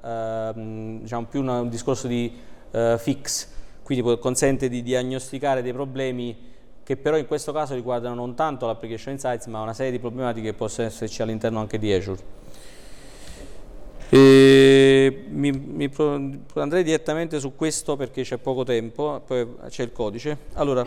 eh, 0.05 0.53
diciamo 1.01 1.25
più 1.25 1.41
una, 1.41 1.63
un 1.63 1.71
discorso 1.71 2.07
di 2.07 2.57
eh, 2.71 2.97
fix, 2.99 3.49
quindi 3.83 4.19
consente 4.19 4.69
di 4.69 4.83
diagnosticare 4.83 5.63
dei 5.63 5.73
problemi 5.73 6.47
che 6.89 6.97
però 6.97 7.19
in 7.19 7.27
questo 7.27 7.53
caso 7.53 7.75
riguardano 7.75 8.15
non 8.15 8.35
tanto 8.35 8.67
l'application 8.67 9.13
insights 9.13 9.45
ma 9.47 9.61
una 9.61 9.75
serie 9.75 9.93
di 9.93 9.99
problematiche 9.99 10.53
che 10.53 10.55
possono 10.55 10.87
esserci 10.87 11.21
all'interno 11.21 11.61
anche 11.61 11.79
di 11.79 11.93
Azure. 11.93 12.37
Mi, 14.11 15.51
mi 15.51 15.93
andrei 16.55 16.83
direttamente 16.83 17.41
su 17.41 17.55
questo 17.55 17.95
perché 17.97 18.23
c'è 18.23 18.39
poco 18.39 18.65
tempo, 18.65 19.21
poi 19.27 19.47
c'è 19.69 19.83
il 19.83 19.93
codice. 19.93 20.37
Allora, 20.55 20.83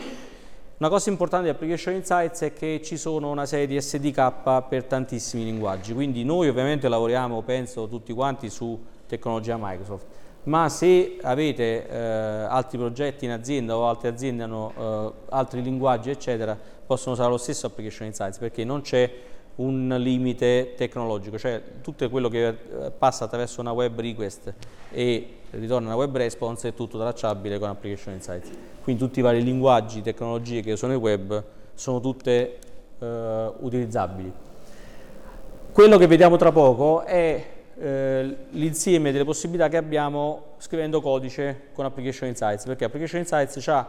una 0.78 0.88
cosa 0.88 1.08
importante 1.08 1.44
di 1.44 1.50
Application 1.50 1.94
Insights 1.94 2.40
è 2.40 2.52
che 2.52 2.80
ci 2.82 2.96
sono 2.96 3.30
una 3.30 3.46
serie 3.46 3.68
di 3.68 3.80
SDK 3.80 4.64
per 4.68 4.82
tantissimi 4.82 5.44
linguaggi, 5.44 5.94
quindi 5.94 6.24
noi 6.24 6.48
ovviamente 6.48 6.88
lavoriamo, 6.88 7.42
penso 7.42 7.86
tutti 7.86 8.12
quanti, 8.12 8.50
su 8.50 8.76
tecnologia 9.06 9.56
Microsoft 9.56 10.21
ma 10.44 10.68
se 10.68 11.18
avete 11.22 11.88
eh, 11.88 11.96
altri 11.96 12.78
progetti 12.78 13.24
in 13.24 13.30
azienda 13.30 13.76
o 13.76 13.86
altre 13.86 14.08
aziende 14.08 14.42
hanno 14.42 14.72
eh, 14.76 15.12
altri 15.30 15.62
linguaggi 15.62 16.10
eccetera 16.10 16.58
possono 16.84 17.14
usare 17.14 17.30
lo 17.30 17.36
stesso 17.36 17.66
application 17.66 18.06
insights 18.06 18.38
perché 18.38 18.64
non 18.64 18.80
c'è 18.80 19.10
un 19.56 19.94
limite 19.98 20.74
tecnologico 20.76 21.38
cioè 21.38 21.62
tutto 21.80 22.08
quello 22.10 22.28
che 22.28 22.48
eh, 22.48 22.56
passa 22.96 23.24
attraverso 23.24 23.60
una 23.60 23.72
web 23.72 24.00
request 24.00 24.52
e 24.90 25.36
ritorna 25.58 25.88
una 25.88 25.96
web 25.96 26.16
response 26.16 26.68
è 26.68 26.74
tutto 26.74 26.98
tracciabile 26.98 27.58
con 27.58 27.68
application 27.68 28.14
insights. 28.14 28.50
Quindi 28.82 29.02
tutti 29.02 29.18
i 29.18 29.22
vari 29.22 29.42
linguaggi, 29.42 30.02
tecnologie 30.02 30.62
che 30.62 30.72
usano 30.72 30.92
il 30.92 30.98
web 30.98 31.42
sono 31.74 32.00
tutte 32.00 32.58
eh, 32.98 33.52
utilizzabili. 33.60 34.32
Quello 35.72 35.98
che 35.98 36.06
vediamo 36.06 36.36
tra 36.36 36.52
poco 36.52 37.02
è 37.02 37.46
eh, 37.78 38.36
l'insieme 38.50 39.12
delle 39.12 39.24
possibilità 39.24 39.68
che 39.68 39.76
abbiamo 39.76 40.54
scrivendo 40.58 41.00
codice 41.00 41.68
con 41.72 41.84
Application 41.84 42.28
Insights, 42.28 42.64
perché 42.64 42.84
Application 42.84 43.20
Insights 43.20 43.66
ha 43.68 43.88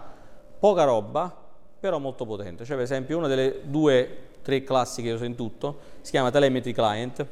poca 0.60 0.84
roba, 0.84 1.36
però 1.80 2.00
molto 2.00 2.26
potente. 2.26 2.66
Cioè, 2.66 2.76
per 2.76 2.86
esempio, 2.86 3.18
una 3.18 3.28
delle 3.28 3.62
due, 3.64 4.18
tre 4.42 4.64
classi 4.64 5.02
che 5.02 5.12
uso 5.12 5.26
in 5.26 5.36
tutto 5.36 5.80
si 6.02 6.12
chiama 6.12 6.32
Telemetry 6.32 6.72
Client, 6.72 7.26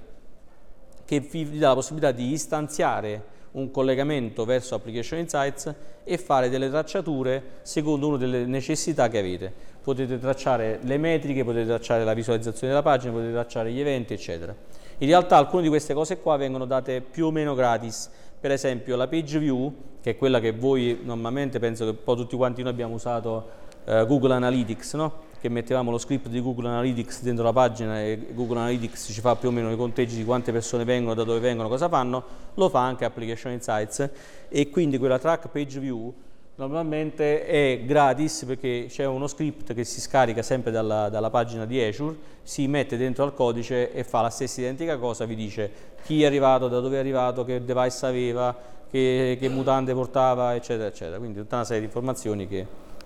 che 1.05 1.19
vi 1.19 1.57
dà 1.57 1.69
la 1.69 1.75
possibilità 1.75 2.11
di 2.11 2.31
istanziare 2.31 3.39
un 3.51 3.69
collegamento 3.69 4.45
verso 4.45 4.75
Application 4.75 5.19
Insights 5.19 5.73
e 6.03 6.17
fare 6.17 6.49
delle 6.49 6.69
tracciature 6.69 7.43
secondo 7.63 8.07
una 8.07 8.17
delle 8.17 8.45
necessità 8.45 9.09
che 9.09 9.19
avete. 9.19 9.53
Potete 9.81 10.19
tracciare 10.19 10.79
le 10.83 10.97
metriche, 10.97 11.43
potete 11.43 11.65
tracciare 11.65 12.03
la 12.03 12.13
visualizzazione 12.13 12.69
della 12.69 12.83
pagina, 12.83 13.11
potete 13.11 13.31
tracciare 13.31 13.71
gli 13.71 13.79
eventi, 13.79 14.13
eccetera. 14.13 14.55
In 15.01 15.07
realtà 15.07 15.35
alcune 15.35 15.63
di 15.63 15.67
queste 15.67 15.95
cose 15.95 16.19
qua 16.19 16.37
vengono 16.37 16.65
date 16.65 17.01
più 17.01 17.25
o 17.25 17.31
meno 17.31 17.55
gratis, 17.55 18.07
per 18.39 18.51
esempio 18.51 18.95
la 18.95 19.07
page 19.07 19.39
view, 19.39 19.73
che 19.99 20.11
è 20.11 20.15
quella 20.15 20.39
che 20.39 20.51
voi 20.51 20.99
normalmente 21.01 21.57
penso 21.57 21.85
che 21.85 21.89
un 21.89 22.03
po' 22.03 22.15
tutti 22.15 22.35
quanti 22.35 22.61
noi 22.61 22.71
abbiamo 22.71 22.93
usato 22.93 23.49
eh, 23.85 24.05
Google 24.05 24.35
Analytics, 24.35 24.93
no? 24.93 25.13
che 25.39 25.49
mettevamo 25.49 25.89
lo 25.89 25.97
script 25.97 26.27
di 26.27 26.39
Google 26.39 26.67
Analytics 26.67 27.23
dentro 27.23 27.43
la 27.43 27.51
pagina 27.51 27.99
e 27.99 28.27
Google 28.33 28.59
Analytics 28.59 29.09
ci 29.11 29.21
fa 29.21 29.35
più 29.35 29.49
o 29.49 29.51
meno 29.51 29.71
i 29.71 29.75
conteggi 29.75 30.15
di 30.15 30.23
quante 30.23 30.51
persone 30.51 30.83
vengono, 30.83 31.15
da 31.15 31.23
dove 31.23 31.39
vengono, 31.39 31.67
cosa 31.67 31.89
fanno, 31.89 32.23
lo 32.53 32.69
fa 32.69 32.81
anche 32.81 33.03
Application 33.03 33.53
Insights 33.53 34.07
e 34.49 34.69
quindi 34.69 34.99
quella 34.99 35.17
track 35.17 35.47
page 35.47 35.79
view 35.79 36.13
normalmente 36.55 37.45
è 37.45 37.81
gratis 37.85 38.43
perché 38.45 38.85
c'è 38.87 39.05
uno 39.05 39.27
script 39.27 39.73
che 39.73 39.83
si 39.83 40.01
scarica 40.01 40.41
sempre 40.41 40.71
dalla, 40.71 41.09
dalla, 41.09 41.29
pagina 41.29 41.65
di 41.65 41.81
Azure, 41.81 42.15
si 42.43 42.67
mette 42.67 42.97
dentro 42.97 43.23
al 43.23 43.33
codice 43.33 43.91
e 43.91 44.03
fa 44.03 44.21
la 44.21 44.29
stessa 44.29 44.61
identica 44.61 44.97
cosa, 44.97 45.25
vi 45.25 45.35
dice 45.35 45.71
chi 46.03 46.23
è 46.23 46.25
arrivato, 46.25 46.67
da 46.67 46.79
dove 46.79 46.97
è 46.97 46.99
arrivato, 46.99 47.43
che 47.45 47.63
device 47.63 48.05
aveva, 48.05 48.55
che, 48.89 49.37
che 49.39 49.49
mutande 49.49 49.93
portava, 49.93 50.55
eccetera, 50.55 50.87
eccetera. 50.87 51.17
Quindi 51.17 51.39
tutta 51.39 51.55
una 51.55 51.65
serie 51.65 51.81
di 51.81 51.87
informazioni 51.87 52.47
che, 52.47 52.65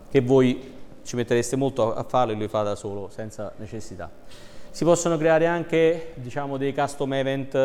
che 0.10 0.22
voi 0.22 0.74
ci 1.04 1.16
mettereste 1.16 1.56
molto 1.56 1.93
a 1.93 2.04
farlo 2.04 2.34
e 2.34 2.36
lui 2.36 2.48
fa 2.48 2.64
da 2.64 2.76
solo, 2.76 3.10
senza 3.10 3.52
necessità. 3.58 4.10
Si 4.72 4.84
possono 4.84 5.18
creare 5.18 5.46
anche 5.46 6.14
diciamo, 6.16 6.58
dei 6.58 6.74
custom 6.74 7.14
event 7.14 7.56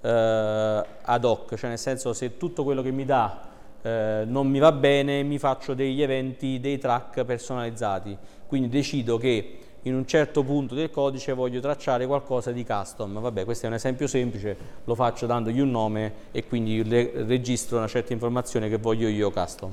eh, 0.00 0.84
ad 1.02 1.24
hoc, 1.24 1.54
cioè 1.54 1.68
nel 1.68 1.78
senso 1.78 2.12
se 2.12 2.36
tutto 2.36 2.64
quello 2.64 2.82
che 2.82 2.90
mi 2.90 3.04
dà 3.04 3.48
eh, 3.82 4.24
non 4.26 4.48
mi 4.48 4.58
va 4.58 4.72
bene, 4.72 5.22
mi 5.22 5.38
faccio 5.38 5.74
degli 5.74 6.02
eventi, 6.02 6.60
dei 6.60 6.78
track 6.78 7.24
personalizzati. 7.24 8.16
Quindi 8.46 8.68
decido 8.68 9.16
che 9.16 9.58
in 9.82 9.94
un 9.94 10.06
certo 10.06 10.42
punto 10.42 10.74
del 10.74 10.90
codice 10.90 11.32
voglio 11.32 11.60
tracciare 11.60 12.06
qualcosa 12.06 12.52
di 12.52 12.64
custom. 12.64 13.20
Vabbè, 13.20 13.44
questo 13.44 13.66
è 13.66 13.68
un 13.68 13.74
esempio 13.74 14.06
semplice, 14.06 14.56
lo 14.84 14.94
faccio 14.94 15.26
dandogli 15.26 15.60
un 15.60 15.70
nome 15.70 16.12
e 16.32 16.46
quindi 16.46 16.82
registro 16.82 17.78
una 17.78 17.86
certa 17.86 18.12
informazione 18.12 18.68
che 18.68 18.76
voglio 18.76 19.08
io 19.08 19.30
custom. 19.30 19.72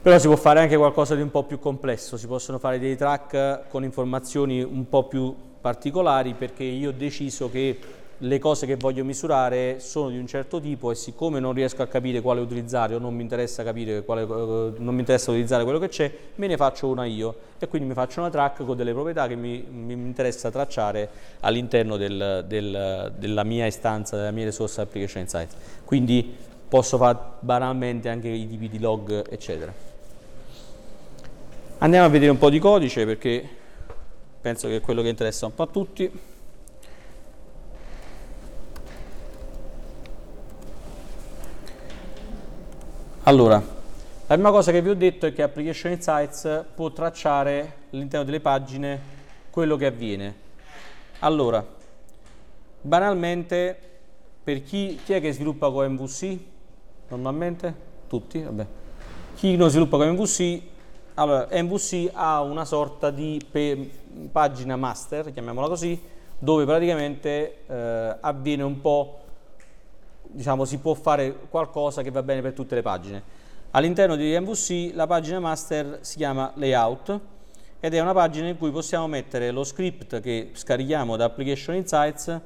Però 0.00 0.18
si 0.18 0.26
può 0.28 0.36
fare 0.36 0.60
anche 0.60 0.76
qualcosa 0.76 1.16
di 1.16 1.20
un 1.20 1.30
po' 1.30 1.42
più 1.42 1.58
complesso, 1.58 2.16
si 2.16 2.28
possono 2.28 2.58
fare 2.58 2.78
dei 2.78 2.96
track 2.96 3.68
con 3.68 3.82
informazioni 3.82 4.62
un 4.62 4.88
po' 4.88 5.04
più 5.04 5.34
particolari 5.60 6.34
perché 6.34 6.62
io 6.62 6.90
ho 6.90 6.92
deciso 6.92 7.50
che 7.50 7.76
le 8.18 8.38
cose 8.38 8.66
che 8.66 8.76
voglio 8.76 9.04
misurare 9.04 9.78
sono 9.78 10.08
di 10.08 10.18
un 10.18 10.26
certo 10.26 10.58
tipo 10.60 10.90
e 10.90 10.94
siccome 10.94 11.38
non 11.38 11.52
riesco 11.52 11.82
a 11.82 11.86
capire 11.86 12.22
quale 12.22 12.40
utilizzare 12.40 12.94
o 12.94 12.98
non 12.98 13.14
mi 13.14 13.22
interessa, 13.22 13.62
capire 13.62 14.04
quale, 14.04 14.22
eh, 14.22 14.26
non 14.78 14.94
mi 14.94 15.00
interessa 15.00 15.30
utilizzare 15.30 15.64
quello 15.64 15.78
che 15.78 15.88
c'è, 15.88 16.10
me 16.36 16.46
ne 16.46 16.56
faccio 16.56 16.88
una 16.88 17.04
io 17.04 17.34
e 17.58 17.68
quindi 17.68 17.88
mi 17.88 17.94
faccio 17.94 18.20
una 18.20 18.30
track 18.30 18.64
con 18.64 18.76
delle 18.76 18.92
proprietà 18.92 19.26
che 19.26 19.34
mi, 19.34 19.62
mi 19.68 19.92
interessa 19.92 20.50
tracciare 20.50 21.08
all'interno 21.40 21.96
del, 21.96 22.44
del, 22.46 23.12
della 23.18 23.44
mia 23.44 23.66
istanza, 23.66 24.16
della 24.16 24.30
mia 24.30 24.44
risorsa 24.46 24.82
application 24.82 25.22
insights. 25.22 25.54
Quindi 25.84 26.34
posso 26.68 26.96
fare 26.96 27.18
banalmente 27.40 28.08
anche 28.08 28.28
i 28.28 28.48
tipi 28.48 28.68
di 28.68 28.78
log, 28.78 29.26
eccetera. 29.30 29.72
Andiamo 31.78 32.06
a 32.06 32.08
vedere 32.08 32.30
un 32.30 32.38
po' 32.38 32.48
di 32.48 32.58
codice 32.58 33.04
perché 33.04 33.46
penso 34.40 34.68
che 34.68 34.76
è 34.76 34.80
quello 34.80 35.02
che 35.02 35.08
interessa 35.08 35.44
un 35.44 35.54
po' 35.54 35.64
a 35.64 35.66
tutti. 35.66 36.34
Allora, 43.28 43.56
la 43.56 44.34
prima 44.34 44.52
cosa 44.52 44.70
che 44.70 44.80
vi 44.80 44.88
ho 44.88 44.94
detto 44.94 45.26
è 45.26 45.32
che 45.32 45.42
Application 45.42 45.90
Insights 45.90 46.64
può 46.76 46.92
tracciare 46.92 47.78
all'interno 47.90 48.24
delle 48.24 48.38
pagine 48.38 49.00
quello 49.50 49.74
che 49.76 49.86
avviene. 49.86 50.34
Allora, 51.18 51.66
banalmente, 52.80 53.76
per 54.44 54.62
chi, 54.62 55.00
chi 55.04 55.12
è 55.12 55.20
che 55.20 55.32
sviluppa 55.32 55.72
con 55.72 55.90
MVC? 55.90 56.38
Normalmente? 57.08 57.74
Tutti? 58.06 58.40
Vabbè. 58.40 58.66
Chi 59.34 59.56
non 59.56 59.70
sviluppa 59.70 59.96
con 59.96 60.08
MVC, 60.10 60.62
allora 61.14 61.48
MVC 61.50 62.10
ha 62.12 62.42
una 62.42 62.64
sorta 62.64 63.10
di 63.10 63.44
pagina 64.30 64.76
master, 64.76 65.32
chiamiamola 65.32 65.66
così, 65.66 66.00
dove 66.38 66.64
praticamente 66.64 67.64
eh, 67.66 68.16
avviene 68.20 68.62
un 68.62 68.80
po', 68.80 69.18
diciamo, 70.30 70.64
si 70.64 70.78
può 70.78 70.94
fare 70.94 71.34
qualcosa 71.48 72.02
che 72.02 72.10
va 72.10 72.22
bene 72.22 72.42
per 72.42 72.52
tutte 72.52 72.74
le 72.74 72.82
pagine. 72.82 73.22
All'interno 73.72 74.16
di 74.16 74.38
MVC 74.38 74.94
la 74.94 75.06
pagina 75.06 75.38
master 75.40 75.98
si 76.00 76.16
chiama 76.16 76.52
layout 76.54 77.20
ed 77.80 77.94
è 77.94 78.00
una 78.00 78.14
pagina 78.14 78.48
in 78.48 78.56
cui 78.56 78.70
possiamo 78.70 79.06
mettere 79.06 79.50
lo 79.50 79.64
script 79.64 80.20
che 80.20 80.50
scarichiamo 80.52 81.16
da 81.16 81.26
Application 81.26 81.74
Insights 81.74 82.40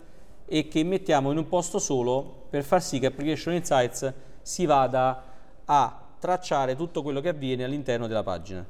e 0.46 0.68
che 0.68 0.82
mettiamo 0.82 1.30
in 1.30 1.38
un 1.38 1.46
posto 1.46 1.78
solo 1.78 2.46
per 2.50 2.64
far 2.64 2.82
sì 2.82 2.98
che 2.98 3.06
Application 3.06 3.54
Insights 3.54 4.12
si 4.42 4.66
vada 4.66 5.22
a 5.64 6.00
tracciare 6.18 6.74
tutto 6.74 7.02
quello 7.02 7.20
che 7.20 7.28
avviene 7.28 7.62
all'interno 7.62 8.06
della 8.06 8.24
pagina. 8.24 8.66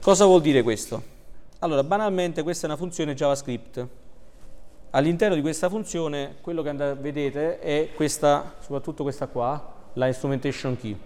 Cosa 0.00 0.26
vuol 0.26 0.42
dire 0.42 0.62
questo? 0.62 1.02
Allora, 1.60 1.82
banalmente 1.82 2.42
questa 2.42 2.66
è 2.66 2.68
una 2.68 2.76
funzione 2.76 3.14
JavaScript. 3.14 3.88
All'interno 4.96 5.34
di 5.34 5.40
questa 5.40 5.68
funzione 5.68 6.36
quello 6.40 6.62
che 6.62 6.72
vedete 6.72 7.58
è 7.58 7.88
questa, 7.96 8.54
soprattutto 8.60 9.02
questa 9.02 9.26
qua, 9.26 9.72
la 9.94 10.06
instrumentation 10.06 10.76
key. 10.76 10.96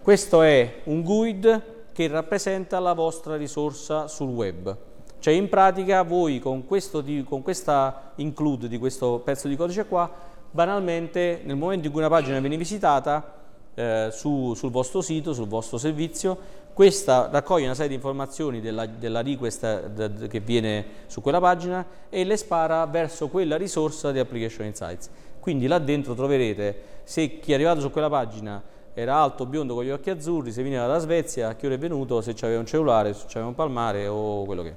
Questo 0.00 0.40
è 0.40 0.80
un 0.84 1.02
GUID 1.02 1.62
che 1.92 2.08
rappresenta 2.08 2.78
la 2.78 2.94
vostra 2.94 3.36
risorsa 3.36 4.08
sul 4.08 4.30
web. 4.30 4.74
Cioè 5.18 5.34
in 5.34 5.50
pratica 5.50 6.02
voi 6.02 6.38
con, 6.38 6.64
questo, 6.64 7.04
con 7.26 7.42
questa 7.42 8.12
include 8.14 8.68
di 8.68 8.78
questo 8.78 9.20
pezzo 9.22 9.48
di 9.48 9.56
codice 9.56 9.84
qua, 9.84 10.10
banalmente 10.50 11.42
nel 11.44 11.56
momento 11.56 11.88
in 11.88 11.92
cui 11.92 12.00
una 12.00 12.08
pagina 12.08 12.40
viene 12.40 12.56
visitata 12.56 13.34
eh, 13.74 14.08
su, 14.12 14.54
sul 14.54 14.70
vostro 14.70 15.02
sito, 15.02 15.34
sul 15.34 15.46
vostro 15.46 15.76
servizio, 15.76 16.38
questa 16.76 17.30
raccoglie 17.32 17.64
una 17.64 17.72
serie 17.72 17.88
di 17.88 17.94
informazioni 17.94 18.60
della, 18.60 18.84
della 18.84 19.22
request 19.22 20.26
che 20.28 20.40
viene 20.40 20.84
su 21.06 21.22
quella 21.22 21.40
pagina 21.40 21.86
e 22.10 22.22
le 22.22 22.36
spara 22.36 22.84
verso 22.84 23.28
quella 23.28 23.56
risorsa 23.56 24.12
di 24.12 24.18
Application 24.18 24.66
Insights. 24.66 25.08
Quindi 25.40 25.68
là 25.68 25.78
dentro 25.78 26.12
troverete 26.12 26.82
se 27.04 27.38
chi 27.38 27.52
è 27.52 27.54
arrivato 27.54 27.80
su 27.80 27.90
quella 27.90 28.10
pagina 28.10 28.62
era 28.92 29.16
alto, 29.16 29.46
biondo 29.46 29.72
con 29.72 29.84
gli 29.84 29.90
occhi 29.90 30.10
azzurri, 30.10 30.52
se 30.52 30.62
veniva 30.62 30.82
dalla 30.82 30.98
Svezia, 30.98 31.48
a 31.48 31.56
che 31.56 31.64
ora 31.64 31.76
è 31.76 31.78
venuto, 31.78 32.20
se 32.20 32.34
c'aveva 32.34 32.58
un 32.60 32.66
cellulare, 32.66 33.14
se 33.14 33.24
c'aveva 33.26 33.46
un 33.46 33.54
palmare 33.54 34.06
o 34.06 34.44
quello 34.44 34.62
che 34.62 34.68
è. 34.68 34.74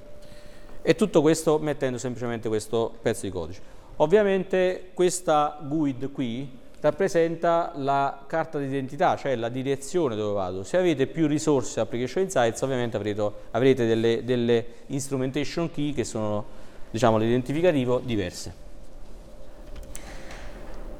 E 0.82 0.96
tutto 0.96 1.20
questo 1.20 1.60
mettendo 1.60 1.98
semplicemente 1.98 2.48
questo 2.48 2.94
pezzo 3.02 3.26
di 3.26 3.32
codice. 3.34 3.62
Ovviamente 3.98 4.92
questa 4.94 5.60
GUID 5.62 6.14
qui 6.14 6.50
rappresenta 6.82 7.72
la 7.76 8.24
carta 8.26 8.58
d'identità, 8.58 9.16
cioè 9.16 9.36
la 9.36 9.50
direzione 9.50 10.16
dove 10.16 10.34
vado. 10.34 10.64
Se 10.64 10.78
avete 10.78 11.08
più 11.08 11.28
risorse 11.28 11.80
Application 11.80 12.24
Insights, 12.24 12.62
ovviamente 12.62 12.98
avrete, 12.98 13.32
avrete 13.52 13.86
delle, 13.86 14.24
delle 14.24 14.66
instrumentation 14.88 15.70
key 15.72 15.94
che 15.94 16.04
sono, 16.04 16.46
diciamo, 16.90 17.18
l'identificativo 17.18 18.00
diverse. 18.04 18.68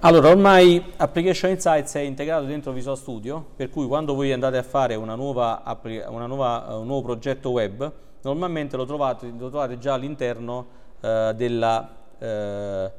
Allora, 0.02 0.30
ormai 0.30 0.94
Application 0.98 1.50
Insights 1.52 1.96
è 1.96 2.00
integrato 2.00 2.46
dentro 2.46 2.72
Visual 2.72 2.98
Studio, 2.98 3.46
per 3.56 3.70
cui 3.70 3.86
quando 3.86 4.16
voi 4.16 4.32
andate 4.32 4.58
a 4.58 4.64
fare 4.64 4.96
una 4.96 5.16
nuova, 5.16 5.62
una 6.08 6.26
nuova, 6.26 6.78
un 6.78 6.88
nuovo 6.88 7.02
progetto 7.02 7.52
web, 7.52 7.92
normalmente 8.22 8.78
lo 8.78 8.86
trovate, 8.86 9.32
lo 9.38 9.50
trovate 9.50 9.78
già 9.78 9.96
all'interno 9.96 10.68
eh, 11.02 11.34
della, 11.36 11.96
eh, 12.18 12.92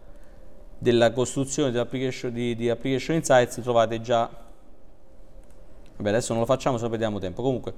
della, 0.81 1.13
costruzione 1.13 1.79
application, 1.79 2.33
di, 2.33 2.57
di, 2.57 2.69
Application 2.69 3.17
Insights, 3.17 3.61
trovate 3.63 4.01
già, 4.01 4.29
vabbè 5.97 6.09
adesso 6.09 6.33
non 6.33 6.41
lo 6.41 6.47
facciamo 6.47 6.79
se 6.79 6.89
perdiamo 6.89 7.21
tempo, 7.21 7.43
comunque 7.43 7.73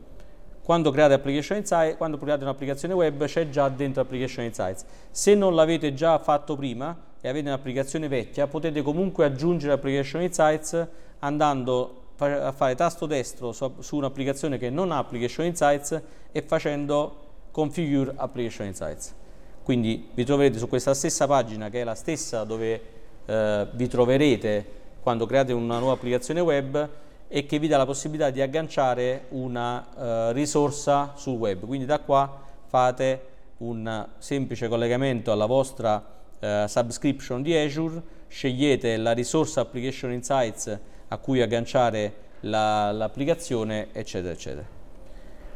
quando 0.63 0.91
create 0.93 1.21
Insights, 1.55 1.97
quando 1.97 2.17
create 2.19 2.45
un'applicazione 2.45 2.95
web 2.95 3.25
c'è 3.25 3.49
già 3.51 3.69
dentro 3.69 4.01
Application 4.03 4.45
Insights. 4.45 4.85
Se 5.11 5.35
non 5.35 5.57
l'avete 5.57 5.93
già 5.93 6.19
fatto 6.21 6.55
prima, 6.55 6.97
e 7.25 7.29
avete 7.29 7.47
un'applicazione 7.47 8.09
vecchia, 8.09 8.49
potete 8.49 8.83
comunque 8.83 9.25
aggiungere 9.25 9.73
Application 9.73 10.23
Insights 10.23 10.89
andando 11.21 12.01
a 12.19 12.53
fare 12.53 12.75
tasto 12.75 13.07
destro 13.07 13.53
su, 13.53 13.75
su 13.79 13.97
un'applicazione 13.97 14.59
che 14.59 14.71
non 14.71 14.91
ha 14.91 14.99
Application 14.99 15.47
Insights 15.47 16.01
e 16.33 16.43
facendo 16.43 17.31
Configure 17.53 18.13
Application 18.17 18.67
Insights. 18.67 19.15
Quindi 19.63 20.09
vi 20.13 20.25
troverete 20.25 20.59
su 20.59 20.69
questa 20.69 20.95
stessa 20.95 21.27
pagina 21.27 21.69
che 21.69 21.81
è 21.81 21.85
la 21.85 21.95
stessa 21.95 22.45
dove 22.45 22.81
eh, 23.25 23.69
vi 23.73 23.89
troverete 23.89 24.81
quando 25.03 25.27
create 25.27 25.53
una 25.53 25.79
nuova 25.79 25.95
applicazione 25.95 26.41
web 26.41 26.89
e 27.29 27.47
che 27.47 27.59
vi 27.59 27.69
dà 27.69 27.77
la 27.77 27.87
possibilità 27.87 28.31
di 28.31 28.41
agganciare 28.41 29.27
una 29.31 29.87
eh, 29.97 30.33
risorsa 30.33 31.13
sul 31.17 31.37
web. 31.39 31.65
Quindi 31.65 31.87
da 31.87 32.01
qua 32.01 32.41
fate 32.67 33.27
un 33.59 34.07
semplice 34.19 34.69
collegamento 34.69 35.33
alla 35.33 35.47
vostra 35.47 36.05
eh, 36.39 36.65
subscription 36.69 37.43
di 37.43 37.57
Azure, 37.57 38.03
scegliete 38.29 38.97
la 38.97 39.13
risorsa 39.13 39.61
Application 39.61 40.13
Insights 40.13 40.79
a 41.09 41.17
cui 41.19 41.41
agganciare 41.41 42.15
l'applicazione, 42.41 43.89
la, 43.93 43.99
eccetera, 43.99 44.33
eccetera. 44.33 44.67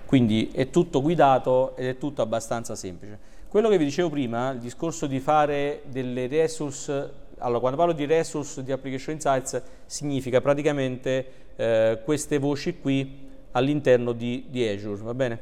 Quindi 0.06 0.50
è 0.52 0.70
tutto 0.70 1.02
guidato 1.02 1.74
ed 1.76 1.86
è 1.88 1.98
tutto 1.98 2.22
abbastanza 2.22 2.74
semplice. 2.76 3.18
Quello 3.56 3.70
che 3.70 3.78
vi 3.78 3.86
dicevo 3.86 4.10
prima, 4.10 4.50
il 4.50 4.58
discorso 4.58 5.06
di 5.06 5.18
fare 5.18 5.80
delle 5.86 6.26
resource, 6.26 7.10
allora 7.38 7.58
quando 7.58 7.78
parlo 7.78 7.94
di 7.94 8.04
resource 8.04 8.62
di 8.62 8.70
Application 8.70 9.14
Insights 9.14 9.62
significa 9.86 10.42
praticamente 10.42 11.26
eh, 11.56 12.00
queste 12.04 12.36
voci 12.36 12.78
qui 12.78 13.26
all'interno 13.52 14.12
di, 14.12 14.44
di 14.50 14.68
Azure, 14.68 15.02
va 15.02 15.14
bene? 15.14 15.40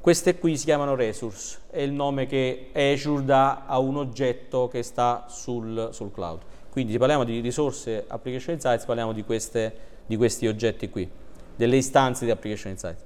Queste 0.00 0.40
qui 0.40 0.56
si 0.56 0.64
chiamano 0.64 0.96
resource, 0.96 1.60
è 1.70 1.82
il 1.82 1.92
nome 1.92 2.26
che 2.26 2.70
Azure 2.74 3.24
dà 3.24 3.66
a 3.66 3.78
un 3.78 3.96
oggetto 3.96 4.66
che 4.66 4.82
sta 4.82 5.26
sul, 5.28 5.90
sul 5.92 6.10
cloud. 6.10 6.40
Quindi 6.68 6.90
se 6.90 6.98
parliamo 6.98 7.22
di 7.22 7.38
risorse 7.38 8.06
Application 8.08 8.54
Insights, 8.54 8.84
parliamo 8.86 9.12
di, 9.12 9.22
queste, 9.22 9.72
di 10.04 10.16
questi 10.16 10.48
oggetti 10.48 10.90
qui, 10.90 11.08
delle 11.54 11.76
istanze 11.76 12.24
di 12.24 12.32
Application 12.32 12.72
Insights. 12.72 13.04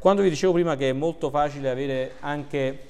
Quando 0.00 0.20
vi 0.20 0.30
dicevo 0.30 0.54
prima 0.54 0.74
che 0.74 0.88
è 0.88 0.92
molto 0.92 1.30
facile 1.30 1.70
avere 1.70 2.14
anche 2.18 2.88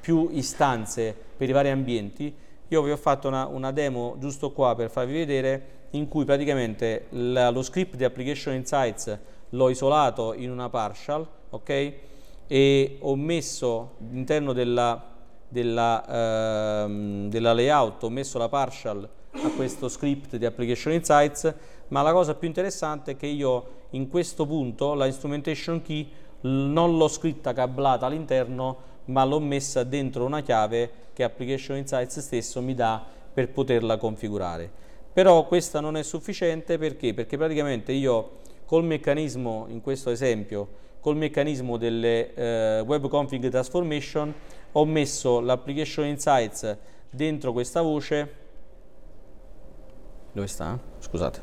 più 0.00 0.28
istanze 0.30 1.14
per 1.36 1.48
i 1.48 1.52
vari 1.52 1.70
ambienti, 1.70 2.34
io 2.68 2.82
vi 2.82 2.90
ho 2.90 2.96
fatto 2.96 3.28
una, 3.28 3.46
una, 3.46 3.72
demo 3.72 4.16
giusto 4.18 4.52
qua 4.52 4.74
per 4.74 4.90
farvi 4.90 5.12
vedere 5.12 5.62
in 5.90 6.08
cui 6.08 6.24
praticamente 6.24 7.06
la, 7.10 7.50
lo 7.50 7.62
script 7.62 7.96
di 7.96 8.04
Application 8.04 8.54
Insights 8.54 9.18
l'ho 9.50 9.68
isolato 9.68 10.32
in 10.32 10.50
una 10.50 10.70
partial, 10.70 11.26
ok? 11.50 11.92
e 12.52 12.98
ho 13.00 13.16
messo 13.16 13.92
all'interno 13.98 14.52
della, 14.52 15.02
della, 15.48 16.84
ehm, 16.84 17.30
della 17.30 17.54
layout, 17.54 18.02
ho 18.02 18.10
messo 18.10 18.36
la 18.36 18.50
partial 18.50 19.08
a 19.30 19.48
questo 19.56 19.88
script 19.88 20.36
di 20.36 20.44
Application 20.44 20.92
Insights, 20.92 21.54
ma 21.88 22.02
la 22.02 22.12
cosa 22.12 22.34
più 22.34 22.48
interessante 22.48 23.12
è 23.12 23.16
che 23.16 23.26
io 23.26 23.80
in 23.90 24.08
questo 24.08 24.44
punto 24.44 24.92
la 24.92 25.06
instrumentation 25.06 25.80
key 25.80 26.10
non 26.42 26.98
l'ho 26.98 27.08
scritta 27.08 27.54
cablata 27.54 28.04
all'interno, 28.04 28.90
ma 29.06 29.24
l'ho 29.24 29.40
messa 29.40 29.84
dentro 29.84 30.24
una 30.24 30.40
chiave 30.40 30.90
che 31.12 31.22
Application 31.22 31.76
Insights 31.76 32.20
stesso 32.20 32.60
mi 32.60 32.74
dà 32.74 33.04
per 33.32 33.50
poterla 33.50 33.96
configurare. 33.96 34.70
Però 35.12 35.46
questa 35.46 35.80
non 35.80 35.96
è 35.96 36.02
sufficiente 36.02 36.78
perché? 36.78 37.12
Perché 37.12 37.36
praticamente 37.36 37.92
io 37.92 38.40
col 38.64 38.84
meccanismo, 38.84 39.66
in 39.68 39.82
questo 39.82 40.10
esempio, 40.10 40.80
col 41.02 41.16
meccanismo 41.16 41.76
delle 41.76 42.32
eh, 42.32 42.80
web 42.80 43.08
config 43.08 43.48
transformation 43.48 44.32
ho 44.70 44.84
messo 44.84 45.40
l'application 45.40 46.06
insights 46.06 46.76
dentro 47.10 47.52
questa 47.52 47.82
voce 47.82 48.34
dove 50.30 50.46
sta? 50.46 50.78
scusate 51.00 51.40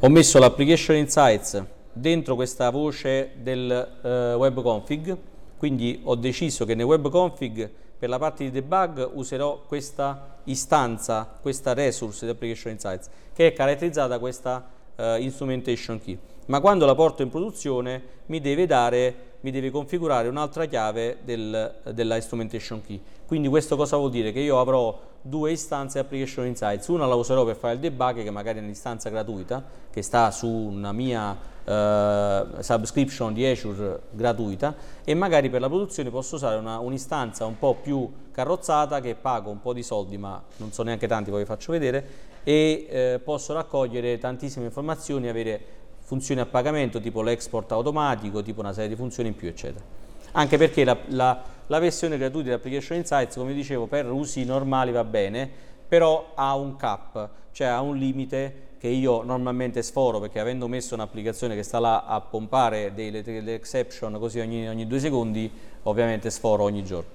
ho 0.00 0.08
messo 0.08 0.38
l'application 0.38 0.96
insights 0.96 1.62
dentro 1.92 2.34
questa 2.34 2.70
voce 2.70 3.32
del 3.36 3.70
eh, 4.02 4.34
web 4.34 4.62
config 4.62 5.16
quindi 5.60 6.00
ho 6.04 6.14
deciso 6.14 6.64
che 6.64 6.74
nel 6.74 6.86
web 6.86 7.10
config 7.10 7.68
per 7.98 8.08
la 8.08 8.18
parte 8.18 8.44
di 8.44 8.50
debug 8.50 9.10
userò 9.12 9.60
questa 9.66 10.38
istanza, 10.44 11.28
questa 11.38 11.74
resource 11.74 12.24
di 12.24 12.30
application 12.30 12.72
insights 12.72 13.10
che 13.34 13.48
è 13.48 13.52
caratterizzata 13.52 14.08
da 14.08 14.18
questa 14.18 14.66
uh, 14.96 15.16
instrumentation 15.18 16.00
key 16.00 16.18
ma 16.46 16.60
quando 16.60 16.86
la 16.86 16.94
porto 16.94 17.20
in 17.20 17.28
produzione 17.28 18.02
mi 18.26 18.40
deve, 18.40 18.64
dare, 18.64 19.14
mi 19.40 19.50
deve 19.50 19.70
configurare 19.70 20.28
un'altra 20.28 20.64
chiave 20.64 21.18
del, 21.22 21.74
della 21.92 22.16
instrumentation 22.16 22.82
key. 22.82 23.00
Quindi 23.26 23.48
questo 23.48 23.76
cosa 23.76 23.96
vuol 23.96 24.10
dire? 24.10 24.32
Che 24.32 24.40
io 24.40 24.58
avrò 24.58 24.98
due 25.20 25.52
istanze 25.52 25.98
Application 25.98 26.46
Insights, 26.46 26.88
una 26.88 27.06
la 27.06 27.14
userò 27.14 27.44
per 27.44 27.54
fare 27.54 27.74
il 27.74 27.80
debug 27.80 28.22
che 28.22 28.30
magari 28.30 28.58
è 28.58 28.62
un'istanza 28.62 29.10
gratuita 29.10 29.62
che 29.90 30.02
sta 30.02 30.30
su 30.30 30.48
una 30.48 30.92
mia 30.92 31.36
eh, 31.70 32.62
subscription 32.62 33.32
di 33.32 33.46
Azure 33.46 34.00
gratuita 34.10 34.74
e 35.04 35.14
magari 35.14 35.48
per 35.48 35.60
la 35.60 35.68
produzione 35.68 36.10
posso 36.10 36.34
usare 36.34 36.56
un'istanza 36.56 37.46
un 37.46 37.58
po' 37.58 37.74
più 37.74 38.10
carrozzata 38.32 39.00
che 39.00 39.14
pago 39.14 39.50
un 39.50 39.60
po' 39.60 39.72
di 39.72 39.82
soldi 39.82 40.18
ma 40.18 40.42
non 40.56 40.72
so 40.72 40.82
neanche 40.82 41.06
tanti, 41.06 41.30
poi 41.30 41.40
vi 41.40 41.46
faccio 41.46 41.72
vedere 41.72 42.28
e 42.42 42.86
eh, 42.88 43.20
posso 43.22 43.52
raccogliere 43.52 44.18
tantissime 44.18 44.64
informazioni, 44.64 45.28
avere 45.28 45.60
funzioni 46.00 46.40
a 46.40 46.46
pagamento 46.46 47.00
tipo 47.00 47.22
l'export 47.22 47.70
automatico, 47.70 48.42
tipo 48.42 48.60
una 48.60 48.72
serie 48.72 48.88
di 48.88 48.96
funzioni 48.96 49.28
in 49.28 49.36
più, 49.36 49.46
eccetera. 49.46 49.84
Anche 50.32 50.58
perché 50.58 50.84
la, 50.84 50.96
la, 51.08 51.40
la 51.66 51.78
versione 51.78 52.18
gratuita 52.18 52.48
di 52.48 52.54
Application 52.54 52.96
Insights, 52.98 53.36
come 53.36 53.52
dicevo, 53.52 53.86
per 53.86 54.10
usi 54.10 54.44
normali 54.44 54.90
va 54.90 55.04
bene, 55.04 55.48
però 55.86 56.32
ha 56.34 56.54
un 56.56 56.76
cap, 56.76 57.28
cioè 57.52 57.68
ha 57.68 57.80
un 57.80 57.96
limite 57.96 58.68
che 58.80 58.88
io 58.88 59.22
normalmente 59.22 59.82
sforo 59.82 60.20
perché 60.20 60.40
avendo 60.40 60.66
messo 60.66 60.94
un'applicazione 60.94 61.54
che 61.54 61.62
sta 61.62 61.78
là 61.78 62.06
a 62.06 62.18
pompare 62.22 62.94
delle, 62.94 63.22
delle 63.22 63.52
exception 63.52 64.18
così 64.18 64.40
ogni, 64.40 64.66
ogni, 64.66 64.86
due 64.86 64.98
secondi, 64.98 65.50
ovviamente 65.82 66.30
sforo 66.30 66.62
ogni 66.62 66.82
giorno. 66.82 67.10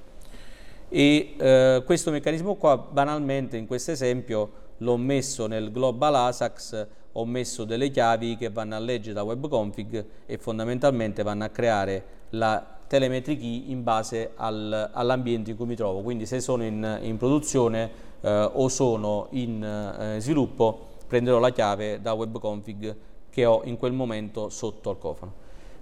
E 0.90 1.34
eh, 1.36 1.82
questo 1.84 2.12
meccanismo 2.12 2.54
qua, 2.54 2.78
banalmente 2.78 3.58
in 3.58 3.66
questo 3.66 3.90
esempio, 3.90 4.52
l'ho 4.78 4.96
messo 4.98 5.48
nel 5.48 5.72
global 5.72 6.14
ASAX 6.14 6.88
ho 7.18 7.26
messo 7.26 7.64
delle 7.64 7.90
chiavi 7.90 8.36
che 8.36 8.50
vanno 8.50 8.76
a 8.76 8.80
leggere 8.80 9.14
da 9.14 9.24
webconfig 9.24 10.06
e 10.26 10.38
fondamentalmente 10.38 11.24
vanno 11.24 11.46
a 11.46 11.50
creare 11.50 12.04
la 12.32 12.64
telemetry 12.88 13.38
key 13.38 13.72
in 13.72 13.84
base 13.84 14.34
al, 14.36 14.92
all'ambiente 14.94 15.52
in 15.52 15.58
cui 15.58 15.66
mi 15.66 15.76
trovo. 15.76 16.02
Quindi 16.02 16.26
se 16.26 16.42
sono 16.42 16.64
in, 16.64 17.00
in 17.02 17.18
produzione 17.18 17.90
eh, 18.22 18.50
o 18.54 18.68
sono 18.68 19.28
in 19.32 19.64
eh, 19.64 20.20
sviluppo 20.20 20.94
prenderò 21.08 21.40
la 21.40 21.52
chiave 21.52 22.02
da 22.02 22.14
webconfig 22.14 22.96
che 23.30 23.46
ho 23.46 23.62
in 23.66 23.78
quel 23.78 23.92
momento 23.92 24.50
sotto 24.50 24.90
al 24.90 24.98
cofano. 24.98 25.34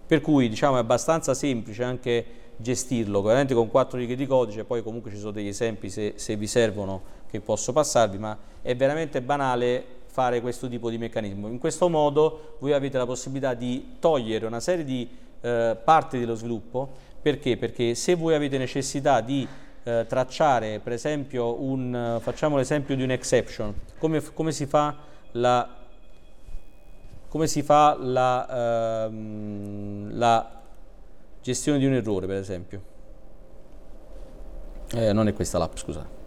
Per 0.05 0.21
cui 0.21 0.49
diciamo 0.49 0.77
è 0.77 0.79
abbastanza 0.79 1.33
semplice 1.33 1.83
anche 1.83 2.25
gestirlo, 2.57 3.21
veramente 3.21 3.53
con 3.53 3.69
quattro 3.69 3.97
righe 3.97 4.15
di 4.15 4.25
codice, 4.25 4.63
poi 4.63 4.83
comunque 4.83 5.11
ci 5.11 5.17
sono 5.17 5.31
degli 5.31 5.47
esempi 5.47 5.89
se, 5.89 6.13
se 6.15 6.35
vi 6.35 6.47
servono 6.47 7.21
che 7.29 7.39
posso 7.39 7.73
passarvi, 7.73 8.17
ma 8.17 8.37
è 8.61 8.75
veramente 8.75 9.21
banale 9.21 9.83
fare 10.05 10.41
questo 10.41 10.67
tipo 10.67 10.89
di 10.89 10.97
meccanismo. 10.97 11.47
In 11.47 11.57
questo 11.57 11.89
modo 11.89 12.57
voi 12.59 12.73
avete 12.73 12.97
la 12.97 13.05
possibilità 13.05 13.53
di 13.53 13.95
togliere 13.99 14.45
una 14.45 14.59
serie 14.59 14.83
di 14.83 15.09
eh, 15.41 15.77
parti 15.83 16.19
dello 16.19 16.35
sviluppo, 16.35 16.89
perché? 17.21 17.57
Perché 17.57 17.95
se 17.95 18.15
voi 18.15 18.35
avete 18.35 18.57
necessità 18.57 19.21
di 19.21 19.47
eh, 19.83 20.05
tracciare 20.07 20.79
per 20.79 20.93
esempio 20.93 21.61
un, 21.61 22.19
facciamo 22.21 22.57
l'esempio 22.57 22.95
di 22.95 23.03
un 23.03 23.11
exception, 23.11 23.73
come, 23.97 24.21
come 24.33 24.51
si 24.51 24.65
fa 24.65 24.95
la, 25.33 25.69
come 27.27 27.47
si 27.47 27.61
fa 27.61 27.95
la, 27.99 29.05
ehm, 29.05 30.17
la 30.17 30.61
gestione 31.41 31.79
di 31.79 31.85
un 31.85 31.93
errore 31.93 32.27
per 32.27 32.37
esempio. 32.37 32.91
Eh, 34.93 35.11
non 35.11 35.27
è 35.27 35.33
questa 35.33 35.57
l'app, 35.57 35.75
scusate. 35.75 36.21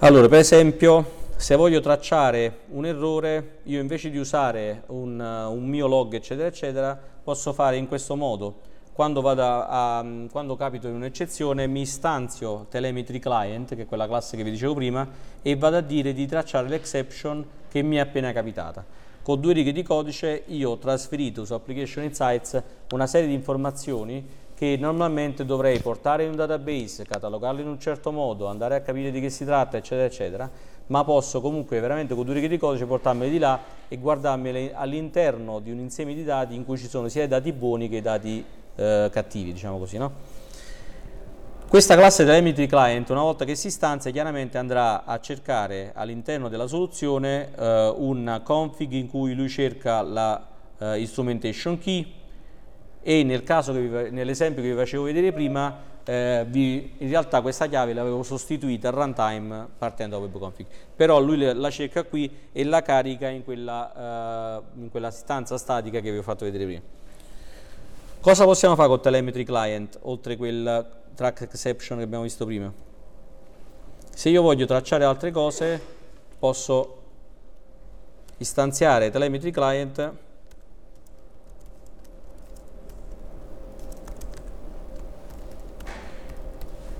Allora, 0.00 0.28
per 0.28 0.38
esempio, 0.38 1.16
se 1.36 1.56
voglio 1.56 1.80
tracciare 1.80 2.60
un 2.68 2.86
errore, 2.86 3.58
io 3.64 3.80
invece 3.80 4.10
di 4.10 4.18
usare 4.18 4.84
un, 4.86 5.20
un, 5.20 5.66
mio 5.66 5.86
log, 5.86 6.14
eccetera, 6.14 6.48
eccetera, 6.48 6.98
posso 7.22 7.52
fare 7.52 7.76
in 7.76 7.86
questo 7.86 8.16
modo. 8.16 8.60
Quando, 8.98 9.22
a, 9.24 10.04
quando 10.28 10.56
capito 10.56 10.88
in 10.88 10.96
un'eccezione, 10.96 11.68
mi 11.68 11.82
istanzio 11.82 12.66
telemetry 12.68 13.20
client, 13.20 13.76
che 13.76 13.82
è 13.82 13.86
quella 13.86 14.08
classe 14.08 14.36
che 14.36 14.42
vi 14.42 14.50
dicevo 14.50 14.74
prima, 14.74 15.08
e 15.40 15.54
vado 15.54 15.76
a 15.76 15.80
dire 15.80 16.12
di 16.12 16.26
tracciare 16.26 16.66
l'exception 16.66 17.46
che 17.68 17.80
mi 17.82 17.94
è 17.94 18.00
appena 18.00 18.32
capitata. 18.32 18.84
Con 19.22 19.40
due 19.40 19.52
righe 19.52 19.70
di 19.70 19.84
codice 19.84 20.42
io 20.46 20.70
ho 20.70 20.78
trasferito 20.78 21.44
su 21.44 21.54
Application 21.54 22.02
Insights 22.02 22.60
una 22.90 23.06
serie 23.06 23.28
di 23.28 23.34
informazioni 23.34 24.26
che 24.52 24.76
normalmente 24.76 25.44
dovrei 25.44 25.78
portare 25.78 26.24
in 26.24 26.30
un 26.30 26.36
database, 26.36 27.04
catalogarlo 27.04 27.60
in 27.60 27.68
un 27.68 27.78
certo 27.78 28.10
modo, 28.10 28.46
andare 28.48 28.74
a 28.74 28.80
capire 28.80 29.12
di 29.12 29.20
che 29.20 29.30
si 29.30 29.44
tratta, 29.44 29.76
eccetera, 29.76 30.06
eccetera, 30.08 30.50
ma 30.86 31.04
posso 31.04 31.40
comunque 31.40 31.78
veramente 31.78 32.16
con 32.16 32.24
due 32.24 32.34
righe 32.34 32.48
di 32.48 32.58
codice 32.58 32.84
portarmeli 32.84 33.30
di 33.30 33.38
là 33.38 33.60
e 33.86 33.96
guardarmeli 33.96 34.72
all'interno 34.74 35.60
di 35.60 35.70
un 35.70 35.78
insieme 35.78 36.14
di 36.14 36.24
dati 36.24 36.56
in 36.56 36.64
cui 36.64 36.76
ci 36.76 36.88
sono 36.88 37.06
sia 37.06 37.22
i 37.22 37.28
dati 37.28 37.52
buoni 37.52 37.88
che 37.88 37.98
i 37.98 38.02
dati 38.02 38.44
eh, 38.78 39.08
cattivi, 39.12 39.52
diciamo 39.52 39.78
così, 39.78 39.98
no? 39.98 40.12
Questa 41.68 41.96
classe 41.96 42.24
telemetry 42.24 42.66
client, 42.66 43.10
una 43.10 43.20
volta 43.20 43.44
che 43.44 43.54
si 43.54 43.66
istanzia, 43.66 44.10
chiaramente 44.10 44.56
andrà 44.56 45.04
a 45.04 45.20
cercare 45.20 45.92
all'interno 45.94 46.48
della 46.48 46.66
soluzione 46.66 47.50
eh, 47.54 47.92
un 47.94 48.40
config 48.42 48.92
in 48.92 49.08
cui 49.08 49.34
lui 49.34 49.50
cerca 49.50 50.00
la 50.00 50.46
eh, 50.78 50.98
instrumentation 50.98 51.78
key, 51.78 52.14
e 53.02 53.22
nel 53.22 53.42
caso 53.42 53.72
nell'esempio 53.72 54.62
che 54.62 54.70
vi 54.70 54.76
facevo 54.76 55.04
vedere 55.04 55.32
prima 55.32 55.76
eh, 56.04 56.44
vi, 56.48 56.94
in 56.98 57.08
realtà 57.08 57.40
questa 57.42 57.66
chiave 57.66 57.92
l'avevo 57.92 58.22
sostituita 58.22 58.88
al 58.88 58.94
runtime 58.94 59.68
partendo 59.76 60.16
da 60.16 60.22
webconfig 60.22 60.66
però 60.96 61.20
lui 61.20 61.38
la 61.38 61.70
cerca 61.70 62.04
qui 62.04 62.30
e 62.50 62.64
la 62.64 62.82
carica 62.82 63.28
in 63.28 63.44
quella, 63.44 64.62
uh, 64.74 64.80
in 64.80 64.90
quella 64.90 65.10
stanza 65.10 65.58
statica 65.58 66.00
che 66.00 66.10
vi 66.10 66.18
ho 66.18 66.22
fatto 66.22 66.44
vedere 66.44 66.64
prima 66.64 66.82
cosa 68.28 68.44
possiamo 68.44 68.74
fare 68.74 68.88
con 68.88 69.00
telemetry 69.00 69.42
client 69.42 69.98
oltre 70.02 70.36
quel 70.36 70.86
track 71.14 71.40
exception 71.40 71.96
che 71.96 72.04
abbiamo 72.04 72.24
visto 72.24 72.44
prima 72.44 72.70
se 74.14 74.28
io 74.28 74.42
voglio 74.42 74.66
tracciare 74.66 75.04
altre 75.04 75.30
cose 75.30 75.80
posso 76.38 76.96
istanziare 78.36 79.08
telemetry 79.08 79.50
client 79.50 80.12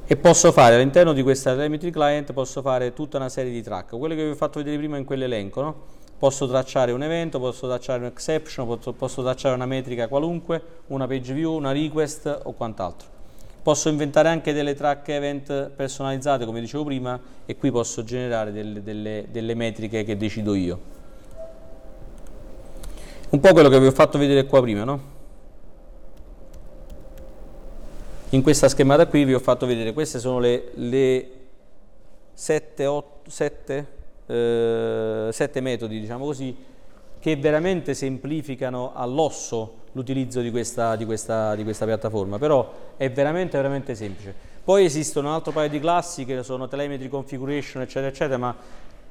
e 0.06 0.16
posso 0.16 0.50
fare 0.50 0.76
all'interno 0.76 1.12
di 1.12 1.22
questa 1.22 1.50
telemetry 1.50 1.90
client 1.90 2.32
posso 2.32 2.62
fare 2.62 2.94
tutta 2.94 3.18
una 3.18 3.28
serie 3.28 3.52
di 3.52 3.60
track 3.60 3.98
quelle 3.98 4.16
che 4.16 4.24
vi 4.24 4.30
ho 4.30 4.34
fatto 4.34 4.60
vedere 4.60 4.78
prima 4.78 4.96
in 4.96 5.04
quell'elenco 5.04 5.60
no? 5.60 5.97
Posso 6.18 6.48
tracciare 6.48 6.92
un 6.92 7.02
evento, 7.02 7.38
posso 7.38 7.66
tracciare 7.66 8.00
un 8.00 8.06
exception 8.06 8.66
posso, 8.66 8.92
posso 8.92 9.22
tracciare 9.22 9.54
una 9.54 9.66
metrica 9.66 10.08
qualunque 10.08 10.60
una 10.88 11.06
page 11.06 11.32
view, 11.32 11.54
una 11.54 11.72
request 11.72 12.40
o 12.44 12.52
quant'altro. 12.52 13.16
Posso 13.62 13.88
inventare 13.88 14.28
anche 14.28 14.52
delle 14.52 14.74
track 14.74 15.08
event 15.08 15.70
personalizzate 15.70 16.44
come 16.44 16.60
dicevo 16.60 16.84
prima 16.84 17.20
e 17.44 17.56
qui 17.56 17.70
posso 17.70 18.02
generare 18.02 18.50
delle, 18.50 18.82
delle, 18.82 19.26
delle 19.30 19.54
metriche 19.54 20.04
che 20.04 20.16
decido 20.16 20.54
io. 20.54 20.96
Un 23.30 23.40
po' 23.40 23.52
quello 23.52 23.68
che 23.68 23.78
vi 23.78 23.86
ho 23.86 23.92
fatto 23.92 24.16
vedere 24.16 24.46
qua 24.46 24.60
prima 24.62 24.84
no? 24.84 25.16
in 28.30 28.42
questa 28.42 28.68
schemata 28.68 29.06
qui 29.06 29.24
vi 29.24 29.34
ho 29.34 29.38
fatto 29.38 29.66
vedere 29.66 29.92
queste 29.92 30.18
sono 30.18 30.38
le, 30.38 30.70
le 30.74 31.30
7, 32.34 32.86
8, 32.86 33.30
7, 33.30 33.86
eh, 34.28 35.28
7 35.32 35.60
metodi 35.60 35.98
diciamo 36.00 36.24
così 36.24 36.56
che 37.18 37.36
veramente 37.36 37.94
semplificano 37.94 38.92
all'osso 38.94 39.86
l'utilizzo 39.92 40.40
di 40.40 40.50
questa, 40.50 40.94
di, 40.94 41.04
questa, 41.04 41.54
di 41.56 41.64
questa, 41.64 41.84
piattaforma. 41.84 42.38
Però 42.38 42.72
è 42.96 43.10
veramente 43.10 43.56
veramente 43.56 43.94
semplice. 43.94 44.32
Poi 44.62 44.84
esistono 44.84 45.28
un 45.28 45.34
altro 45.34 45.50
paio 45.50 45.68
di 45.68 45.80
classi 45.80 46.24
che 46.24 46.42
sono 46.42 46.68
telemetry 46.68 47.08
configuration 47.08 47.82
eccetera 47.82 48.08
eccetera 48.08 48.38
ma 48.38 48.54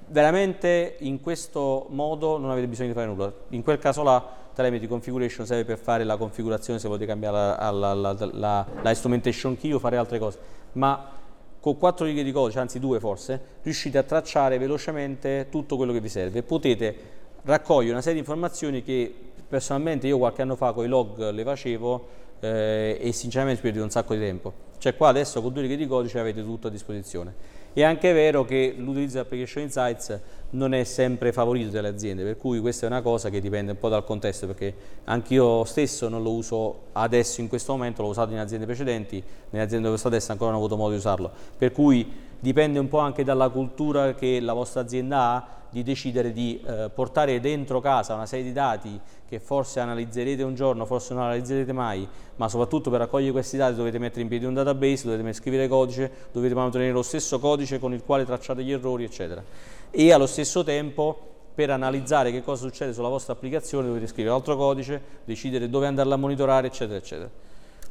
veramente 0.10 0.98
in 1.00 1.20
questo 1.20 1.88
modo 1.90 2.38
non 2.38 2.52
avete 2.52 2.68
bisogno 2.68 2.90
di 2.90 2.94
fare 2.94 3.08
nulla. 3.08 3.34
In 3.50 3.64
quel 3.64 3.80
caso 3.80 4.04
là 4.04 4.24
telemetry 4.54 4.88
configuration 4.88 5.46
serve 5.46 5.66
per 5.66 5.78
fare 5.78 6.04
la 6.04 6.16
configurazione 6.16 6.80
se 6.80 6.88
volete 6.88 7.06
cambiare 7.06 7.36
la, 7.60 7.94
la, 7.94 7.94
la, 7.94 8.66
la 8.82 8.90
instrumentation 8.90 9.58
key 9.58 9.72
o 9.72 9.80
fare 9.80 9.98
altre 9.98 10.20
cose, 10.20 10.40
ma 10.74 11.12
con 11.60 11.78
quattro 11.78 12.06
righe 12.06 12.24
di 12.24 12.32
codice, 12.32 12.60
anzi 12.60 12.80
due 12.80 13.00
forse, 13.00 13.40
riuscite 13.64 13.98
a 13.98 14.04
tracciare 14.04 14.58
velocemente 14.58 15.48
tutto 15.50 15.76
quello 15.76 15.92
che 15.92 16.02
vi 16.02 16.10
serve 16.10 16.44
potete 16.44 16.96
raccogliere 17.44 17.92
una 17.92 18.02
serie 18.02 18.16
di 18.16 18.20
informazioni 18.20 18.84
che 18.84 19.14
personalmente 19.48 20.08
io 20.08 20.18
qualche 20.18 20.42
anno 20.42 20.56
fa 20.56 20.74
con 20.74 20.84
i 20.86 20.88
log 20.88 21.30
le 21.30 21.44
facevo 21.44 22.08
eh, 22.40 22.98
e 23.00 23.12
sinceramente 23.12 23.62
perdo 23.62 23.84
un 23.84 23.90
sacco 23.90 24.14
di 24.14 24.20
tempo. 24.20 24.66
Cioè 24.78 24.96
qua 24.96 25.10
adesso 25.10 25.42
con 25.42 25.54
due 25.54 25.64
righe 25.64 25.76
di 25.76 25.88
codice 25.88 26.20
avete 26.20 26.44
tutto 26.44 26.68
a 26.68 26.70
disposizione. 26.70 27.34
È 27.78 27.84
anche 27.84 28.12
vero 28.12 28.44
che 28.44 28.74
l'utilizzo 28.76 29.14
di 29.14 29.20
Application 29.20 29.62
Insights 29.62 30.20
non 30.50 30.74
è 30.74 30.84
sempre 30.84 31.32
favorito 31.32 31.70
dalle 31.70 31.90
aziende, 31.90 32.24
per 32.24 32.36
cui 32.36 32.60
questa 32.60 32.88
è 32.88 32.90
una 32.90 33.04
cosa 33.04 33.30
che 33.30 33.40
dipende 33.40 33.74
un 33.74 33.78
po' 33.78 33.88
dal 33.88 34.04
contesto, 34.04 34.48
perché 34.48 34.74
anch'io 35.04 35.64
stesso 35.64 36.10
non 36.10 36.24
lo 36.24 36.32
uso 36.32 36.86
adesso 36.94 37.40
in 37.40 37.48
questo 37.48 37.74
momento, 37.74 38.02
l'ho 38.02 38.08
usato 38.08 38.32
in 38.32 38.40
aziende 38.40 38.66
precedenti, 38.66 39.24
nelle 39.52 39.64
aziende 39.64 39.86
dove 39.86 40.00
sto 40.00 40.08
adesso 40.08 40.32
ancora 40.32 40.50
non 40.50 40.60
ho 40.60 40.64
avuto 40.64 40.76
modo 40.76 40.94
di 40.94 40.98
usarlo, 40.98 41.30
per 41.56 41.72
cui 41.72 42.12
dipende 42.40 42.80
un 42.80 42.88
po' 42.88 42.98
anche 42.98 43.24
dalla 43.24 43.50
cultura 43.50 44.16
che 44.16 44.40
la 44.40 44.54
vostra 44.54 44.82
azienda 44.82 45.20
ha 45.20 45.48
di 45.78 45.84
decidere 45.84 46.34
di 46.34 46.60
eh, 46.66 46.90
portare 46.92 47.40
dentro 47.40 47.80
casa 47.80 48.16
una 48.16 48.26
serie 48.26 48.46
di 48.46 48.52
dati 48.52 49.00
che 49.28 49.40
forse 49.40 49.80
analizzerete 49.80 50.42
un 50.42 50.56
giorno, 50.56 50.86
forse 50.86 51.14
non 51.14 51.24
analizzerete 51.24 51.72
mai, 51.72 52.08
ma 52.38 52.50
soprattutto 52.50 52.90
per 52.90 53.02
raccogliere 53.02 53.32
questi 53.32 53.58
dati 53.58 53.76
dovete 53.76 54.00
mettere 54.00 54.22
in 54.22 54.28
piedi 54.28 54.46
un 54.46 54.56
database, 54.56 55.08
dovete 55.08 55.34
scrivere 55.34 55.68
codice, 55.68 56.12
dovete 56.32 56.56
mantenere 56.56 56.92
lo 56.92 57.04
stesso 57.04 57.38
codice 57.38 57.78
con 57.78 57.94
il 57.94 58.02
quale 58.04 58.26
tracciate 58.26 58.64
gli 58.64 58.72
errori, 58.72 59.04
eccetera. 59.04 59.44
E 59.92 60.12
allo 60.12 60.26
stesso 60.26 60.64
tempo 60.64 61.16
per 61.54 61.70
analizzare 61.70 62.32
che 62.32 62.42
cosa 62.42 62.66
succede 62.68 62.94
sulla 62.94 63.10
vostra 63.10 63.34
applicazione 63.34 63.88
dovete 63.88 64.08
scrivere 64.08 64.34
altro 64.34 64.56
codice, 64.56 65.00
decidere 65.26 65.70
dove 65.70 65.86
andarla 65.86 66.16
a 66.16 66.18
monitorare, 66.18 66.68
eccetera, 66.68 66.98
eccetera. 66.98 67.30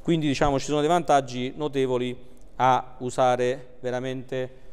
Quindi 0.03 0.27
diciamo 0.27 0.59
ci 0.59 0.67
sono 0.67 0.81
dei 0.81 0.89
vantaggi 0.89 1.53
notevoli 1.55 2.17
a 2.57 2.95
usare 2.99 3.75
veramente 3.81 4.65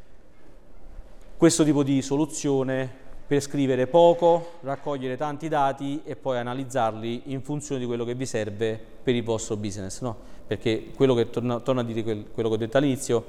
questo 1.37 1.63
tipo 1.63 1.83
di 1.83 2.01
soluzione 2.01 3.01
per 3.33 3.41
scrivere 3.41 3.87
poco, 3.87 4.59
raccogliere 4.61 5.17
tanti 5.17 5.47
dati 5.47 6.03
e 6.05 6.15
poi 6.15 6.37
analizzarli 6.37 7.23
in 7.25 7.41
funzione 7.41 7.81
di 7.81 7.87
quello 7.87 8.05
che 8.05 8.13
vi 8.13 8.27
serve 8.27 8.79
per 9.01 9.15
il 9.15 9.23
vostro 9.23 9.57
business. 9.57 10.01
No? 10.01 10.15
Perché 10.45 10.91
quello 10.95 11.15
che 11.15 11.31
torno, 11.31 11.63
torno 11.63 11.81
a 11.81 11.83
dire 11.83 12.03
quello 12.03 12.49
che 12.49 12.53
ho 12.53 12.57
detto 12.57 12.77
all'inizio, 12.77 13.25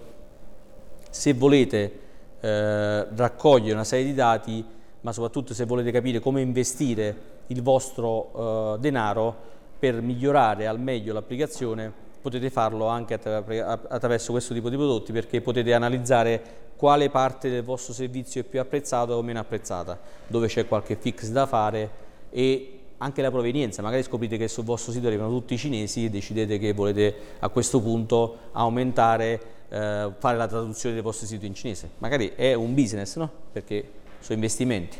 se 1.08 1.32
volete 1.32 2.00
eh, 2.38 3.06
raccogliere 3.14 3.72
una 3.72 3.84
serie 3.84 4.04
di 4.04 4.12
dati, 4.12 4.62
ma 5.00 5.10
soprattutto 5.10 5.54
se 5.54 5.64
volete 5.64 5.90
capire 5.90 6.20
come 6.20 6.42
investire 6.42 7.16
il 7.46 7.62
vostro 7.62 8.74
eh, 8.74 8.80
denaro 8.80 9.34
per 9.78 10.02
migliorare 10.02 10.66
al 10.66 10.80
meglio 10.80 11.14
l'applicazione, 11.14 11.90
potete 12.24 12.48
farlo 12.48 12.86
anche 12.86 13.12
attraverso 13.12 14.32
questo 14.32 14.54
tipo 14.54 14.70
di 14.70 14.76
prodotti 14.76 15.12
perché 15.12 15.42
potete 15.42 15.74
analizzare 15.74 16.42
quale 16.74 17.10
parte 17.10 17.50
del 17.50 17.62
vostro 17.62 17.92
servizio 17.92 18.40
è 18.40 18.44
più 18.44 18.60
apprezzata 18.60 19.14
o 19.14 19.20
meno 19.20 19.40
apprezzata, 19.40 20.00
dove 20.26 20.46
c'è 20.46 20.66
qualche 20.66 20.96
fix 20.96 21.28
da 21.28 21.44
fare 21.44 21.90
e 22.30 22.78
anche 22.96 23.20
la 23.20 23.30
provenienza, 23.30 23.82
magari 23.82 24.02
scoprite 24.02 24.38
che 24.38 24.48
sul 24.48 24.64
vostro 24.64 24.90
sito 24.90 25.06
arrivano 25.06 25.28
tutti 25.28 25.52
i 25.52 25.58
cinesi 25.58 26.06
e 26.06 26.08
decidete 26.08 26.58
che 26.58 26.72
volete 26.72 27.14
a 27.40 27.50
questo 27.50 27.78
punto 27.82 28.38
aumentare, 28.52 29.40
eh, 29.68 30.10
fare 30.16 30.36
la 30.38 30.46
traduzione 30.46 30.94
del 30.94 31.04
vostro 31.04 31.26
sito 31.26 31.44
in 31.44 31.54
cinese. 31.54 31.90
Magari 31.98 32.32
è 32.34 32.54
un 32.54 32.72
business, 32.72 33.16
no? 33.16 33.30
Perché 33.52 33.86
sono 34.20 34.36
investimenti. 34.36 34.96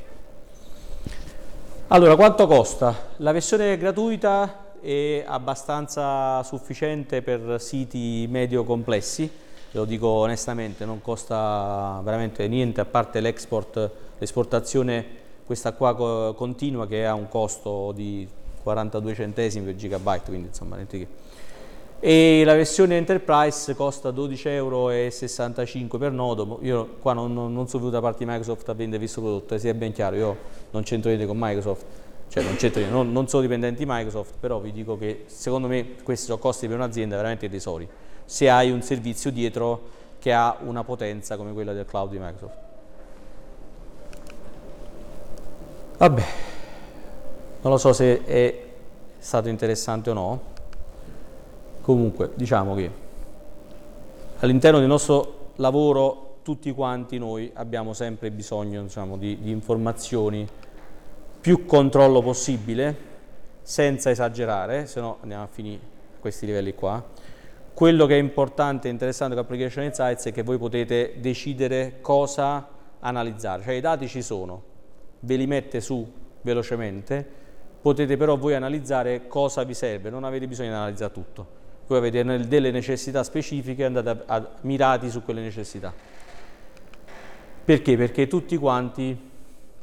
Allora, 1.89 2.17
quanto 2.17 2.47
costa? 2.47 3.13
La 3.17 3.33
versione 3.33 3.79
gratuita 3.79 4.64
è 4.85 5.25
abbastanza 5.27 6.43
sufficiente 6.43 7.23
per 7.23 7.59
siti 7.59 8.27
medio 8.29 8.65
complessi, 8.65 9.31
lo 9.71 9.87
dico 9.87 10.09
onestamente, 10.09 10.85
non 10.85 11.01
costa 11.01 12.01
veramente 12.05 12.47
niente 12.47 12.83
a 12.83 12.85
parte 12.85 13.21
l'export, 13.21 13.91
l'esportazione 14.19 15.23
questa 15.47 15.73
qua 15.73 16.35
continua 16.35 16.87
che 16.87 17.07
ha 17.07 17.15
un 17.15 17.29
costo 17.29 17.93
di 17.93 18.29
42 18.63 19.15
centesimi 19.15 19.65
per 19.65 19.77
gigabyte, 19.77 20.25
quindi 20.27 20.49
insomma 20.49 20.77
niente 20.77 20.99
che. 20.99 21.07
E 22.01 22.43
la 22.45 22.55
versione 22.55 22.99
Enterprise 22.99 23.75
costa 23.75 24.11
12,65 24.11 24.49
euro 24.51 25.99
per 25.99 26.13
nodo. 26.13 26.59
Io 26.61 26.97
qua 27.01 27.15
non, 27.15 27.33
non, 27.33 27.53
non 27.53 27.67
sono 27.67 27.85
venuto 27.85 27.99
da 27.99 28.03
parte 28.03 28.25
di 28.25 28.31
Microsoft 28.31 28.69
a 28.69 28.75
vendere 28.75 28.99
questo 28.99 29.23
prodotto, 29.23 29.57
sia 29.57 29.73
ben 29.73 29.93
chiaro, 29.93 30.17
io 30.17 30.37
non 30.71 30.83
c'entro 30.83 31.09
niente 31.09 31.27
con 31.27 31.39
Microsoft, 31.39 31.85
cioè 32.29 32.43
non, 32.43 32.57
c'entro, 32.57 32.85
non, 32.89 33.13
non 33.13 33.29
sono 33.29 33.43
dipendenti 33.43 33.85
di 33.85 33.91
Microsoft, 33.91 34.35
però 34.41 34.59
vi 34.59 34.73
dico 34.73 34.99
che 34.99 35.25
secondo 35.27 35.69
me 35.69 35.95
questi 36.03 36.27
sono 36.27 36.39
costi 36.39 36.67
per 36.67 36.77
un'azienda 36.77 37.17
veramente 37.17 37.47
irrisori, 37.47 37.89
se 38.25 38.49
hai 38.49 38.71
un 38.71 38.83
servizio 38.83 39.31
dietro 39.31 40.03
che 40.19 40.33
ha 40.33 40.57
una 40.61 40.83
potenza 40.85 41.37
come 41.37 41.53
quella 41.53 41.73
del 41.73 41.85
cloud 41.85 42.11
di 42.11 42.19
Microsoft. 42.19 42.57
Vabbè, 45.99 46.25
non 47.61 47.73
lo 47.73 47.79
so 47.79 47.93
se 47.93 48.25
è 48.25 48.65
stato 49.19 49.49
interessante 49.49 50.11
o 50.11 50.13
no. 50.13 50.41
Comunque, 51.83 52.31
diciamo 52.35 52.75
che 52.75 52.91
all'interno 54.41 54.79
del 54.79 54.89
nostro 54.89 55.51
lavoro 55.57 56.39
tutti 56.43 56.73
quanti 56.73 57.17
noi 57.17 57.51
abbiamo 57.55 57.95
sempre 57.95 58.31
bisogno 58.31 58.83
diciamo, 58.83 59.17
di, 59.17 59.39
di 59.41 59.51
informazioni, 59.51 60.47
più 61.45 61.67
controllo 61.67 62.23
possibile, 62.23 62.97
senza 63.61 64.09
esagerare, 64.09 64.87
se 64.87 64.99
no 65.01 65.19
andiamo 65.21 65.43
a 65.43 65.47
finire 65.47 65.83
a 66.17 66.19
questi 66.19 66.47
livelli 66.47 66.73
qua. 66.73 67.05
Quello 67.75 68.07
che 68.07 68.15
è 68.15 68.19
importante 68.19 68.89
e 68.89 68.91
interessante 68.91 69.35
con 69.35 69.45
Application 69.45 69.85
Insights 69.85 70.25
è 70.25 70.33
che 70.33 70.43
voi 70.43 70.57
potete 70.57 71.17
decidere 71.19 71.99
cosa 72.01 72.67
analizzare, 72.99 73.63
cioè 73.63 73.75
i 73.75 73.83
dati 73.83 74.09
ci 74.09 74.23
sono, 74.23 74.63
ve 75.21 75.37
li 75.37 75.47
mette 75.47 75.83
su 75.83 76.11
velocemente, 76.41 77.29
potete 77.79 78.17
però 78.17 78.39
voi 78.39 78.55
analizzare 78.55 79.27
cosa 79.27 79.65
vi 79.65 79.75
serve, 79.75 80.09
non 80.09 80.25
avete 80.25 80.49
bisogno 80.49 80.71
di 80.71 80.77
analizzare 80.77 81.13
tutto. 81.13 81.47
Voi 81.87 81.99
avete 81.99 82.25
delle 82.49 82.71
necessità 82.71 83.23
specifiche 83.23 83.83
e 83.83 83.85
andate 83.85 84.09
a, 84.09 84.23
a, 84.35 84.49
mirati 84.63 85.11
su 85.11 85.23
quelle 85.23 85.43
necessità. 85.43 85.93
Perché? 87.67 87.97
Perché 87.99 88.29
tutti 88.29 88.57
quanti 88.57 89.33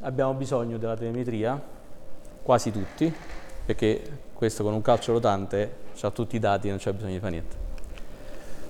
abbiamo 0.02 0.34
bisogno 0.34 0.78
della 0.78 0.96
telemetria, 0.96 1.60
quasi 2.44 2.72
tutti, 2.72 3.14
perché 3.66 4.02
questo 4.34 4.64
con 4.64 4.74
un 4.74 4.82
calcio 4.82 5.14
rotante 5.14 5.80
ha 6.02 6.10
tutti 6.10 6.36
i 6.36 6.40
dati 6.40 6.68
non 6.70 6.78
c'è 6.78 6.92
bisogno 6.94 7.14
di 7.14 7.20
fare 7.20 7.32
niente. 7.32 7.56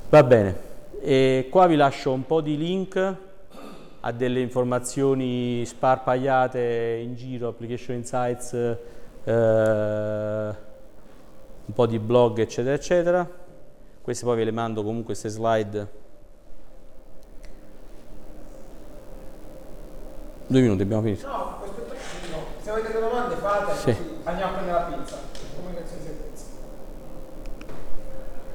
Va 0.09 0.23
bene, 0.23 0.55
e 0.99 1.47
qua 1.49 1.67
vi 1.67 1.75
lascio 1.75 2.11
un 2.11 2.25
po' 2.25 2.41
di 2.41 2.57
link 2.57 3.15
a 4.01 4.11
delle 4.11 4.41
informazioni 4.41 5.65
sparpagliate 5.65 6.99
in 7.01 7.15
giro, 7.15 7.47
application 7.47 7.95
insights, 7.95 8.53
eh, 9.23 10.55
un 11.63 11.73
po' 11.73 11.85
di 11.85 11.99
blog 11.99 12.39
eccetera 12.39 12.75
eccetera. 12.75 13.29
Queste 14.01 14.25
poi 14.25 14.35
ve 14.35 14.43
le 14.43 14.51
mando 14.51 14.81
comunque 14.81 15.13
queste 15.13 15.29
slide. 15.29 15.99
Due 20.51 20.59
minuti, 20.59 20.81
abbiamo 20.81 21.01
finito. 21.01 21.27
No, 21.27 21.59
se 22.61 22.69
avete 22.69 22.91
delle 22.91 23.07
domande 23.07 23.35
fate, 23.35 23.73
sì. 23.73 23.95
andiamo 24.23 24.51
a 24.51 24.55
prendere 24.55 24.77
la 24.77 24.97
pizza. 24.97 25.17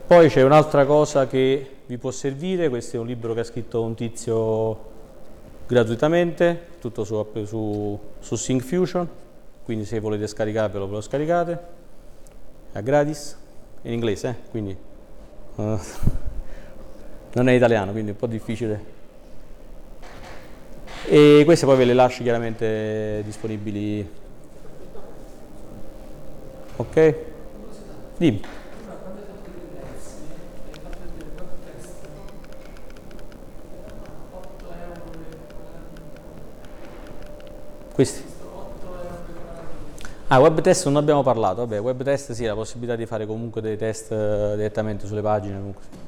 Poi 0.07 0.29
c'è 0.29 0.43
un'altra 0.43 0.85
cosa 0.85 1.27
che 1.27 1.77
vi 1.87 1.97
può 1.97 2.11
servire, 2.11 2.69
questo 2.69 2.97
è 2.97 3.01
un 3.01 3.07
libro 3.07 3.33
che 3.33 3.41
ha 3.41 3.45
scritto 3.45 3.83
un 3.83 3.95
tizio 3.95 4.79
gratuitamente, 5.67 6.67
tutto 6.81 7.03
su, 7.03 7.27
su, 7.45 7.99
su 8.19 8.37
SyncFusion, 8.37 9.09
quindi 9.65 9.87
se 9.87 9.99
volete 9.99 10.27
scaricarvelo 10.27 10.87
ve 10.87 10.93
lo 10.93 11.01
scaricate, 11.01 11.59
è 12.73 12.83
gratis, 12.83 13.39
in 13.83 13.93
inglese, 13.93 14.29
eh? 14.29 14.51
quindi 14.51 14.77
uh, 15.55 15.63
non 17.33 17.49
è 17.49 17.53
italiano, 17.53 17.93
quindi 17.93 18.11
è 18.11 18.13
un 18.13 18.19
po' 18.19 18.27
difficile. 18.27 18.96
E 21.09 21.43
queste 21.45 21.67
poi 21.67 21.77
ve 21.77 21.85
le 21.85 21.95
lascio 21.95 22.23
chiaramente 22.25 23.23
disponibili. 23.25 24.09
Ok? 26.77 27.15
Dimmi. 28.17 28.43
Questi? 37.93 38.25
Ah, 40.29 40.41
web 40.41 40.61
test 40.61 40.85
non 40.87 40.97
abbiamo 40.97 41.23
parlato, 41.23 41.61
vabbè, 41.61 41.81
web 41.81 42.03
test 42.03 42.33
sì, 42.33 42.45
la 42.45 42.55
possibilità 42.55 42.97
di 42.97 43.07
fare 43.07 43.27
comunque 43.27 43.61
dei 43.61 43.77
test 43.77 44.11
uh, 44.11 44.57
direttamente 44.57 45.07
sulle 45.07 45.23
pagine. 45.23 45.57
Comunque. 45.57 46.06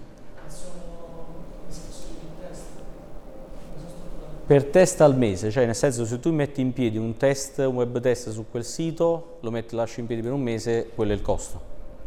Per 4.48 4.64
test 4.64 5.02
al 5.02 5.14
mese, 5.14 5.50
cioè 5.50 5.66
nel 5.66 5.74
senso 5.74 6.06
se 6.06 6.20
tu 6.20 6.32
metti 6.32 6.62
in 6.62 6.72
piedi 6.72 6.96
un 6.96 7.18
test, 7.18 7.58
un 7.58 7.74
web 7.74 8.00
test 8.00 8.30
su 8.30 8.46
quel 8.50 8.64
sito, 8.64 9.36
lo 9.40 9.50
metti, 9.50 9.76
lasci 9.76 10.00
in 10.00 10.06
piedi 10.06 10.22
per 10.22 10.32
un 10.32 10.40
mese, 10.40 10.88
quello 10.94 11.12
è 11.12 11.14
il 11.14 11.20
costo, 11.20 11.60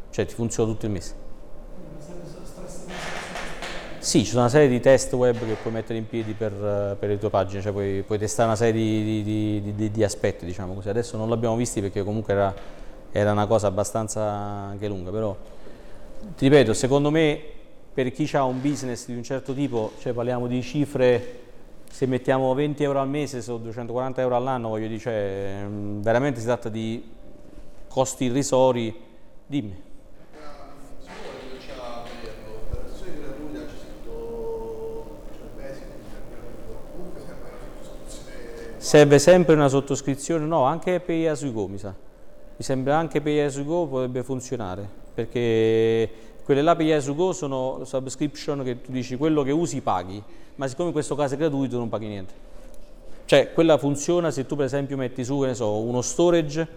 cioè 0.09 0.25
ti 0.25 0.33
funziona 0.33 0.71
tutto 0.71 0.87
il 0.87 0.91
mese. 0.91 1.13
Sì, 3.99 4.21
ci 4.23 4.29
sono 4.31 4.41
una 4.41 4.49
serie 4.49 4.67
di 4.67 4.79
test 4.79 5.13
web 5.13 5.37
che 5.37 5.53
puoi 5.61 5.71
mettere 5.71 5.99
in 5.99 6.07
piedi 6.07 6.33
per, 6.33 6.97
per 6.99 7.09
le 7.09 7.19
tue 7.19 7.29
pagine, 7.29 7.61
cioè 7.61 7.71
puoi, 7.71 8.01
puoi, 8.01 8.17
testare 8.17 8.47
una 8.47 8.57
serie 8.57 8.73
di, 8.73 9.21
di, 9.23 9.75
di, 9.75 9.91
di, 9.91 10.03
aspetti, 10.03 10.43
diciamo 10.43 10.73
così. 10.73 10.89
Adesso 10.89 11.17
non 11.17 11.29
l'abbiamo 11.29 11.55
visti 11.55 11.79
perché 11.79 12.03
comunque 12.03 12.33
era, 12.33 12.51
era 13.11 13.33
una 13.33 13.45
cosa 13.45 13.67
abbastanza 13.67 14.19
anche 14.23 14.87
lunga, 14.87 15.11
però 15.11 15.37
ti 16.35 16.47
ripeto, 16.47 16.73
secondo 16.73 17.11
me 17.11 17.39
per 17.93 18.11
chi 18.11 18.27
ha 18.33 18.45
un 18.45 18.59
business 18.59 19.05
di 19.05 19.15
un 19.15 19.21
certo 19.21 19.53
tipo, 19.53 19.91
cioè 19.99 20.11
parliamo 20.11 20.47
di 20.47 20.59
cifre, 20.63 21.40
se 21.91 22.05
mettiamo 22.05 22.53
20 22.53 22.83
euro 22.83 22.99
al 22.99 23.09
mese 23.09 23.39
o 23.51 23.57
240 23.57 24.21
euro 24.21 24.35
all'anno, 24.35 24.69
voglio 24.69 24.87
dire, 24.87 24.99
cioè, 24.99 25.65
veramente 25.67 26.39
si 26.39 26.45
tratta 26.45 26.69
di 26.69 27.03
costi 27.87 28.25
irrisori, 28.25 28.99
dimmi. 29.45 29.89
Serve 38.77 39.19
sempre 39.19 39.53
una 39.53 39.67
sottoscrizione? 39.67 40.45
No, 40.45 40.63
anche 40.63 40.99
per 40.99 41.15
gli 41.15 41.27
Asugo 41.27 41.67
mi 41.67 41.77
sa. 41.77 41.93
Mi 42.57 42.63
sembra 42.63 42.97
anche 42.97 43.21
per 43.21 43.31
gli 43.31 43.39
Asugo 43.39 43.85
potrebbe 43.85 44.23
funzionare, 44.23 44.89
perché 45.13 46.09
quelle 46.43 46.61
là 46.61 46.75
per 46.75 46.85
gli 46.85 46.91
Asugo 46.91 47.33
sono 47.33 47.81
subscription 47.83 48.63
che 48.63 48.81
tu 48.81 48.91
dici 48.91 49.15
quello 49.15 49.43
che 49.43 49.51
usi 49.51 49.81
paghi, 49.81 50.21
ma 50.55 50.67
siccome 50.67 50.87
in 50.87 50.93
questo 50.93 51.15
caso 51.15 51.35
è 51.35 51.37
gratuito 51.37 51.77
non 51.77 51.89
paghi 51.89 52.07
niente. 52.07 52.33
Cioè 53.25 53.53
quella 53.53 53.77
funziona 53.77 54.31
se 54.31 54.45
tu 54.45 54.55
per 54.55 54.65
esempio 54.65 54.97
metti 54.97 55.23
su, 55.23 55.45
so, 55.53 55.77
uno 55.77 56.01
storage, 56.01 56.67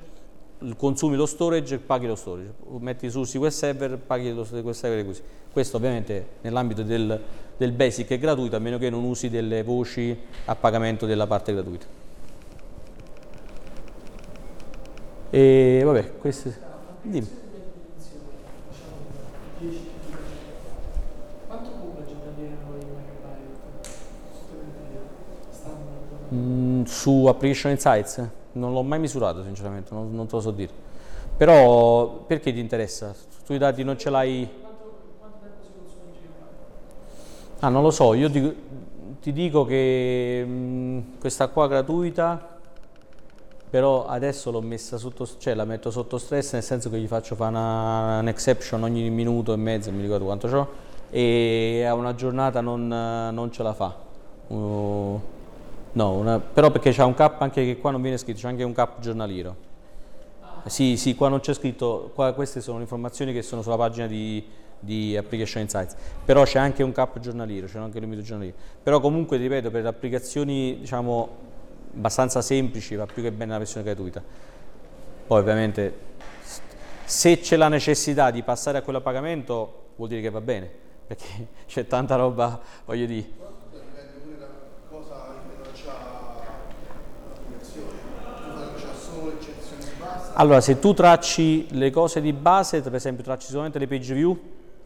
consumi 0.76 1.16
lo 1.16 1.26
storage, 1.26 1.78
paghi 1.78 2.06
lo 2.06 2.14
storage, 2.14 2.52
metti 2.78 3.10
su 3.10 3.24
SQL 3.24 3.50
Server, 3.50 3.98
paghi 3.98 4.32
lo 4.32 4.44
SQL 4.44 4.74
Server 4.74 5.04
così. 5.04 5.22
Questo 5.52 5.76
ovviamente 5.76 6.26
nell'ambito 6.42 6.82
del, 6.82 7.20
del 7.56 7.72
basic 7.72 8.10
è 8.10 8.18
gratuito 8.18 8.56
a 8.56 8.58
meno 8.58 8.78
che 8.78 8.90
non 8.90 9.02
usi 9.02 9.28
delle 9.28 9.62
voci 9.62 10.16
a 10.44 10.54
pagamento 10.54 11.06
della 11.06 11.26
parte 11.26 11.52
gratuita. 11.52 11.86
E 15.30 15.80
vabbè, 15.84 16.16
queste... 16.18 16.56
Dimmi. 17.02 17.42
Mm, 26.32 26.82
su 26.84 27.26
Application 27.26 27.72
Insights? 27.72 28.28
Non 28.52 28.72
l'ho 28.72 28.82
mai 28.82 28.98
misurato 28.98 29.42
sinceramente, 29.42 29.92
non, 29.94 30.14
non 30.14 30.26
te 30.26 30.34
lo 30.34 30.40
so 30.40 30.50
dire. 30.50 30.72
Però 31.36 32.24
perché 32.26 32.52
ti 32.52 32.60
interessa? 32.60 33.14
Tu 33.44 33.52
i 33.54 33.58
dati 33.58 33.82
non 33.82 33.98
ce 33.98 34.10
l'hai... 34.10 34.48
Ah, 37.60 37.68
non 37.68 37.82
lo 37.82 37.90
so, 37.90 38.14
io 38.14 38.30
ti, 38.30 38.54
ti 39.20 39.32
dico 39.32 39.64
che 39.64 40.44
mh, 40.46 40.50
mm, 40.52 41.00
questa 41.18 41.48
qua 41.48 41.66
gratuita 41.66 42.53
però 43.74 44.06
adesso 44.06 44.52
l'ho 44.52 44.60
messa 44.60 44.98
sotto, 44.98 45.28
cioè 45.36 45.52
la 45.54 45.64
metto 45.64 45.90
sotto 45.90 46.16
stress 46.16 46.52
nel 46.52 46.62
senso 46.62 46.90
che 46.90 46.98
gli 47.00 47.08
faccio 47.08 47.34
fare 47.34 47.50
una, 47.50 48.20
un 48.20 48.28
exception 48.28 48.80
ogni 48.84 49.10
minuto 49.10 49.52
e 49.52 49.56
mezzo, 49.56 49.90
mi 49.90 50.00
ricordo 50.00 50.26
quanto 50.26 50.46
c'ho, 50.46 50.68
e 51.10 51.82
a 51.84 51.92
una 51.94 52.14
giornata 52.14 52.60
non, 52.60 52.86
non 52.86 53.50
ce 53.50 53.64
la 53.64 53.72
fa. 53.72 53.92
Uh, 54.46 55.20
no, 55.90 56.10
una, 56.12 56.38
però 56.38 56.70
perché 56.70 56.92
c'è 56.92 57.02
un 57.02 57.14
cap 57.14 57.42
anche 57.42 57.64
che 57.64 57.78
qua 57.78 57.90
non 57.90 58.00
viene 58.00 58.16
scritto, 58.16 58.38
c'è 58.38 58.46
anche 58.46 58.62
un 58.62 58.72
cap 58.72 59.00
giornaliero. 59.00 59.56
Sì, 60.66 60.96
sì, 60.96 61.16
qua 61.16 61.26
non 61.26 61.40
c'è 61.40 61.52
scritto, 61.52 62.12
qua 62.14 62.32
queste 62.32 62.60
sono 62.60 62.76
le 62.76 62.84
informazioni 62.84 63.32
che 63.32 63.42
sono 63.42 63.60
sulla 63.60 63.76
pagina 63.76 64.06
di, 64.06 64.46
di 64.78 65.16
Application 65.16 65.62
Insights, 65.62 65.96
però 66.24 66.44
c'è 66.44 66.60
anche 66.60 66.84
un 66.84 66.92
cap 66.92 67.18
giornaliero, 67.18 67.66
c'è 67.66 67.80
anche 67.80 67.98
il 67.98 68.04
limite 68.04 68.22
giornaliero. 68.22 68.56
Però 68.80 69.00
comunque, 69.00 69.36
ripeto, 69.36 69.72
per 69.72 69.82
le 69.82 69.88
applicazioni, 69.88 70.76
diciamo, 70.78 71.52
abbastanza 71.96 72.42
semplici, 72.42 72.94
va 72.94 73.06
più 73.06 73.22
che 73.22 73.30
bene 73.32 73.52
la 73.52 73.58
versione 73.58 73.84
gratuita. 73.84 74.22
Poi 75.26 75.40
ovviamente 75.40 76.12
se 77.04 77.38
c'è 77.38 77.56
la 77.56 77.68
necessità 77.68 78.30
di 78.30 78.42
passare 78.42 78.78
a 78.78 78.82
quello 78.82 78.98
a 78.98 79.02
pagamento 79.02 79.82
vuol 79.96 80.08
dire 80.08 80.20
che 80.20 80.30
va 80.30 80.40
bene, 80.40 80.70
perché 81.06 81.48
c'è 81.66 81.86
tanta 81.86 82.16
roba, 82.16 82.60
voglio 82.84 83.06
dire. 83.06 83.52
Allora, 90.36 90.60
se 90.60 90.80
tu 90.80 90.92
tracci 90.92 91.68
le 91.76 91.90
cose 91.90 92.20
di 92.20 92.32
base, 92.32 92.80
per 92.80 92.96
esempio 92.96 93.22
tracci 93.22 93.46
solamente 93.46 93.78
le 93.78 93.86
page 93.86 94.14
view, 94.14 94.36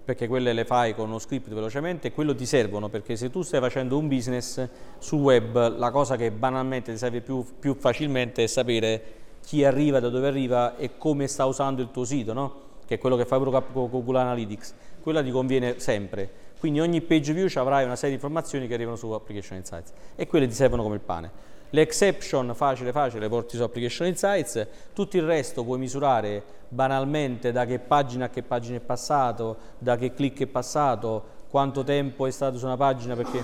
perché 0.08 0.26
quelle 0.26 0.54
le 0.54 0.64
fai 0.64 0.94
con 0.94 1.10
uno 1.10 1.18
script 1.18 1.50
velocemente 1.50 2.08
e 2.08 2.12
quello 2.12 2.34
ti 2.34 2.46
servono 2.46 2.88
perché 2.88 3.14
se 3.14 3.28
tu 3.28 3.42
stai 3.42 3.60
facendo 3.60 3.98
un 3.98 4.08
business 4.08 4.66
sul 4.96 5.20
web 5.20 5.76
la 5.76 5.90
cosa 5.90 6.16
che 6.16 6.30
banalmente 6.30 6.92
ti 6.92 6.96
serve 6.96 7.20
più, 7.20 7.44
più 7.58 7.74
facilmente 7.74 8.42
è 8.42 8.46
sapere 8.46 9.02
chi 9.42 9.66
arriva, 9.66 10.00
da 10.00 10.08
dove 10.08 10.26
arriva 10.26 10.78
e 10.78 10.96
come 10.96 11.26
sta 11.26 11.44
usando 11.44 11.82
il 11.82 11.90
tuo 11.90 12.06
sito, 12.06 12.32
no? 12.32 12.54
che 12.86 12.94
è 12.94 12.98
quello 12.98 13.16
che 13.16 13.26
fai 13.26 13.38
proprio 13.38 13.60
con 13.70 13.90
Google 13.90 14.20
Analytics, 14.20 14.74
quella 15.02 15.22
ti 15.22 15.30
conviene 15.30 15.78
sempre. 15.78 16.30
Quindi 16.58 16.80
ogni 16.80 17.02
page 17.02 17.34
view 17.34 17.46
avrai 17.56 17.84
una 17.84 17.94
serie 17.94 18.08
di 18.08 18.14
informazioni 18.14 18.66
che 18.66 18.72
arrivano 18.72 18.96
su 18.96 19.10
Application 19.10 19.58
Insights 19.58 19.92
e 20.16 20.26
quelle 20.26 20.46
ti 20.46 20.54
servono 20.54 20.82
come 20.82 20.94
il 20.94 21.02
pane. 21.02 21.30
Le 21.70 21.80
exception 21.82 22.54
facile 22.54 22.92
facile 22.92 23.20
le 23.20 23.28
porti 23.28 23.56
su 23.56 23.62
Application 23.62 24.06
Insights, 24.06 24.66
tutto 24.94 25.16
il 25.16 25.22
resto 25.24 25.64
puoi 25.64 25.78
misurare 25.78 26.42
banalmente 26.68 27.52
da 27.52 27.66
che 27.66 27.78
pagina 27.78 28.26
a 28.26 28.30
che 28.30 28.42
pagina 28.42 28.76
è 28.76 28.80
passato, 28.80 29.56
da 29.78 29.96
che 29.96 30.14
click 30.14 30.42
è 30.42 30.46
passato, 30.46 31.36
quanto 31.50 31.84
tempo 31.84 32.26
è 32.26 32.30
stato 32.30 32.58
su 32.58 32.64
una 32.64 32.76
pagina 32.76 33.14
perché 33.14 33.42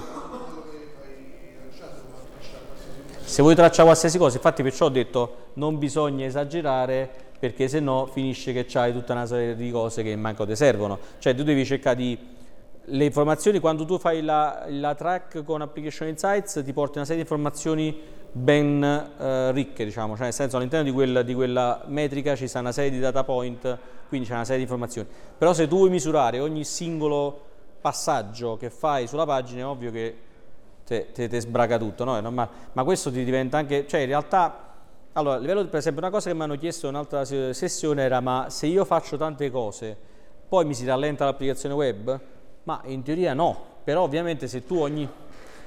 se 3.24 3.42
vuoi 3.42 3.54
tracciare 3.54 3.84
qualsiasi 3.84 4.16
cosa, 4.16 4.36
infatti 4.36 4.62
perciò 4.62 4.86
ho 4.86 4.90
detto 4.90 5.36
non 5.54 5.78
bisogna 5.78 6.24
esagerare 6.24 7.10
perché 7.38 7.68
se 7.68 7.80
no 7.80 8.06
finisce 8.06 8.52
che 8.52 8.64
c'hai 8.64 8.92
tutta 8.92 9.12
una 9.12 9.26
serie 9.26 9.56
di 9.56 9.70
cose 9.70 10.02
che 10.02 10.14
manco 10.16 10.46
ti 10.46 10.54
servono, 10.54 10.98
cioè 11.18 11.34
tu 11.34 11.42
devi 11.42 11.64
cercare 11.64 11.96
di 11.96 12.18
le 12.86 13.04
informazioni, 13.04 13.60
quando 13.60 13.84
tu 13.84 13.98
fai 13.98 14.22
la, 14.22 14.64
la, 14.68 14.94
track 14.94 15.42
con 15.42 15.62
Application 15.62 16.08
Insights, 16.08 16.62
ti 16.64 16.72
porti 16.72 16.98
una 16.98 17.06
serie 17.06 17.22
di 17.22 17.28
informazioni 17.28 17.98
ben 18.30 18.82
eh, 18.82 19.52
ricche, 19.52 19.84
diciamo, 19.84 20.14
cioè 20.14 20.24
nel 20.24 20.32
senso 20.32 20.56
all'interno 20.56 20.84
di, 20.84 20.92
quel, 20.92 21.24
di, 21.24 21.34
quella 21.34 21.82
metrica 21.86 22.34
ci 22.34 22.48
sta 22.48 22.58
una 22.58 22.72
serie 22.72 22.90
di 22.90 22.98
data 22.98 23.24
point, 23.24 23.78
quindi 24.08 24.26
c'è 24.26 24.34
una 24.34 24.44
serie 24.44 24.58
di 24.58 24.64
informazioni. 24.64 25.08
Però 25.38 25.52
se 25.54 25.66
tu 25.66 25.76
vuoi 25.76 25.90
misurare 25.90 26.40
ogni 26.40 26.64
singolo 26.64 27.40
passaggio 27.80 28.56
che 28.56 28.70
fai 28.70 29.06
sulla 29.06 29.24
pagina, 29.24 29.62
è 29.62 29.66
ovvio 29.66 29.90
che 29.90 30.16
te, 30.84 31.12
te, 31.12 31.28
te 31.28 31.40
sbraga 31.40 31.78
tutto, 31.78 32.04
no? 32.04 32.30
Ma 32.30 32.84
questo 32.84 33.10
ti 33.10 33.24
diventa 33.24 33.56
anche, 33.56 33.86
cioè 33.86 34.00
in 34.00 34.06
realtà, 34.06 34.74
allora, 35.12 35.38
livello, 35.38 35.64
per 35.66 35.78
esempio, 35.78 36.02
una 36.02 36.10
cosa 36.10 36.28
che 36.28 36.36
mi 36.36 36.42
hanno 36.42 36.56
chiesto 36.56 36.86
in 36.86 36.94
un'altra 36.94 37.24
sessione 37.24 38.02
era, 38.02 38.20
ma 38.20 38.46
se 38.50 38.66
io 38.66 38.84
faccio 38.84 39.16
tante 39.16 39.50
cose, 39.50 39.96
poi 40.48 40.64
mi 40.64 40.74
si 40.74 40.84
rallenta 40.84 41.24
l'applicazione 41.24 41.74
web? 41.74 42.20
Ma 42.64 42.80
in 42.86 43.02
teoria 43.02 43.34
no, 43.34 43.56
però 43.84 44.02
ovviamente 44.02 44.48
se 44.48 44.64
tu 44.64 44.78
ogni, 44.78 45.06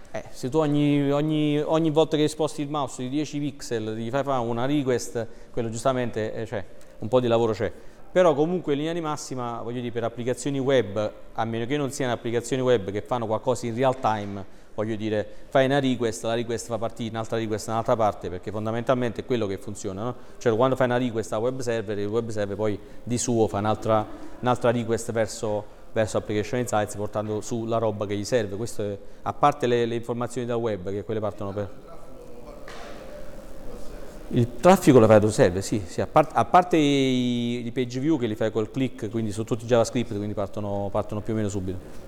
eh, 0.09 0.23
se 0.31 0.49
tu 0.49 0.57
ogni, 0.57 1.11
ogni, 1.11 1.59
ogni, 1.59 1.91
volta 1.91 2.17
che 2.17 2.27
sposti 2.27 2.63
il 2.63 2.69
mouse 2.69 3.03
di 3.03 3.09
10 3.09 3.39
pixel 3.39 3.95
gli 3.95 4.09
fai 4.09 4.23
fare 4.23 4.43
una 4.43 4.65
request, 4.65 5.27
quello 5.51 5.69
giustamente 5.69 6.33
eh, 6.33 6.45
cioè, 6.47 6.65
un 6.99 7.07
po' 7.07 7.19
di 7.19 7.27
lavoro 7.27 7.53
c'è. 7.53 7.71
Però 8.11 8.33
comunque 8.33 8.73
in 8.73 8.79
linea 8.79 8.93
di 8.93 9.01
massima, 9.01 9.61
voglio 9.61 9.79
dire, 9.79 9.91
per 9.91 10.05
applicazioni 10.05 10.57
web, 10.57 11.13
a 11.33 11.45
meno 11.45 11.67
che 11.67 11.77
non 11.77 11.91
siano 11.91 12.13
applicazioni 12.13 12.63
web 12.63 12.89
che 12.89 13.03
fanno 13.03 13.27
qualcosa 13.27 13.67
in 13.67 13.75
real 13.75 13.99
time, 13.99 14.43
voglio 14.73 14.95
dire, 14.95 15.27
fai 15.49 15.65
una 15.65 15.79
request, 15.79 16.23
la 16.23 16.33
request 16.33 16.65
fa 16.65 16.79
partire 16.79 17.11
un'altra 17.11 17.37
request 17.37 17.67
da 17.67 17.73
un'altra 17.73 17.95
parte, 17.95 18.29
perché 18.29 18.49
fondamentalmente 18.49 19.21
è 19.21 19.25
quello 19.25 19.45
che 19.45 19.59
funziona, 19.59 20.01
no? 20.01 20.15
Cioè 20.39 20.55
quando 20.55 20.75
fai 20.75 20.87
una 20.87 20.97
request 20.97 21.31
a 21.33 21.37
web 21.37 21.59
server, 21.59 21.99
il 21.99 22.07
web 22.07 22.29
server 22.29 22.55
poi 22.55 22.79
di 23.03 23.19
suo 23.19 23.47
fa 23.47 23.59
un'altra, 23.59 24.03
un'altra 24.39 24.71
request 24.71 25.11
verso 25.11 25.76
verso 25.91 26.17
Application 26.17 26.59
Insights 26.59 26.95
portando 26.95 27.41
su 27.41 27.65
la 27.65 27.77
roba 27.77 28.05
che 28.05 28.15
gli 28.15 28.23
serve. 28.23 28.57
È, 28.63 28.97
a 29.23 29.33
parte 29.33 29.67
le, 29.67 29.85
le, 29.85 29.95
informazioni 29.95 30.47
dal 30.47 30.57
web 30.57 30.89
che 30.89 31.03
quelle 31.03 31.19
partono 31.19 31.51
per... 31.51 31.69
Il 34.29 34.55
traffico 34.59 34.99
lo 34.99 35.07
fai 35.07 35.21
da 35.21 35.31
server, 35.31 35.63
sì, 35.63 35.81
sì. 35.85 36.01
A, 36.01 36.07
part, 36.07 36.31
a, 36.33 36.43
parte 36.43 36.75
i, 36.75 37.65
i, 37.65 37.71
page 37.71 37.99
view 37.99 38.19
che 38.19 38.27
li 38.27 38.35
fai 38.35 38.51
col 38.51 38.69
click, 38.69 39.09
quindi 39.09 39.31
su 39.31 39.45
tutti 39.45 39.65
JavaScript, 39.65 40.13
quindi 40.15 40.33
partono, 40.33 40.89
partono 40.91 41.21
più 41.21 41.33
o 41.33 41.35
meno 41.35 41.47
subito. 41.47 42.05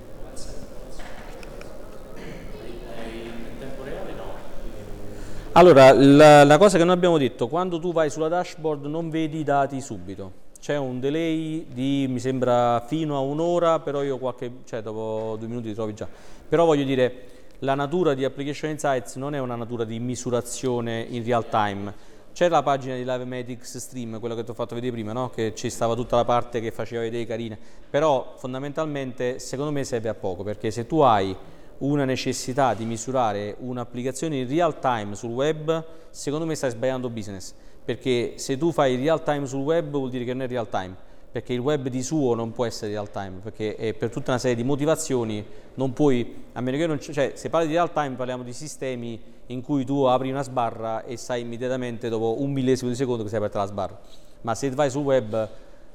Allora, 5.54 5.94
la, 5.94 6.44
la 6.44 6.58
cosa 6.58 6.78
che 6.78 6.84
non 6.84 6.94
abbiamo 6.94 7.18
detto, 7.18 7.48
quando 7.48 7.80
tu 7.80 7.94
vai 7.94 8.10
sulla 8.10 8.28
dashboard 8.28 8.86
non 8.86 9.10
vedi 9.10 9.40
i 9.40 9.44
dati 9.44 9.80
subito 9.82 10.48
c'è 10.70 10.78
un 10.78 10.99
delay 10.99 11.65
di 11.67 12.05
mi 12.07 12.20
sembra 12.20 12.80
fino 12.86 13.17
a 13.17 13.22
un'ora, 13.22 13.80
però 13.80 14.03
io 14.03 14.20
qualche, 14.20 14.57
cioè 14.65 14.84
dopo 14.84 15.36
due 15.36 15.47
minuti 15.47 15.70
ti 15.70 15.74
trovi 15.74 15.95
già. 15.95 16.07
Però 16.47 16.63
voglio 16.63 16.84
dire, 16.84 17.22
la 17.59 17.74
natura 17.74 18.13
di 18.13 18.24
Application 18.24 18.70
Insights 18.70 19.15
non 19.15 19.34
è 19.34 19.39
una 19.39 19.55
natura 19.55 19.84
di 19.84 19.99
misurazione 19.99 21.07
in 21.09 21.26
real 21.26 21.49
time. 21.49 21.91
C'è 22.34 22.49
la 22.49 22.61
pagina 22.61 22.93
di 22.93 23.03
Live 23.03 23.26
Medics 23.26 23.78
Stream, 23.78 24.20
quella 24.20 24.36
che 24.36 24.43
ti 24.43 24.51
ho 24.51 24.53
fatto 24.53 24.76
vedere 24.76 24.93
prima, 24.93 25.11
no? 25.11 25.32
che 25.32 25.55
ci 25.55 25.72
stava 25.72 25.95
tutta 25.95 26.17
la 26.17 26.26
parte 26.26 26.61
che 26.61 26.70
faceva 26.70 27.01
vedere 27.01 27.26
carine, 27.26 27.57
però 27.89 28.36
fondamentalmente 28.38 29.39
secondo 29.39 29.72
me 29.72 29.84
serve 29.84 30.09
a 30.09 30.13
poco, 30.13 30.43
perché 30.43 30.70
se 30.70 30.86
tu 30.86 30.99
hai 30.99 31.36
una 31.80 32.05
necessità 32.05 32.76
di 32.76 32.86
misurare 32.86 33.55
un'applicazione 33.57 34.38
in 34.38 34.47
real 34.47 34.78
time 34.78 35.15
sul 35.15 35.32
web, 35.32 35.84
secondo 36.11 36.45
me 36.45 36.53
stai 36.53 36.70
sbagliando 36.70 37.09
business 37.09 37.55
perché 37.90 38.34
se 38.36 38.56
tu 38.56 38.72
fai 38.72 38.98
real 38.98 39.24
time 39.24 39.48
sul 39.48 39.62
web 39.62 39.90
vuol 39.90 40.12
dire 40.12 40.24
che 40.24 40.34
non 40.34 40.44
è 40.44 40.48
real 40.48 40.70
time, 40.70 40.96
perché 41.32 41.54
il 41.54 41.60
web 41.60 41.88
di 41.88 42.04
suo 42.04 42.36
non 42.36 42.52
può 42.52 42.66
essere 42.66 42.92
real 42.92 43.10
time, 43.10 43.40
perché 43.42 43.96
per 43.98 44.12
tutta 44.12 44.30
una 44.30 44.40
serie 44.40 44.56
di 44.56 44.64
motivazioni 44.64 45.44
non 45.74 45.92
puoi, 45.92 46.50
a 46.54 46.62
meno 46.62 46.78
che 46.78 46.86
non 46.86 47.00
cioè 47.00 47.32
se 47.34 47.50
parli 47.50 47.66
di 47.66 47.74
real 47.74 47.92
time 47.92 48.12
parliamo 48.12 48.44
di 48.44 48.54
sistemi 48.54 49.20
in 49.48 49.64
cui 49.64 49.86
tu 49.86 50.04
apri 50.04 50.30
una 50.30 50.44
sbarra 50.44 51.04
e 51.04 51.18
sai 51.18 51.42
immediatamente 51.42 52.10
dopo 52.10 52.40
un 52.44 52.52
millesimo 52.52 52.92
di 52.92 52.96
secondo 52.96 53.24
che 53.24 53.30
sei 53.30 53.40
aperta 53.40 53.58
la 53.58 53.66
sbarra, 53.66 54.00
ma 54.42 54.54
se 54.54 54.70
vai 54.70 54.92
sul 54.92 55.02
web 55.02 55.50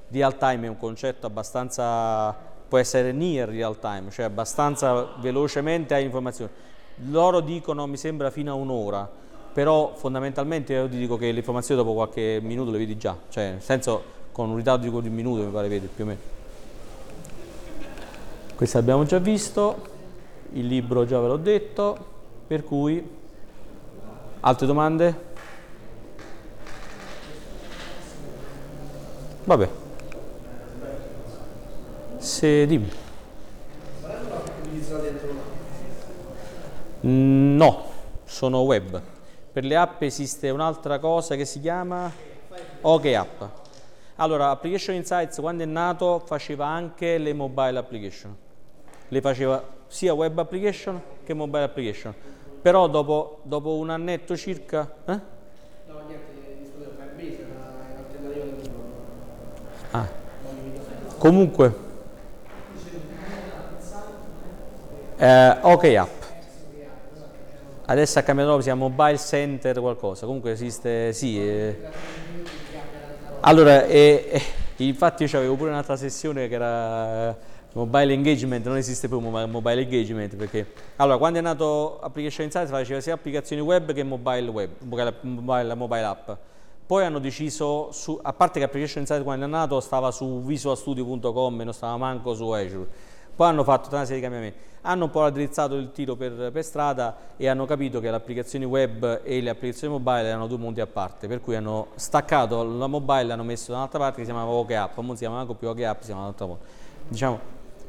real 0.09 0.37
time 0.37 0.67
è 0.67 0.69
un 0.69 0.77
concetto 0.77 1.27
abbastanza, 1.27 2.33
può 2.67 2.79
essere 2.79 3.13
near 3.13 3.49
real 3.51 3.79
time, 3.79 4.11
cioè 4.11 4.25
abbastanza 4.25 5.15
velocemente 5.21 5.95
hai 5.95 6.03
informazioni. 6.03 6.51
Loro 7.09 7.39
dicono, 7.39 7.87
mi 7.87 7.97
sembra, 7.97 8.31
fino 8.31 8.51
a 8.51 8.55
un'ora, 8.55 9.23
però 9.55 9.95
fondamentalmente 9.95 10.73
io 10.73 10.89
ti 10.89 10.99
dico 10.99 11.17
che 11.17 11.31
le 11.31 11.39
informazioni 11.39 11.81
dopo 11.81 11.95
qualche 11.95 12.41
minuto 12.43 12.73
le 12.73 12.79
vedi 12.79 12.99
già, 12.99 13.17
cioè 13.29 13.51
nel 13.51 13.63
senso 13.63 14.03
con 14.33 14.51
un 14.51 14.57
ritardo 14.57 15.01
di 15.01 15.09
un 15.09 15.15
minuto 15.15 15.45
mi 15.45 15.51
pare 15.53 15.69
vedi 15.69 15.87
più 15.87 16.03
o 16.03 16.07
meno. 16.09 16.21
Questo 18.57 18.79
abbiamo 18.79 19.05
già 19.05 19.19
visto, 19.19 19.77
il 20.55 20.67
libro 20.67 21.07
già 21.07 21.21
ve 21.21 21.29
l'ho 21.29 21.37
detto, 21.37 21.97
per 22.49 22.65
cui 22.65 23.09
altre 24.41 24.67
domande? 24.67 25.33
Vabbè. 29.45 29.69
Se 32.19 32.67
dimmi. 32.67 32.91
No, 37.03 37.85
sono 38.25 38.61
web. 38.63 39.13
Per 39.55 39.65
le 39.65 39.77
app 39.77 40.03
esiste 40.03 40.51
un'altra 40.51 40.99
cosa 40.99 41.37
che 41.37 41.45
si 41.45 41.61
chiama 41.61 42.11
OK 42.81 43.05
App. 43.05 43.43
Allora, 44.17 44.51
Application 44.51 44.97
Insights 44.97 45.39
quando 45.39 45.63
è 45.63 45.67
nato 45.67 46.19
faceva 46.19 46.67
anche 46.67 47.19
le 47.19 47.33
mobile 47.35 47.79
application. 47.79 48.37
Le 49.07 49.21
faceva 49.21 49.63
sia 49.87 50.13
web 50.13 50.37
application 50.39 51.01
che 51.23 51.35
mobile 51.35 51.63
application. 51.63 52.13
Però 52.61 52.89
dopo, 52.89 53.43
dopo 53.45 53.77
un 53.77 53.91
annetto 53.91 54.37
circa... 54.37 54.93
Eh? 55.05 55.21
No, 55.87 56.01
niente, 56.09 56.33
per 56.97 57.13
mese, 57.15 57.47
ma 59.93 60.01
Ah. 60.01 60.09
Comunque, 61.17 61.75
eh, 65.17 65.59
OK 65.61 65.85
App. 65.85 66.24
Adesso 67.87 68.19
ha 68.19 68.23
cambiato 68.23 68.51
nome, 68.51 68.63
si 68.63 68.69
chiama 68.69 68.89
Mobile 68.89 69.19
Center 69.19 69.79
qualcosa, 69.79 70.25
comunque 70.25 70.53
esiste, 70.53 71.13
sì. 71.13 71.39
eh. 71.39 71.77
Allora, 73.41 73.85
eh, 73.85 74.43
eh, 74.77 74.85
infatti 74.85 75.25
io 75.25 75.39
avevo 75.39 75.55
pure 75.55 75.69
un'altra 75.69 75.95
sessione 75.97 76.49
che 76.49 76.55
era 76.55 77.31
eh, 77.31 77.37
Mobile 77.75 78.15
Engagement, 78.15 78.65
non 78.67 78.79
esiste 78.79 79.07
più 79.07 79.19
Mobile 79.19 79.83
Engagement 79.83 80.35
perché... 80.35 80.67
Allora, 80.97 81.19
quando 81.19 81.41
è 81.41 81.43
nato 81.43 82.01
Application 82.01 82.47
Insights 82.47 82.71
faceva 82.71 83.01
sia 83.01 83.13
applicazioni 83.13 83.61
web 83.61 83.93
che 83.93 84.03
mobile 84.03 84.49
web, 84.49 84.71
mobile, 85.21 85.75
mobile, 85.75 86.05
app. 86.05 86.31
Poi 86.87 87.05
hanno 87.05 87.19
deciso, 87.19 87.91
su, 87.93 88.19
a 88.23 88.33
parte 88.33 88.61
che 88.61 88.65
Application 88.65 89.03
Insights 89.03 89.25
quando 89.25 89.45
è 89.45 89.49
nato 89.49 89.79
stava 89.81 90.11
su 90.11 90.43
visualstudio.com 90.43 91.61
e 91.61 91.65
non 91.65 91.75
stava 91.75 91.99
manco 91.99 92.35
su 92.35 92.49
Azure. 92.49 93.13
Poi 93.37 93.49
hanno 93.49 93.65
fatto 93.65 93.89
una 93.95 94.05
serie 94.05 94.17
di 94.17 94.23
cambiamenti. 94.23 94.59
Hanno 94.83 95.05
un 95.05 95.11
po' 95.11 95.23
raddrizzato 95.23 95.77
il 95.77 95.93
tiro 95.93 96.15
per, 96.15 96.51
per 96.53 96.63
strada 96.63 97.17
e 97.37 97.49
hanno 97.49 97.65
capito 97.65 98.01
che 98.01 98.11
le 98.11 98.17
applicazioni 98.17 98.65
web 98.65 99.23
e 99.25 99.41
le 99.41 99.51
applicazioni 99.51 99.93
mobile 99.95 100.29
erano 100.29 100.47
due 100.47 100.59
mondi 100.59 100.81
a 100.81 100.87
parte, 100.87 101.27
per 101.27 101.41
cui 101.41 101.57
hanno 101.57 101.89
staccato 101.95 102.63
la 102.63 102.87
mobile 102.87 103.23
e 103.23 103.25
l'hanno 103.25 103.45
messo 103.45 103.73
da 103.73 103.79
un'altra 103.79 103.99
parte 103.99 104.17
che 104.17 104.27
si 104.27 104.31
chiamava 104.31 104.51
OK 104.51 104.71
App, 104.73 104.99
non 104.99 105.13
si 105.13 105.21
chiama 105.21 105.37
manco 105.37 105.55
più 105.55 105.69
OK 105.69 105.81
App, 105.81 106.01
si 106.01 106.07
chiama 106.07 106.21
un'altra 106.21 106.47
volta. 106.47 106.65
Diciamo, 107.09 107.41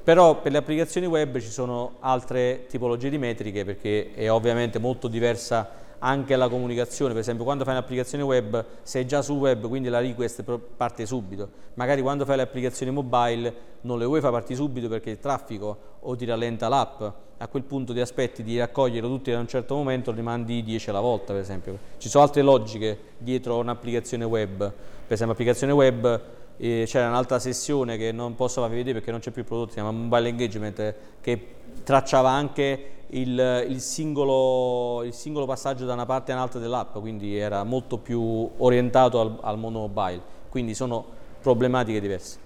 però 0.06 0.39
per 0.39 0.52
le 0.52 0.60
applicazioni 0.60 1.08
web 1.08 1.38
ci 1.39 1.50
sono 1.50 1.96
altre 2.00 2.66
tipologie 2.68 3.10
di 3.10 3.18
metriche 3.18 3.66
perché 3.66 4.14
è 4.14 4.32
ovviamente 4.32 4.80
molto 4.80 5.08
diversa 5.08 5.68
anche 6.06 6.36
la 6.36 6.47
comunicazione, 6.47 7.14
per 7.14 7.22
esempio 7.22 7.43
quando 7.43 7.64
fai 7.64 7.74
un'applicazione 7.74 8.24
web 8.24 8.64
sei 8.84 9.08
già 9.08 9.24
sul 9.24 9.38
web 9.38 9.68
quindi 9.68 9.89
la 9.89 9.99
request 9.99 10.43
parte 10.78 11.06
subito, 11.08 11.49
magari 11.74 12.01
quando 12.01 12.26
fai 12.26 12.36
le 12.36 12.43
applicazioni 12.43 12.91
mobile 12.91 13.74
non 13.82 13.97
le 13.97 14.06
vuoi 14.06 14.22
far 14.22 14.32
partire 14.32 14.56
subito 14.56 14.88
perché 14.88 15.10
il 15.10 15.20
traffico 15.20 15.78
o 16.01 16.16
ti 16.16 16.26
rallenta 16.26 16.68
l'app, 16.68 17.01
a 17.38 17.47
quel 17.47 17.64
punto 17.64 17.91
ti 17.91 17.99
aspetti 17.99 18.43
di 18.43 18.60
raccogliere 18.60 19.08
tutti 19.08 19.32
da 19.32 19.39
un 19.39 19.47
certo 19.47 19.74
momento, 19.76 20.12
li 20.12 20.22
mandi 20.22 20.64
10 20.64 20.89
alla 20.91 20.99
volta 20.99 21.34
per 21.34 21.41
esempio. 21.41 21.78
Ci 21.97 22.08
sono 22.08 22.24
altre 22.24 22.43
logiche 22.43 22.97
dietro 23.18 23.58
un'applicazione 23.58 24.26
web, 24.26 24.58
per 24.58 24.74
esempio 25.08 25.34
applicazione 25.34 25.74
web 25.74 26.22
eh, 26.58 26.84
c'era 26.86 27.08
un'altra 27.08 27.39
sessione 27.39 27.97
che 27.97 28.12
non 28.12 28.36
posso 28.36 28.62
farvi 28.62 28.78
vedere 28.78 28.97
perché 28.97 29.12
non 29.12 29.20
c'è 29.20 29.32
più 29.32 29.41
il 29.41 29.47
prodotto, 29.47 29.70
si 29.70 29.76
chiama 29.76 29.91
Mobile 29.91 30.30
Engagement, 30.30 30.95
che 31.20 31.47
tracciava 31.84 32.30
anche 32.30 32.89
il, 33.09 33.65
il, 33.69 33.80
singolo, 33.80 35.03
il, 35.03 35.13
singolo, 35.13 35.45
passaggio 35.45 35.86
da 35.86 35.93
una 35.93 36.05
parte 36.05 36.32
all'altra 36.32 36.59
dell'app, 36.59 36.97
quindi 36.97 37.38
era 37.38 37.63
molto 37.63 37.97
più 37.97 38.49
orientato 38.57 39.19
al, 39.19 39.38
al 39.41 39.57
mondo 39.57 39.80
mobile, 39.80 40.21
quindi 40.49 40.73
sono 40.73 41.05
problematiche 41.41 42.01
diverse. 42.01 42.43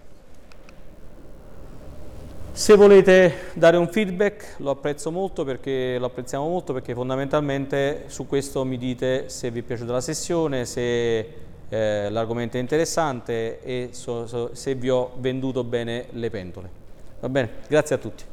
Se 2.52 2.76
volete 2.76 3.52
dare 3.54 3.78
un 3.78 3.88
feedback 3.88 4.56
lo 4.58 4.72
apprezzo 4.72 5.12
molto 5.12 5.46
perché 5.46 5.98
lo 5.98 6.08
apprezziamo 6.08 6.46
molto 6.46 6.74
perché 6.74 6.94
fondamentalmente 6.94 8.04
su 8.08 8.28
questo 8.28 8.66
mi 8.66 8.78
dite 8.78 9.30
se 9.30 9.50
vi 9.50 9.60
è 9.60 9.62
piaciuta 9.62 9.94
la 9.94 10.02
sessione, 10.02 10.66
se 10.66 11.48
eh, 11.70 12.10
l'argomento 12.10 12.58
è 12.58 12.60
interessante 12.60 13.62
e 13.62 13.90
so, 13.92 14.28
so, 14.28 14.50
se 14.54 14.76
vi 14.76 14.90
ho 14.90 15.12
venduto 15.20 15.64
bene 15.64 16.08
le 16.10 16.30
pentole. 16.30 16.70
Va 17.22 17.30
bene? 17.30 17.50
Grazie 17.68 17.96
a 17.96 17.98
tutti. 17.98 18.29